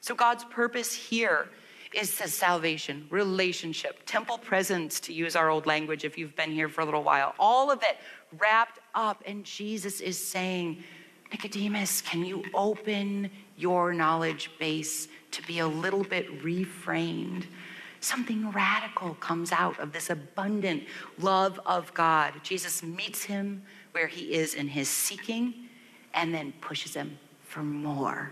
So, 0.00 0.14
God's 0.14 0.44
purpose 0.44 0.92
here 0.92 1.48
is 1.94 2.18
the 2.18 2.28
salvation, 2.28 3.06
relationship, 3.10 4.02
temple 4.04 4.38
presence, 4.38 5.00
to 5.00 5.12
use 5.12 5.34
our 5.34 5.48
old 5.48 5.66
language 5.66 6.04
if 6.04 6.18
you've 6.18 6.36
been 6.36 6.50
here 6.50 6.68
for 6.68 6.82
a 6.82 6.84
little 6.84 7.02
while. 7.02 7.34
All 7.38 7.70
of 7.70 7.82
it 7.82 7.96
wrapped 8.38 8.78
up. 8.94 9.22
And 9.26 9.44
Jesus 9.44 10.00
is 10.00 10.18
saying, 10.18 10.84
Nicodemus, 11.32 12.00
can 12.00 12.24
you 12.24 12.44
open 12.54 13.30
your 13.56 13.92
knowledge 13.92 14.50
base 14.58 15.08
to 15.32 15.42
be 15.42 15.58
a 15.58 15.66
little 15.66 16.04
bit 16.04 16.42
reframed? 16.42 17.44
Something 18.00 18.50
radical 18.52 19.14
comes 19.14 19.50
out 19.50 19.78
of 19.80 19.92
this 19.92 20.10
abundant 20.10 20.84
love 21.18 21.58
of 21.66 21.92
God. 21.94 22.34
Jesus 22.42 22.82
meets 22.82 23.24
him 23.24 23.62
where 23.92 24.06
he 24.06 24.34
is 24.34 24.54
in 24.54 24.68
his 24.68 24.88
seeking 24.88 25.54
and 26.14 26.32
then 26.32 26.52
pushes 26.60 26.94
him 26.94 27.18
for 27.42 27.62
more. 27.62 28.30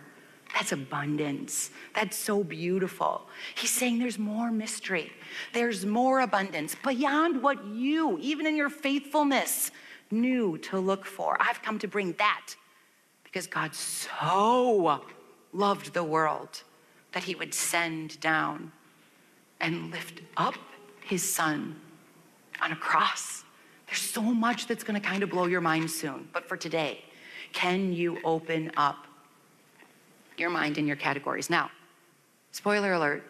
That's 0.55 0.71
abundance. 0.71 1.71
That's 1.95 2.17
so 2.17 2.45
beautiful. 2.45 3.27
He's 3.57 3.71
saying 3.71 3.99
there's 3.99 4.19
more 4.19 4.53
mystery, 4.53 5.13
there's 5.53 5.85
more 5.85 6.21
abundance 6.21 6.77
beyond 6.85 7.43
what 7.43 7.65
you, 7.67 8.19
even 8.21 8.47
in 8.47 8.55
your 8.55 8.71
faithfulness, 8.71 9.73
knew 10.13 10.59
to 10.59 10.79
look 10.79 11.05
for. 11.05 11.37
I've 11.41 11.61
come 11.63 11.81
to 11.81 11.89
bring 11.89 12.13
that 12.19 12.55
because 13.35 13.49
God 13.49 13.75
so 13.75 15.01
loved 15.53 15.93
the 15.93 16.05
world 16.05 16.63
that 17.11 17.25
he 17.25 17.35
would 17.35 17.53
send 17.53 18.21
down 18.21 18.71
and 19.61 19.91
lift 19.91 20.21
up 20.37 20.55
his 21.01 21.29
son 21.29 21.75
on 22.63 22.71
a 22.71 22.77
cross. 22.77 23.43
There's 23.89 23.99
so 23.99 24.23
much 24.23 24.69
that's 24.69 24.85
going 24.85 25.01
to 25.01 25.05
kind 25.05 25.25
of 25.25 25.31
blow 25.31 25.47
your 25.47 25.61
mind 25.61 25.91
soon. 25.91 26.29
But 26.33 26.49
for 26.49 26.57
today, 26.57 27.05
can 27.53 27.93
you 27.93 28.19
open 28.23 28.71
up 28.77 29.05
your 30.39 30.51
mind 30.51 30.79
and 30.79 30.87
your 30.87 30.97
categories? 30.97 31.51
Now, 31.51 31.73
spoiler 32.53 32.93
alert, 32.93 33.25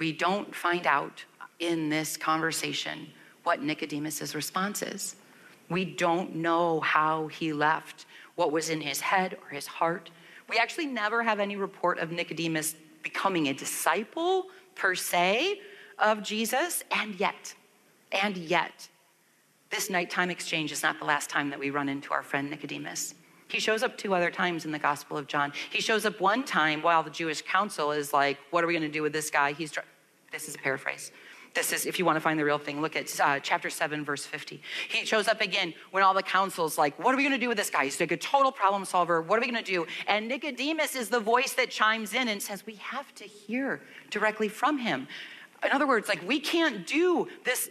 we 0.00 0.12
don't 0.12 0.52
find 0.52 0.88
out 0.88 1.24
in 1.60 1.88
this 1.88 2.16
conversation 2.16 3.06
what 3.44 3.62
Nicodemus's 3.62 4.34
response 4.34 4.82
is. 4.82 5.14
We 5.70 5.84
don't 5.84 6.34
know 6.34 6.80
how 6.80 7.28
he 7.28 7.52
left 7.52 8.06
what 8.36 8.52
was 8.52 8.70
in 8.70 8.80
his 8.80 9.00
head 9.00 9.36
or 9.42 9.48
his 9.48 9.66
heart. 9.66 10.10
We 10.48 10.58
actually 10.58 10.86
never 10.86 11.22
have 11.22 11.40
any 11.40 11.56
report 11.56 11.98
of 11.98 12.12
Nicodemus 12.12 12.76
becoming 13.02 13.48
a 13.48 13.52
disciple 13.52 14.46
per 14.74 14.94
se 14.94 15.60
of 15.98 16.22
Jesus, 16.22 16.84
and 16.90 17.18
yet, 17.18 17.54
and 18.12 18.36
yet, 18.36 18.88
this 19.70 19.90
nighttime 19.90 20.30
exchange 20.30 20.70
is 20.70 20.82
not 20.82 20.98
the 20.98 21.04
last 21.04 21.28
time 21.28 21.50
that 21.50 21.58
we 21.58 21.70
run 21.70 21.88
into 21.88 22.12
our 22.12 22.22
friend 22.22 22.50
Nicodemus. 22.50 23.14
He 23.48 23.60
shows 23.60 23.82
up 23.82 23.96
two 23.96 24.14
other 24.14 24.30
times 24.30 24.64
in 24.64 24.72
the 24.72 24.78
Gospel 24.78 25.16
of 25.16 25.26
John. 25.26 25.52
He 25.70 25.80
shows 25.80 26.04
up 26.04 26.20
one 26.20 26.44
time 26.44 26.82
while 26.82 27.02
the 27.02 27.10
Jewish 27.10 27.42
council 27.42 27.92
is 27.92 28.12
like, 28.12 28.38
What 28.50 28.64
are 28.64 28.66
we 28.66 28.72
going 28.72 28.82
to 28.82 28.88
do 28.88 29.02
with 29.02 29.12
this 29.12 29.30
guy? 29.30 29.52
He's, 29.52 29.72
this 30.32 30.48
is 30.48 30.54
a 30.54 30.58
paraphrase. 30.58 31.12
This 31.56 31.72
is, 31.72 31.86
if 31.86 31.98
you 31.98 32.04
want 32.04 32.16
to 32.16 32.20
find 32.20 32.38
the 32.38 32.44
real 32.44 32.58
thing, 32.58 32.82
look 32.82 32.96
at 32.96 33.18
uh, 33.18 33.40
chapter 33.40 33.70
7, 33.70 34.04
verse 34.04 34.26
50. 34.26 34.60
He 34.90 35.06
shows 35.06 35.26
up 35.26 35.40
again 35.40 35.72
when 35.90 36.02
all 36.02 36.12
the 36.12 36.22
council's 36.22 36.76
like, 36.76 37.02
What 37.02 37.14
are 37.14 37.16
we 37.16 37.22
going 37.22 37.32
to 37.32 37.38
do 37.38 37.48
with 37.48 37.56
this 37.56 37.70
guy? 37.70 37.84
He's 37.84 37.98
like 37.98 38.12
a 38.12 38.16
total 38.18 38.52
problem 38.52 38.84
solver. 38.84 39.22
What 39.22 39.38
are 39.38 39.40
we 39.40 39.50
going 39.50 39.64
to 39.64 39.72
do? 39.72 39.86
And 40.06 40.28
Nicodemus 40.28 40.94
is 40.94 41.08
the 41.08 41.18
voice 41.18 41.54
that 41.54 41.70
chimes 41.70 42.12
in 42.12 42.28
and 42.28 42.42
says, 42.42 42.66
We 42.66 42.74
have 42.74 43.14
to 43.14 43.24
hear 43.24 43.80
directly 44.10 44.48
from 44.48 44.76
him. 44.76 45.08
In 45.64 45.72
other 45.72 45.86
words, 45.86 46.08
like, 46.08 46.26
we 46.28 46.40
can't 46.40 46.86
do 46.86 47.26
this 47.44 47.70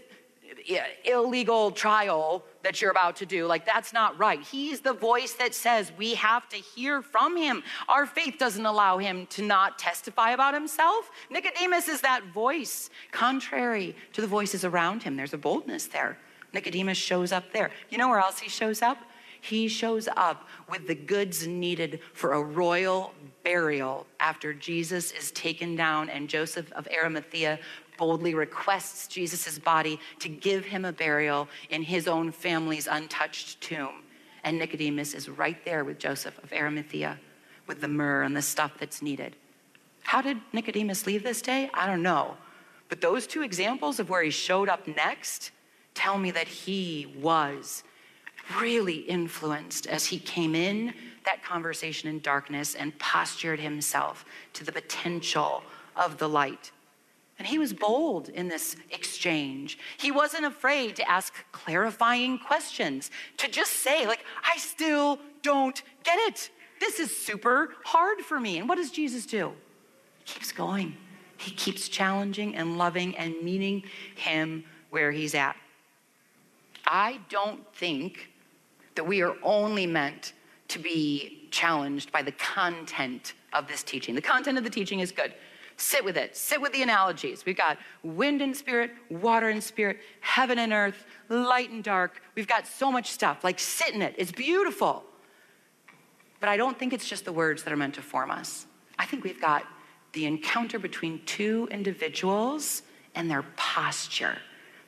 illegal 1.04 1.72
trial 1.72 2.44
that 2.64 2.82
you're 2.82 2.92
about 2.92 3.16
to 3.18 3.26
do. 3.26 3.46
Like, 3.46 3.66
that's 3.66 3.94
not 3.94 4.18
right. 4.18 4.42
He's 4.42 4.82
the 4.82 4.94
voice 4.94 5.34
that 5.34 5.54
says 5.54 5.92
we 5.98 6.16
have 6.16 6.50
to 6.50 6.58
hear 6.58 7.02
from 7.02 7.38
him. 7.38 7.64
Our 7.88 8.06
faith 8.06 8.36
doesn't 8.40 8.66
allow 8.66 8.98
him 8.98 9.28
to 9.28 9.42
not 9.44 9.78
testify 9.78 10.32
about 10.32 10.54
himself. 10.54 11.10
Nicodemus 11.30 11.88
is 11.88 12.02
that 12.02 12.26
voice, 12.34 12.90
contrary 13.12 13.96
to 14.14 14.22
the 14.22 14.28
voices 14.28 14.66
around 14.66 15.04
him. 15.04 15.16
There's 15.16 15.34
a 15.34 15.38
boldness 15.38 15.88
there. 15.88 16.18
Nicodemus 16.54 16.98
shows 16.98 17.32
up 17.32 17.52
there. 17.54 17.70
You 17.90 17.98
know 17.98 18.10
where 18.10 18.20
else 18.20 18.40
he 18.40 18.50
shows 18.50 18.82
up? 18.82 18.98
He 19.42 19.68
shows 19.68 20.10
up 20.18 20.48
with 20.68 20.88
the 20.88 20.96
goods 20.96 21.46
needed 21.46 22.00
for 22.14 22.34
a 22.34 22.42
royal 22.42 23.14
burial 23.44 24.08
after 24.20 24.56
Jesus 24.56 25.12
is 25.12 25.30
taken 25.32 25.76
down 25.76 26.10
and 26.10 26.28
Joseph 26.28 26.72
of 26.72 26.88
Arimathea 26.92 27.60
boldly 27.98 28.34
requests 28.34 29.08
Jesus' 29.08 29.60
body 29.60 30.00
to 30.20 30.30
give 30.30 30.66
him 30.66 30.86
a 30.86 30.92
burial 30.92 31.48
in 31.70 31.84
his 31.84 32.08
own 32.08 32.32
family's 32.32 32.88
untouched 32.88 33.62
tomb. 33.62 34.04
And 34.44 34.60
Nicodemus 34.60 35.14
is 35.14 35.30
right 35.30 35.64
there 35.66 35.84
with 35.84 35.98
Joseph 35.98 36.38
of 36.44 36.54
Arimathea 36.54 37.20
with 37.68 37.82
the 37.82 37.88
myrrh 37.88 38.24
and 38.24 38.36
the 38.36 38.42
stuff 38.42 38.74
that's 38.80 39.02
needed. 39.02 39.36
How 40.04 40.22
did 40.22 40.38
Nicodemus 40.54 41.08
leave 41.08 41.24
this 41.24 41.42
day? 41.42 41.70
I 41.74 41.88
don't 41.88 42.04
know. 42.04 42.38
But 42.90 43.02
those 43.02 43.26
two 43.26 43.42
examples 43.42 44.00
of 44.00 44.10
where 44.10 44.22
he 44.22 44.30
showed 44.30 44.70
up 44.70 44.88
next 44.88 45.52
tell 45.96 46.18
me 46.18 46.30
that 46.32 46.48
he 46.48 47.16
was 47.20 47.84
really 48.60 48.98
influenced 48.98 49.88
as 49.88 50.06
he 50.06 50.20
came 50.20 50.54
in 50.54 50.94
that 51.26 51.44
conversation 51.44 52.08
in 52.10 52.20
darkness 52.20 52.76
and 52.76 52.98
postured 53.00 53.60
himself 53.60 54.26
to 54.54 54.64
the 54.64 54.72
potential 54.72 55.64
of 55.96 56.18
the 56.20 56.30
light. 56.30 56.72
And 57.38 57.48
he 57.48 57.60
was 57.60 57.74
bold 57.74 58.30
in 58.30 58.48
this 58.48 58.78
exchange. 58.92 59.78
He 59.98 60.10
wasn't 60.12 60.46
afraid 60.46 60.96
to 60.96 61.10
ask 61.10 61.34
clarifying 61.52 62.40
questions, 62.40 63.12
to 63.38 63.50
just 63.50 63.74
say, 63.74 64.08
like, 64.08 64.24
I 64.44 64.58
still 64.58 65.20
don't 65.42 65.82
get 66.04 66.18
it. 66.30 66.50
This 66.80 67.00
is 67.00 67.16
super 67.16 67.74
hard 67.84 68.22
for 68.22 68.40
me. 68.40 68.58
And 68.58 68.70
what 68.70 68.78
does 68.78 68.92
Jesus 68.92 69.26
do? 69.26 69.54
He 70.24 70.34
keeps 70.34 70.52
going. 70.52 70.96
He 71.38 71.52
keeps 71.52 71.90
challenging 71.90 72.56
and 72.56 72.78
loving 72.78 73.18
and 73.18 73.42
meeting 73.42 73.84
him 74.16 74.64
where 74.90 75.12
he's 75.12 75.36
at. 75.36 75.56
I 76.88 77.20
don't 77.30 77.66
think 77.76 78.30
that 78.96 79.04
we 79.04 79.22
are 79.22 79.36
only 79.44 79.86
meant 79.86 80.34
to 80.70 80.80
be 80.80 81.48
challenged 81.52 82.12
by 82.12 82.22
the 82.22 82.32
content 82.32 83.34
of 83.54 83.68
this 83.68 83.84
teaching. 83.84 84.16
The 84.16 84.22
content 84.22 84.58
of 84.58 84.64
the 84.64 84.70
teaching 84.70 85.00
is 85.00 85.12
good. 85.12 85.34
Sit 85.78 86.06
with 86.06 86.16
it. 86.16 86.38
Sit 86.38 86.62
with 86.62 86.72
the 86.72 86.82
analogies. 86.82 87.46
We've 87.46 87.58
got 87.58 87.78
wind 88.02 88.42
and 88.42 88.56
spirit, 88.56 88.92
water 89.10 89.50
and 89.50 89.62
spirit, 89.62 89.98
heaven 90.22 90.58
and 90.58 90.72
earth, 90.72 91.06
light 91.28 91.70
and 91.70 91.84
dark. 91.84 92.22
We've 92.36 92.48
got 92.48 92.66
so 92.66 92.92
much 92.92 93.12
stuff. 93.12 93.44
Like, 93.44 93.60
sit 93.60 93.94
in 93.94 94.02
it. 94.02 94.16
It's 94.18 94.32
beautiful. 94.32 95.04
But 96.40 96.50
I 96.50 96.58
don't 96.58 96.78
think 96.78 96.94
it's 96.94 97.08
just 97.08 97.26
the 97.26 97.34
words 97.34 97.64
that 97.64 97.74
are 97.74 97.78
meant 97.78 97.96
to 97.96 98.02
form 98.02 98.32
us. 98.32 98.68
I 98.98 99.06
think 99.06 99.24
we've 99.24 99.42
got 99.42 99.66
the 100.14 100.26
encounter 100.26 100.80
between 100.80 101.22
two 101.26 101.68
individuals 101.72 102.84
and 103.14 103.30
their 103.30 103.44
posture. 103.58 104.38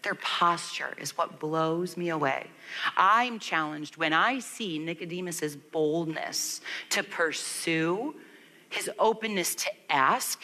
Their 0.04 0.16
posture 0.16 0.94
is 1.00 1.18
what 1.18 1.40
blows 1.40 1.98
me 1.98 2.10
away. 2.10 2.48
I'm 2.96 3.40
challenged 3.40 3.98
when 3.98 4.14
I 4.14 4.40
see 4.40 4.80
Nicodemus's 4.80 5.58
boldness 5.58 6.62
to 6.92 7.04
pursue, 7.04 8.16
his 8.70 8.90
openness 9.00 9.56
to 9.56 9.72
ask, 9.90 10.42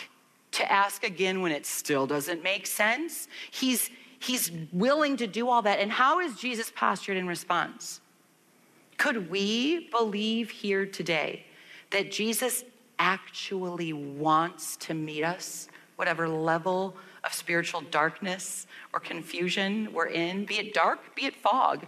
to 0.54 0.72
ask 0.72 1.04
again 1.04 1.42
when 1.42 1.52
it 1.52 1.66
still 1.66 2.08
doesn't 2.08 2.44
make 2.44 2.68
sense. 2.68 3.28
He's, 3.52 3.90
he's 4.20 4.52
willing 4.72 5.18
to 5.18 5.28
do 5.28 5.50
all 5.50 5.62
that. 5.64 5.80
And 5.80 5.92
how 5.92 6.20
is 6.20 6.36
Jesus 6.36 6.72
postured 6.76 7.18
in 7.18 7.28
response? 7.28 8.02
Could 8.98 9.30
we 9.30 9.90
believe 9.90 10.50
here 10.50 10.86
today 10.86 11.46
that 11.92 12.12
Jesus 12.12 12.64
actually 13.00 13.94
wants 13.94 14.78
to 14.78 14.94
meet 14.94 15.24
us, 15.24 15.68
whatever 15.96 16.30
level 16.30 16.96
of 17.24 17.34
spiritual 17.34 17.82
darkness 17.82 18.68
or 18.94 19.00
confusion 19.00 19.92
we're 19.94 20.08
in, 20.08 20.46
be 20.46 20.56
it 20.56 20.74
dark, 20.74 21.16
be 21.16 21.26
it 21.26 21.36
fog, 21.36 21.86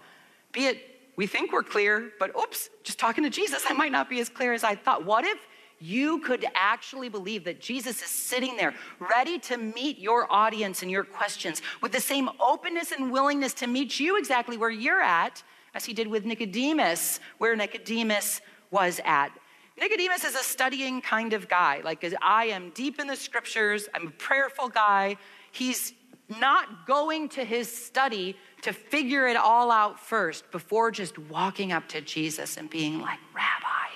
be 0.51 0.65
it 0.65 0.95
we 1.17 1.27
think 1.27 1.53
we're 1.53 1.63
clear, 1.63 2.11
but 2.19 2.35
oops, 2.37 2.69
just 2.83 2.99
talking 2.99 3.23
to 3.23 3.29
Jesus, 3.29 3.63
I 3.69 3.73
might 3.73 3.91
not 3.91 4.09
be 4.09 4.19
as 4.19 4.27
clear 4.27 4.53
as 4.53 4.63
I 4.63 4.75
thought. 4.75 5.05
What 5.05 5.23
if 5.23 5.37
you 5.79 6.19
could 6.19 6.45
actually 6.55 7.09
believe 7.09 7.43
that 7.43 7.59
Jesus 7.59 8.01
is 8.01 8.09
sitting 8.09 8.57
there 8.57 8.73
ready 8.99 9.37
to 9.39 9.57
meet 9.57 9.99
your 9.99 10.31
audience 10.31 10.81
and 10.81 10.89
your 10.89 11.03
questions 11.03 11.61
with 11.81 11.91
the 11.91 11.99
same 11.99 12.29
openness 12.39 12.91
and 12.91 13.11
willingness 13.11 13.53
to 13.55 13.67
meet 13.67 13.99
you 13.99 14.17
exactly 14.17 14.57
where 14.57 14.69
you're 14.69 15.01
at 15.01 15.43
as 15.73 15.85
he 15.85 15.93
did 15.93 16.07
with 16.07 16.25
Nicodemus, 16.25 17.19
where 17.37 17.55
Nicodemus 17.55 18.41
was 18.71 19.01
at. 19.05 19.29
Nicodemus 19.77 20.23
is 20.23 20.35
a 20.35 20.43
studying 20.43 21.01
kind 21.01 21.33
of 21.33 21.49
guy. 21.49 21.81
Like, 21.83 22.05
I 22.21 22.45
am 22.45 22.69
deep 22.69 22.99
in 22.99 23.07
the 23.07 23.15
scriptures, 23.15 23.89
I'm 23.93 24.07
a 24.07 24.11
prayerful 24.11 24.69
guy. 24.69 25.17
He's 25.51 25.93
not 26.39 26.87
going 26.87 27.29
to 27.29 27.43
his 27.43 27.71
study 27.71 28.35
to 28.61 28.73
figure 28.73 29.27
it 29.27 29.35
all 29.35 29.69
out 29.69 29.99
first 29.99 30.49
before 30.51 30.91
just 30.91 31.19
walking 31.19 31.71
up 31.71 31.87
to 31.89 32.01
Jesus 32.01 32.57
and 32.57 32.69
being 32.69 32.99
like, 32.99 33.19
Rabbi, 33.35 33.91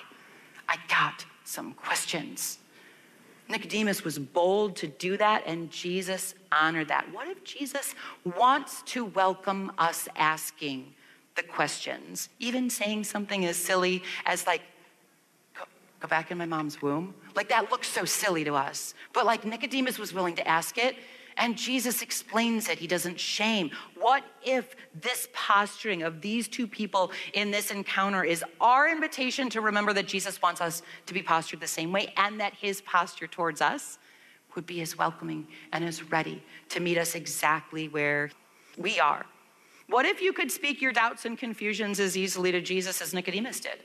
I 0.68 0.76
got 0.88 1.24
some 1.50 1.74
questions. 1.74 2.58
Nicodemus 3.48 4.04
was 4.04 4.18
bold 4.18 4.76
to 4.76 4.86
do 4.86 5.16
that, 5.16 5.42
and 5.44 5.70
Jesus 5.70 6.34
honored 6.52 6.88
that. 6.88 7.12
What 7.12 7.26
if 7.28 7.42
Jesus 7.42 7.94
wants 8.38 8.82
to 8.82 9.04
welcome 9.04 9.72
us 9.76 10.08
asking 10.16 10.94
the 11.34 11.42
questions, 11.42 12.28
even 12.38 12.70
saying 12.70 13.04
something 13.04 13.44
as 13.44 13.56
silly 13.56 14.02
as, 14.24 14.46
like, 14.46 14.62
go 16.00 16.08
back 16.08 16.30
in 16.30 16.38
my 16.38 16.46
mom's 16.46 16.80
womb? 16.80 17.14
Like 17.34 17.48
that 17.48 17.70
looks 17.70 17.88
so 17.88 18.04
silly 18.04 18.44
to 18.44 18.54
us. 18.54 18.94
But 19.12 19.26
like 19.26 19.44
Nicodemus 19.44 19.98
was 19.98 20.14
willing 20.14 20.36
to 20.36 20.48
ask 20.48 20.78
it, 20.78 20.96
and 21.40 21.56
Jesus 21.56 22.02
explains 22.02 22.68
it. 22.68 22.78
He 22.78 22.86
doesn't 22.86 23.18
shame. 23.18 23.70
What 23.98 24.22
if 24.44 24.76
this 25.00 25.26
posturing 25.32 26.02
of 26.02 26.20
these 26.20 26.46
two 26.46 26.66
people 26.66 27.10
in 27.32 27.50
this 27.50 27.70
encounter 27.70 28.22
is 28.22 28.44
our 28.60 28.88
invitation 28.88 29.48
to 29.50 29.62
remember 29.62 29.94
that 29.94 30.06
Jesus 30.06 30.40
wants 30.42 30.60
us 30.60 30.82
to 31.06 31.14
be 31.14 31.22
postured 31.22 31.60
the 31.60 31.66
same 31.66 31.92
way 31.92 32.12
and 32.18 32.38
that 32.38 32.52
his 32.52 32.82
posture 32.82 33.26
towards 33.26 33.62
us 33.62 33.98
would 34.54 34.66
be 34.66 34.82
as 34.82 34.98
welcoming 34.98 35.46
and 35.72 35.82
as 35.82 36.02
ready 36.10 36.42
to 36.68 36.78
meet 36.78 36.98
us 36.98 37.14
exactly 37.14 37.88
where 37.88 38.30
we 38.76 39.00
are? 39.00 39.24
What 39.88 40.04
if 40.04 40.20
you 40.20 40.34
could 40.34 40.52
speak 40.52 40.82
your 40.82 40.92
doubts 40.92 41.24
and 41.24 41.38
confusions 41.38 41.98
as 42.00 42.16
easily 42.18 42.52
to 42.52 42.60
Jesus 42.60 43.00
as 43.00 43.14
Nicodemus 43.14 43.60
did? 43.60 43.78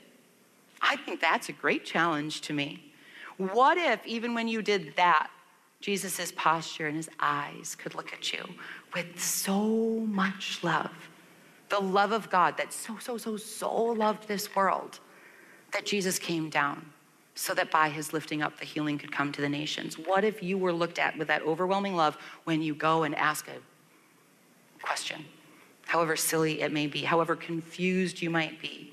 I 0.82 0.96
think 0.96 1.22
that's 1.22 1.48
a 1.48 1.52
great 1.52 1.86
challenge 1.86 2.42
to 2.42 2.52
me. 2.52 2.92
What 3.38 3.78
if, 3.78 4.04
even 4.06 4.34
when 4.34 4.46
you 4.46 4.60
did 4.60 4.94
that, 4.96 5.30
Jesus' 5.86 6.32
posture 6.34 6.88
and 6.88 6.96
his 6.96 7.08
eyes 7.20 7.76
could 7.78 7.94
look 7.94 8.12
at 8.12 8.32
you 8.32 8.44
with 8.92 9.20
so 9.20 10.04
much 10.08 10.58
love? 10.64 10.90
The 11.68 11.78
love 11.78 12.10
of 12.10 12.28
God 12.28 12.56
that 12.56 12.72
so, 12.72 12.98
so, 12.98 13.16
so, 13.16 13.36
so 13.36 13.72
loved 13.72 14.26
this 14.26 14.52
world 14.56 14.98
that 15.72 15.86
Jesus 15.86 16.18
came 16.18 16.50
down 16.50 16.90
so 17.36 17.54
that 17.54 17.70
by 17.70 17.88
his 17.88 18.12
lifting 18.12 18.42
up, 18.42 18.58
the 18.58 18.64
healing 18.64 18.98
could 18.98 19.12
come 19.12 19.30
to 19.30 19.40
the 19.40 19.48
nations. 19.48 19.96
What 19.96 20.24
if 20.24 20.42
you 20.42 20.58
were 20.58 20.72
looked 20.72 20.98
at 20.98 21.16
with 21.16 21.28
that 21.28 21.42
overwhelming 21.42 21.94
love 21.94 22.18
when 22.42 22.62
you 22.62 22.74
go 22.74 23.04
and 23.04 23.14
ask 23.14 23.46
a 23.46 24.82
question, 24.84 25.24
however 25.86 26.16
silly 26.16 26.62
it 26.62 26.72
may 26.72 26.88
be, 26.88 27.02
however 27.02 27.36
confused 27.36 28.20
you 28.20 28.28
might 28.28 28.60
be? 28.60 28.92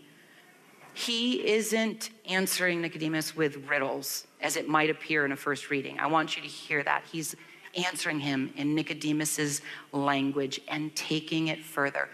He 0.94 1.48
isn't 1.48 2.12
answering 2.30 2.82
Nicodemus 2.82 3.36
with 3.36 3.68
riddles 3.68 4.28
as 4.44 4.58
it 4.58 4.68
might 4.68 4.90
appear 4.90 5.26
in 5.26 5.32
a 5.32 5.36
first 5.36 5.70
reading. 5.70 6.00
I 6.00 6.08
want 6.08 6.36
you 6.36 6.44
to 6.44 6.48
hear 6.48 6.84
that. 6.84 7.04
He's 7.12 7.36
answering 7.76 8.20
him 8.20 8.54
in 8.56 8.76
Nicodemus's 8.76 9.62
language 9.92 10.62
and 10.68 10.96
taking 10.96 11.48
it 11.48 11.64
further. 11.64 12.10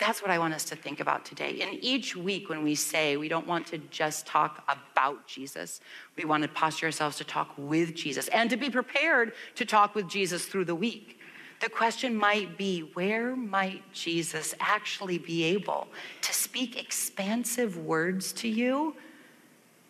That's 0.00 0.22
what 0.22 0.30
I 0.30 0.38
want 0.38 0.54
us 0.54 0.64
to 0.66 0.76
think 0.76 1.00
about 1.00 1.24
today. 1.24 1.60
And 1.60 1.76
each 1.82 2.14
week, 2.16 2.48
when 2.48 2.62
we 2.62 2.74
say 2.74 3.16
we 3.16 3.28
don't 3.28 3.46
want 3.46 3.66
to 3.68 3.78
just 3.90 4.26
talk 4.26 4.64
about 4.68 5.26
Jesus, 5.26 5.80
we 6.16 6.24
want 6.24 6.42
to 6.44 6.48
posture 6.48 6.86
ourselves 6.86 7.16
to 7.18 7.24
talk 7.24 7.52
with 7.56 7.94
Jesus 7.94 8.28
and 8.28 8.48
to 8.50 8.56
be 8.56 8.70
prepared 8.70 9.32
to 9.56 9.64
talk 9.64 9.94
with 9.94 10.08
Jesus 10.08 10.46
through 10.46 10.66
the 10.66 10.74
week. 10.74 11.18
The 11.60 11.68
question 11.68 12.14
might 12.14 12.56
be 12.56 12.90
where 12.94 13.34
might 13.34 13.82
Jesus 13.92 14.54
actually 14.60 15.18
be 15.18 15.42
able 15.42 15.88
to 16.22 16.32
speak 16.32 16.80
expansive 16.80 17.76
words 17.76 18.32
to 18.34 18.48
you 18.48 18.94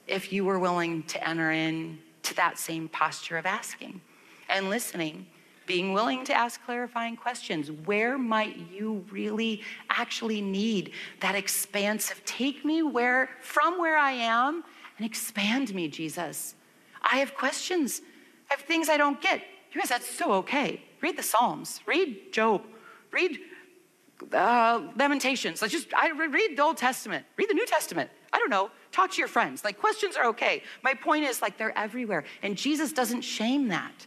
if 0.09 0.33
you 0.33 0.45
were 0.45 0.59
willing 0.59 1.03
to 1.05 1.29
enter 1.29 1.51
in 1.51 1.99
to 2.25 2.35
that 2.37 2.59
same 2.59 2.89
posture 2.89 3.39
of 3.39 3.47
asking 3.47 4.01
and 4.49 4.71
listening? 4.71 5.27
being 5.69 5.93
willing 5.93 6.25
to 6.25 6.33
ask 6.33 6.65
clarifying 6.65 7.15
questions. 7.15 7.71
Where 7.71 8.19
might 8.19 8.57
you 8.73 9.05
really 9.11 9.63
actually 9.91 10.41
need 10.41 10.93
that 11.21 11.37
expansive? 11.37 12.25
Take 12.25 12.65
me 12.65 12.83
where 12.83 13.29
from 13.43 13.79
where 13.79 13.97
I 13.97 14.13
am 14.13 14.65
and 14.97 15.07
expand 15.07 15.73
me, 15.75 15.87
Jesus. 15.87 16.55
I 17.03 17.19
have 17.19 17.35
questions. 17.35 18.01
I 18.51 18.55
have 18.55 18.63
things 18.63 18.89
I 18.89 18.97
don't 18.97 19.21
get. 19.21 19.45
You 19.73 19.81
guys, 19.81 19.91
that's 19.91 20.11
so 20.11 20.33
okay. 20.33 20.83
Read 21.03 21.17
the 21.17 21.23
Psalms, 21.23 21.81
read 21.87 22.33
Job, 22.33 22.65
read 23.13 23.39
uh, 24.33 24.81
Lamentations. 24.97 25.63
Let's 25.63 25.73
just 25.73 25.95
I 25.95 26.11
read 26.11 26.57
the 26.57 26.63
Old 26.63 26.79
Testament, 26.79 27.27
read 27.37 27.49
the 27.49 27.55
New 27.55 27.67
Testament. 27.67 28.11
I 28.33 28.39
don't 28.39 28.51
know. 28.51 28.71
Talk 28.93 29.13
to 29.13 29.19
your 29.19 29.29
friends. 29.29 29.65
Like 29.65 29.79
questions 29.79 30.17
are 30.17 30.27
okay. 30.27 30.63
My 30.83 30.95
point 30.95 31.25
is 31.25 31.41
like 31.41 31.57
they're 31.59 31.77
everywhere, 31.77 32.25
and 32.43 32.57
Jesus 32.57 32.93
doesn't 32.93 33.23
shame 33.23 33.69
that. 33.69 34.07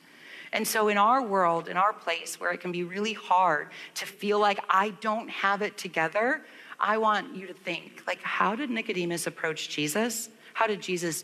And 0.53 0.67
so, 0.67 0.89
in 0.89 0.97
our 0.97 1.23
world, 1.23 1.69
in 1.69 1.77
our 1.77 1.93
place 1.93 2.39
where 2.39 2.51
it 2.51 2.59
can 2.59 2.71
be 2.71 2.83
really 2.83 3.13
hard 3.13 3.69
to 3.95 4.05
feel 4.05 4.39
like 4.39 4.59
I 4.69 4.89
don't 5.01 5.29
have 5.29 5.61
it 5.61 5.77
together, 5.77 6.41
I 6.79 6.97
want 6.97 7.35
you 7.35 7.47
to 7.47 7.53
think 7.53 8.03
like, 8.05 8.21
how 8.21 8.55
did 8.55 8.69
Nicodemus 8.69 9.27
approach 9.27 9.69
Jesus? 9.69 10.29
How 10.53 10.67
did 10.67 10.81
Jesus 10.81 11.23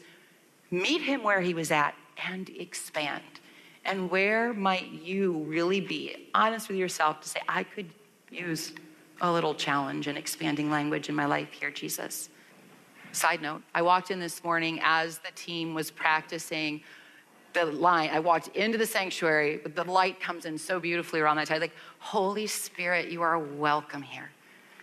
meet 0.71 1.01
him 1.01 1.23
where 1.23 1.41
he 1.41 1.53
was 1.53 1.71
at 1.71 1.95
and 2.25 2.49
expand? 2.49 3.23
And 3.83 4.09
where 4.09 4.53
might 4.53 4.91
you 4.91 5.39
really 5.43 5.81
be 5.81 6.29
honest 6.33 6.67
with 6.67 6.77
yourself 6.77 7.21
to 7.21 7.29
say, 7.29 7.41
I 7.47 7.63
could 7.63 7.89
use 8.29 8.73
a 9.21 9.31
little 9.31 9.55
challenge 9.55 10.07
in 10.07 10.15
expanding 10.15 10.69
language 10.69 11.09
in 11.09 11.15
my 11.15 11.25
life 11.25 11.51
here, 11.51 11.71
Jesus? 11.71 12.29
Side 13.17 13.41
note, 13.41 13.63
I 13.73 13.81
walked 13.81 14.11
in 14.11 14.19
this 14.19 14.43
morning 14.43 14.79
as 14.83 15.17
the 15.17 15.31
team 15.33 15.73
was 15.73 15.89
practicing 15.89 16.81
the 17.53 17.65
line. 17.65 18.11
I 18.11 18.19
walked 18.19 18.49
into 18.49 18.77
the 18.77 18.85
sanctuary, 18.85 19.59
the 19.73 19.83
light 19.85 20.19
comes 20.19 20.45
in 20.45 20.55
so 20.55 20.79
beautifully 20.79 21.19
around 21.19 21.37
that 21.37 21.47
time. 21.47 21.59
Like, 21.59 21.75
Holy 21.97 22.45
Spirit, 22.45 23.09
you 23.09 23.23
are 23.23 23.39
welcome 23.39 24.03
here. 24.03 24.29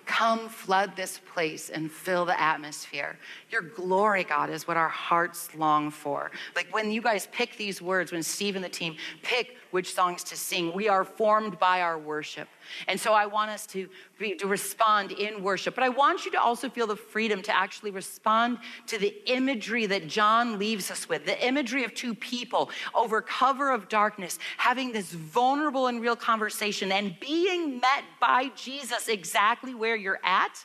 Come 0.04 0.48
flood 0.48 0.96
this 0.96 1.20
place 1.32 1.70
and 1.70 1.88
fill 1.88 2.24
the 2.24 2.38
atmosphere. 2.38 3.16
Your 3.54 3.62
glory, 3.62 4.24
God, 4.24 4.50
is 4.50 4.66
what 4.66 4.76
our 4.76 4.88
hearts 4.88 5.54
long 5.54 5.92
for. 5.92 6.32
Like 6.56 6.74
when 6.74 6.90
you 6.90 7.00
guys 7.00 7.28
pick 7.30 7.56
these 7.56 7.80
words, 7.80 8.10
when 8.10 8.24
Steve 8.24 8.56
and 8.56 8.64
the 8.64 8.68
team 8.68 8.96
pick 9.22 9.56
which 9.70 9.94
songs 9.94 10.24
to 10.24 10.36
sing. 10.36 10.72
We 10.74 10.88
are 10.88 11.04
formed 11.04 11.60
by 11.60 11.82
our 11.82 11.96
worship. 11.96 12.48
And 12.88 12.98
so 12.98 13.12
I 13.12 13.26
want 13.26 13.52
us 13.52 13.64
to, 13.68 13.88
be, 14.18 14.34
to 14.34 14.48
respond 14.48 15.12
in 15.12 15.40
worship. 15.40 15.76
But 15.76 15.84
I 15.84 15.88
want 15.88 16.24
you 16.24 16.32
to 16.32 16.40
also 16.40 16.68
feel 16.68 16.88
the 16.88 16.96
freedom 16.96 17.42
to 17.42 17.56
actually 17.56 17.92
respond 17.92 18.58
to 18.88 18.98
the 18.98 19.14
imagery 19.32 19.86
that 19.86 20.08
John 20.08 20.58
leaves 20.58 20.90
us 20.90 21.08
with 21.08 21.24
the 21.24 21.46
imagery 21.46 21.84
of 21.84 21.94
two 21.94 22.16
people 22.16 22.70
over 22.92 23.22
cover 23.22 23.70
of 23.70 23.88
darkness, 23.88 24.40
having 24.56 24.90
this 24.90 25.12
vulnerable 25.12 25.86
and 25.86 26.00
real 26.00 26.16
conversation 26.16 26.90
and 26.90 27.16
being 27.20 27.78
met 27.78 28.02
by 28.20 28.50
Jesus 28.56 29.06
exactly 29.06 29.76
where 29.76 29.94
you're 29.94 30.20
at 30.24 30.64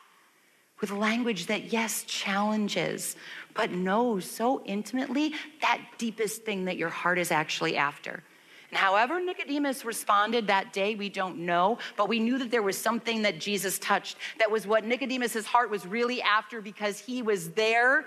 with 0.82 0.92
language 0.92 1.48
that, 1.48 1.72
yes, 1.72 2.04
challenges, 2.04 3.16
but 3.54 3.72
knows 3.72 4.26
so 4.26 4.62
intimately 4.66 5.34
that 5.62 5.82
deepest 5.98 6.44
thing 6.44 6.66
that 6.66 6.78
your 6.78 6.90
heart 6.90 7.20
is 7.20 7.32
actually 7.32 7.76
after. 7.76 8.24
And 8.70 8.78
however 8.78 9.20
Nicodemus 9.20 9.84
responded 9.84 10.48
that 10.48 10.74
day, 10.74 10.96
we 10.96 11.10
don't 11.10 11.40
know, 11.40 11.80
but 11.98 12.08
we 12.08 12.20
knew 12.20 12.38
that 12.38 12.52
there 12.52 12.62
was 12.62 12.78
something 12.78 13.24
that 13.24 13.40
Jesus 13.40 13.80
touched. 13.80 14.18
That 14.38 14.52
was 14.52 14.68
what 14.68 14.86
Nicodemus's 14.86 15.46
heart 15.46 15.70
was 15.72 15.86
really 15.88 16.22
after 16.22 16.62
because 16.62 17.00
he 17.00 17.22
was 17.22 17.50
there 17.52 18.06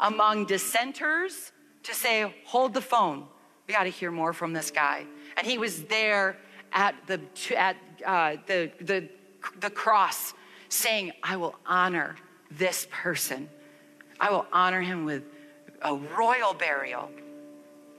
among 0.00 0.46
dissenters 0.46 1.52
to 1.84 1.94
say, 1.94 2.34
hold 2.44 2.74
the 2.74 2.80
phone. 2.80 3.26
We 3.68 3.74
got 3.74 3.84
to 3.84 3.90
hear 3.90 4.10
more 4.10 4.32
from 4.32 4.52
this 4.52 4.70
guy. 4.70 5.06
And 5.36 5.46
he 5.46 5.58
was 5.58 5.84
there 5.84 6.36
at 6.72 6.94
the, 7.06 7.20
at, 7.56 7.76
uh, 8.04 8.36
the, 8.46 8.72
the, 8.80 9.08
the 9.60 9.70
cross 9.70 10.34
saying, 10.70 11.12
I 11.22 11.36
will 11.36 11.54
honor 11.66 12.16
this 12.50 12.86
person. 12.90 13.48
I 14.18 14.30
will 14.30 14.46
honor 14.52 14.80
him 14.80 15.04
with 15.04 15.24
a 15.82 15.94
royal 15.94 16.54
burial. 16.54 17.10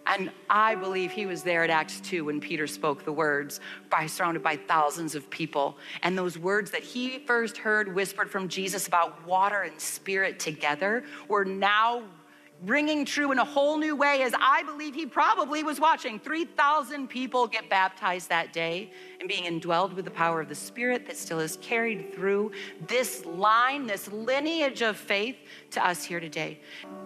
And 0.08 0.32
I 0.50 0.76
believe 0.76 1.12
he 1.12 1.28
was 1.28 1.44
there 1.44 1.64
at 1.64 1.70
Acts 1.70 2.00
2 2.02 2.26
when 2.26 2.42
Peter 2.42 2.66
spoke 2.66 3.06
the 3.06 3.12
words, 3.12 3.60
by 3.90 4.08
surrounded 4.08 4.42
by 4.42 4.56
thousands 4.56 5.14
of 5.14 5.30
people. 5.30 5.78
And 6.02 6.18
those 6.18 6.40
words 6.40 6.72
that 6.72 6.82
he 6.82 7.20
first 7.20 7.58
heard 7.58 7.94
whispered 7.94 8.30
from 8.30 8.48
Jesus 8.48 8.88
about 8.88 9.26
water 9.28 9.62
and 9.62 9.80
spirit 9.80 10.40
together 10.40 11.04
were 11.28 11.46
now 11.46 12.04
ringing 12.66 13.06
true 13.06 13.32
in 13.32 13.40
a 13.40 13.46
whole 13.46 13.78
new 13.78 13.96
way 13.96 14.22
as 14.22 14.34
I 14.40 14.64
believe 14.64 14.94
he 14.94 15.06
probably 15.06 15.64
was 15.64 15.80
watching 15.80 16.20
3,000 16.20 17.08
people 17.08 17.48
get 17.48 17.70
baptized 17.70 18.30
that 18.30 18.54
day 18.54 18.92
and 19.20 19.28
being 19.28 19.44
indwelled 19.44 19.96
with 19.96 20.06
the 20.06 20.12
power 20.12 20.42
of 20.42 20.50
the 20.50 20.56
Spirit 20.56 21.08
that 21.08 21.18
still 21.18 21.40
is 21.40 21.58
carried 21.62 22.14
through 22.14 22.52
this 22.88 23.26
line, 23.26 23.88
this 23.88 24.12
lineage 24.12 24.82
of 24.82 24.96
faith 24.96 25.38
to 25.72 25.86
us 25.86 26.04
here 26.04 26.20
today. 26.20 26.60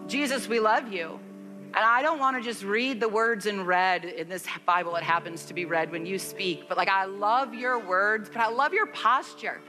Jesus, 0.08 0.48
we 0.48 0.60
love 0.60 0.92
you. 0.92 1.20
And 1.68 1.84
I 1.84 2.02
don't 2.02 2.20
want 2.20 2.38
to 2.38 2.42
just 2.42 2.64
read 2.64 3.02
the 3.02 3.10
words 3.10 3.48
in 3.48 3.66
red 3.66 4.06
in 4.06 4.30
this 4.30 4.46
Bible. 4.66 4.96
It 4.96 5.04
happens 5.04 5.44
to 5.46 5.54
be 5.54 5.66
red 5.66 5.92
when 5.92 6.06
you 6.06 6.18
speak. 6.18 6.70
But 6.70 6.78
like, 6.78 6.88
I 6.88 7.04
love 7.04 7.54
your 7.54 7.80
words, 7.80 8.30
but 8.30 8.42
I 8.42 8.48
love 8.50 8.74
your 8.74 8.88
posture. 8.88 9.62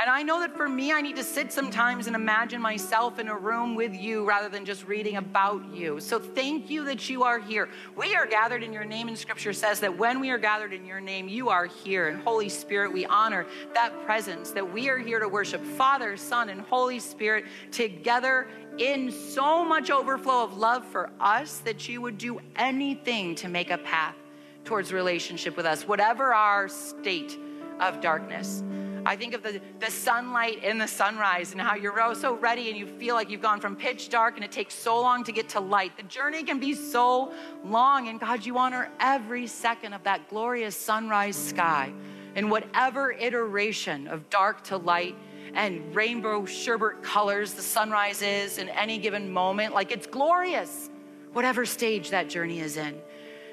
And 0.00 0.08
I 0.08 0.22
know 0.22 0.40
that 0.40 0.56
for 0.56 0.68
me, 0.68 0.92
I 0.92 1.02
need 1.02 1.16
to 1.16 1.22
sit 1.22 1.52
sometimes 1.52 2.06
and 2.06 2.16
imagine 2.16 2.62
myself 2.62 3.18
in 3.18 3.28
a 3.28 3.36
room 3.36 3.74
with 3.74 3.94
you 3.94 4.24
rather 4.24 4.48
than 4.48 4.64
just 4.64 4.86
reading 4.86 5.16
about 5.16 5.62
you. 5.74 6.00
So 6.00 6.18
thank 6.18 6.70
you 6.70 6.84
that 6.86 7.10
you 7.10 7.24
are 7.24 7.38
here. 7.38 7.68
We 7.94 8.14
are 8.14 8.26
gathered 8.26 8.62
in 8.62 8.72
your 8.72 8.86
name, 8.86 9.08
and 9.08 9.18
scripture 9.18 9.52
says 9.52 9.80
that 9.80 9.98
when 9.98 10.18
we 10.18 10.30
are 10.30 10.38
gathered 10.38 10.72
in 10.72 10.86
your 10.86 11.00
name, 11.00 11.28
you 11.28 11.50
are 11.50 11.66
here. 11.66 12.08
And 12.08 12.22
Holy 12.22 12.48
Spirit, 12.48 12.92
we 12.92 13.04
honor 13.04 13.46
that 13.74 13.92
presence, 14.04 14.50
that 14.52 14.72
we 14.72 14.88
are 14.88 14.98
here 14.98 15.20
to 15.20 15.28
worship 15.28 15.62
Father, 15.62 16.16
Son, 16.16 16.48
and 16.48 16.62
Holy 16.62 16.98
Spirit 16.98 17.44
together 17.70 18.48
in 18.78 19.10
so 19.10 19.62
much 19.62 19.90
overflow 19.90 20.42
of 20.42 20.56
love 20.56 20.86
for 20.86 21.10
us 21.20 21.58
that 21.58 21.86
you 21.88 22.00
would 22.00 22.16
do 22.16 22.40
anything 22.56 23.34
to 23.34 23.48
make 23.48 23.70
a 23.70 23.78
path 23.78 24.16
towards 24.64 24.92
relationship 24.92 25.56
with 25.56 25.66
us, 25.66 25.86
whatever 25.86 26.32
our 26.32 26.68
state 26.68 27.38
of 27.80 28.00
darkness. 28.00 28.62
I 29.04 29.16
think 29.16 29.34
of 29.34 29.42
the, 29.42 29.60
the 29.80 29.90
sunlight 29.90 30.62
in 30.62 30.78
the 30.78 30.86
sunrise 30.86 31.52
and 31.52 31.60
how 31.60 31.74
you're 31.74 32.14
so 32.14 32.34
ready 32.34 32.68
and 32.68 32.78
you 32.78 32.86
feel 32.86 33.14
like 33.14 33.30
you've 33.30 33.42
gone 33.42 33.60
from 33.60 33.74
pitch 33.74 34.08
dark 34.08 34.36
and 34.36 34.44
it 34.44 34.52
takes 34.52 34.74
so 34.74 35.00
long 35.00 35.24
to 35.24 35.32
get 35.32 35.48
to 35.50 35.60
light. 35.60 35.96
The 35.96 36.04
journey 36.04 36.42
can 36.42 36.58
be 36.60 36.74
so 36.74 37.32
long, 37.64 38.08
and 38.08 38.20
God, 38.20 38.44
you 38.44 38.58
honor 38.58 38.90
every 39.00 39.46
second 39.46 39.92
of 39.92 40.02
that 40.04 40.28
glorious 40.28 40.76
sunrise 40.76 41.36
sky 41.36 41.92
in 42.34 42.48
whatever 42.48 43.12
iteration 43.12 44.06
of 44.06 44.28
dark 44.30 44.62
to 44.64 44.76
light 44.76 45.16
and 45.54 45.94
rainbow 45.94 46.46
sherbet 46.46 47.02
colors 47.02 47.52
the 47.52 47.62
sunrise 47.62 48.22
is 48.22 48.58
in 48.58 48.68
any 48.70 48.98
given 48.98 49.30
moment. 49.30 49.74
Like 49.74 49.90
it's 49.90 50.06
glorious, 50.06 50.90
whatever 51.32 51.66
stage 51.66 52.10
that 52.10 52.28
journey 52.28 52.60
is 52.60 52.76
in. 52.76 53.00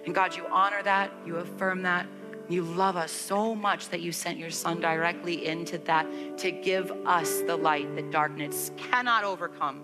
And 0.06 0.16
God, 0.16 0.36
you 0.36 0.46
honor 0.48 0.82
that, 0.84 1.12
you 1.26 1.38
affirm 1.38 1.82
that. 1.84 2.08
You 2.50 2.64
love 2.64 2.98
us 2.98 3.12
so 3.12 3.54
much 3.54 3.90
that 3.90 4.02
you 4.02 4.12
sent 4.12 4.40
your 4.40 4.50
son 4.50 4.82
directly 4.82 5.46
into 5.46 5.78
that 5.80 6.08
to 6.40 6.52
give 6.52 6.92
us 7.06 7.42
the 7.42 7.56
light 7.56 7.96
that 7.96 8.10
darkness 8.10 8.72
cannot 8.76 9.24
overcome. 9.24 9.84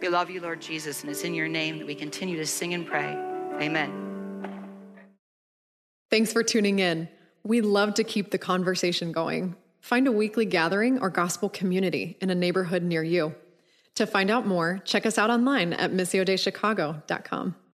We 0.00 0.08
love 0.08 0.30
you, 0.30 0.40
Lord 0.40 0.60
Jesus, 0.60 1.02
and 1.02 1.10
it's 1.10 1.22
in 1.22 1.34
your 1.34 1.48
name 1.48 1.78
that 1.78 1.86
we 1.86 1.94
continue 1.94 2.36
to 2.38 2.46
sing 2.46 2.72
and 2.72 2.86
pray. 2.86 3.12
Amen. 3.60 4.02
Thanks 6.10 6.32
for 6.32 6.42
tuning 6.42 6.78
in. 6.78 7.08
We 7.42 7.60
love 7.60 7.94
to 7.94 8.04
keep 8.04 8.30
the 8.30 8.38
conversation 8.38 9.12
going. 9.12 9.54
Find 9.80 10.06
a 10.06 10.12
weekly 10.12 10.46
gathering 10.46 10.98
or 11.00 11.10
gospel 11.10 11.48
community 11.48 12.16
in 12.20 12.30
a 12.30 12.34
neighborhood 12.34 12.82
near 12.82 13.02
you. 13.02 13.34
To 13.96 14.06
find 14.06 14.30
out 14.30 14.46
more, 14.46 14.80
check 14.84 15.06
us 15.06 15.18
out 15.18 15.30
online 15.30 15.72
at 15.74 15.92
missiodeichicago.com. 15.92 17.54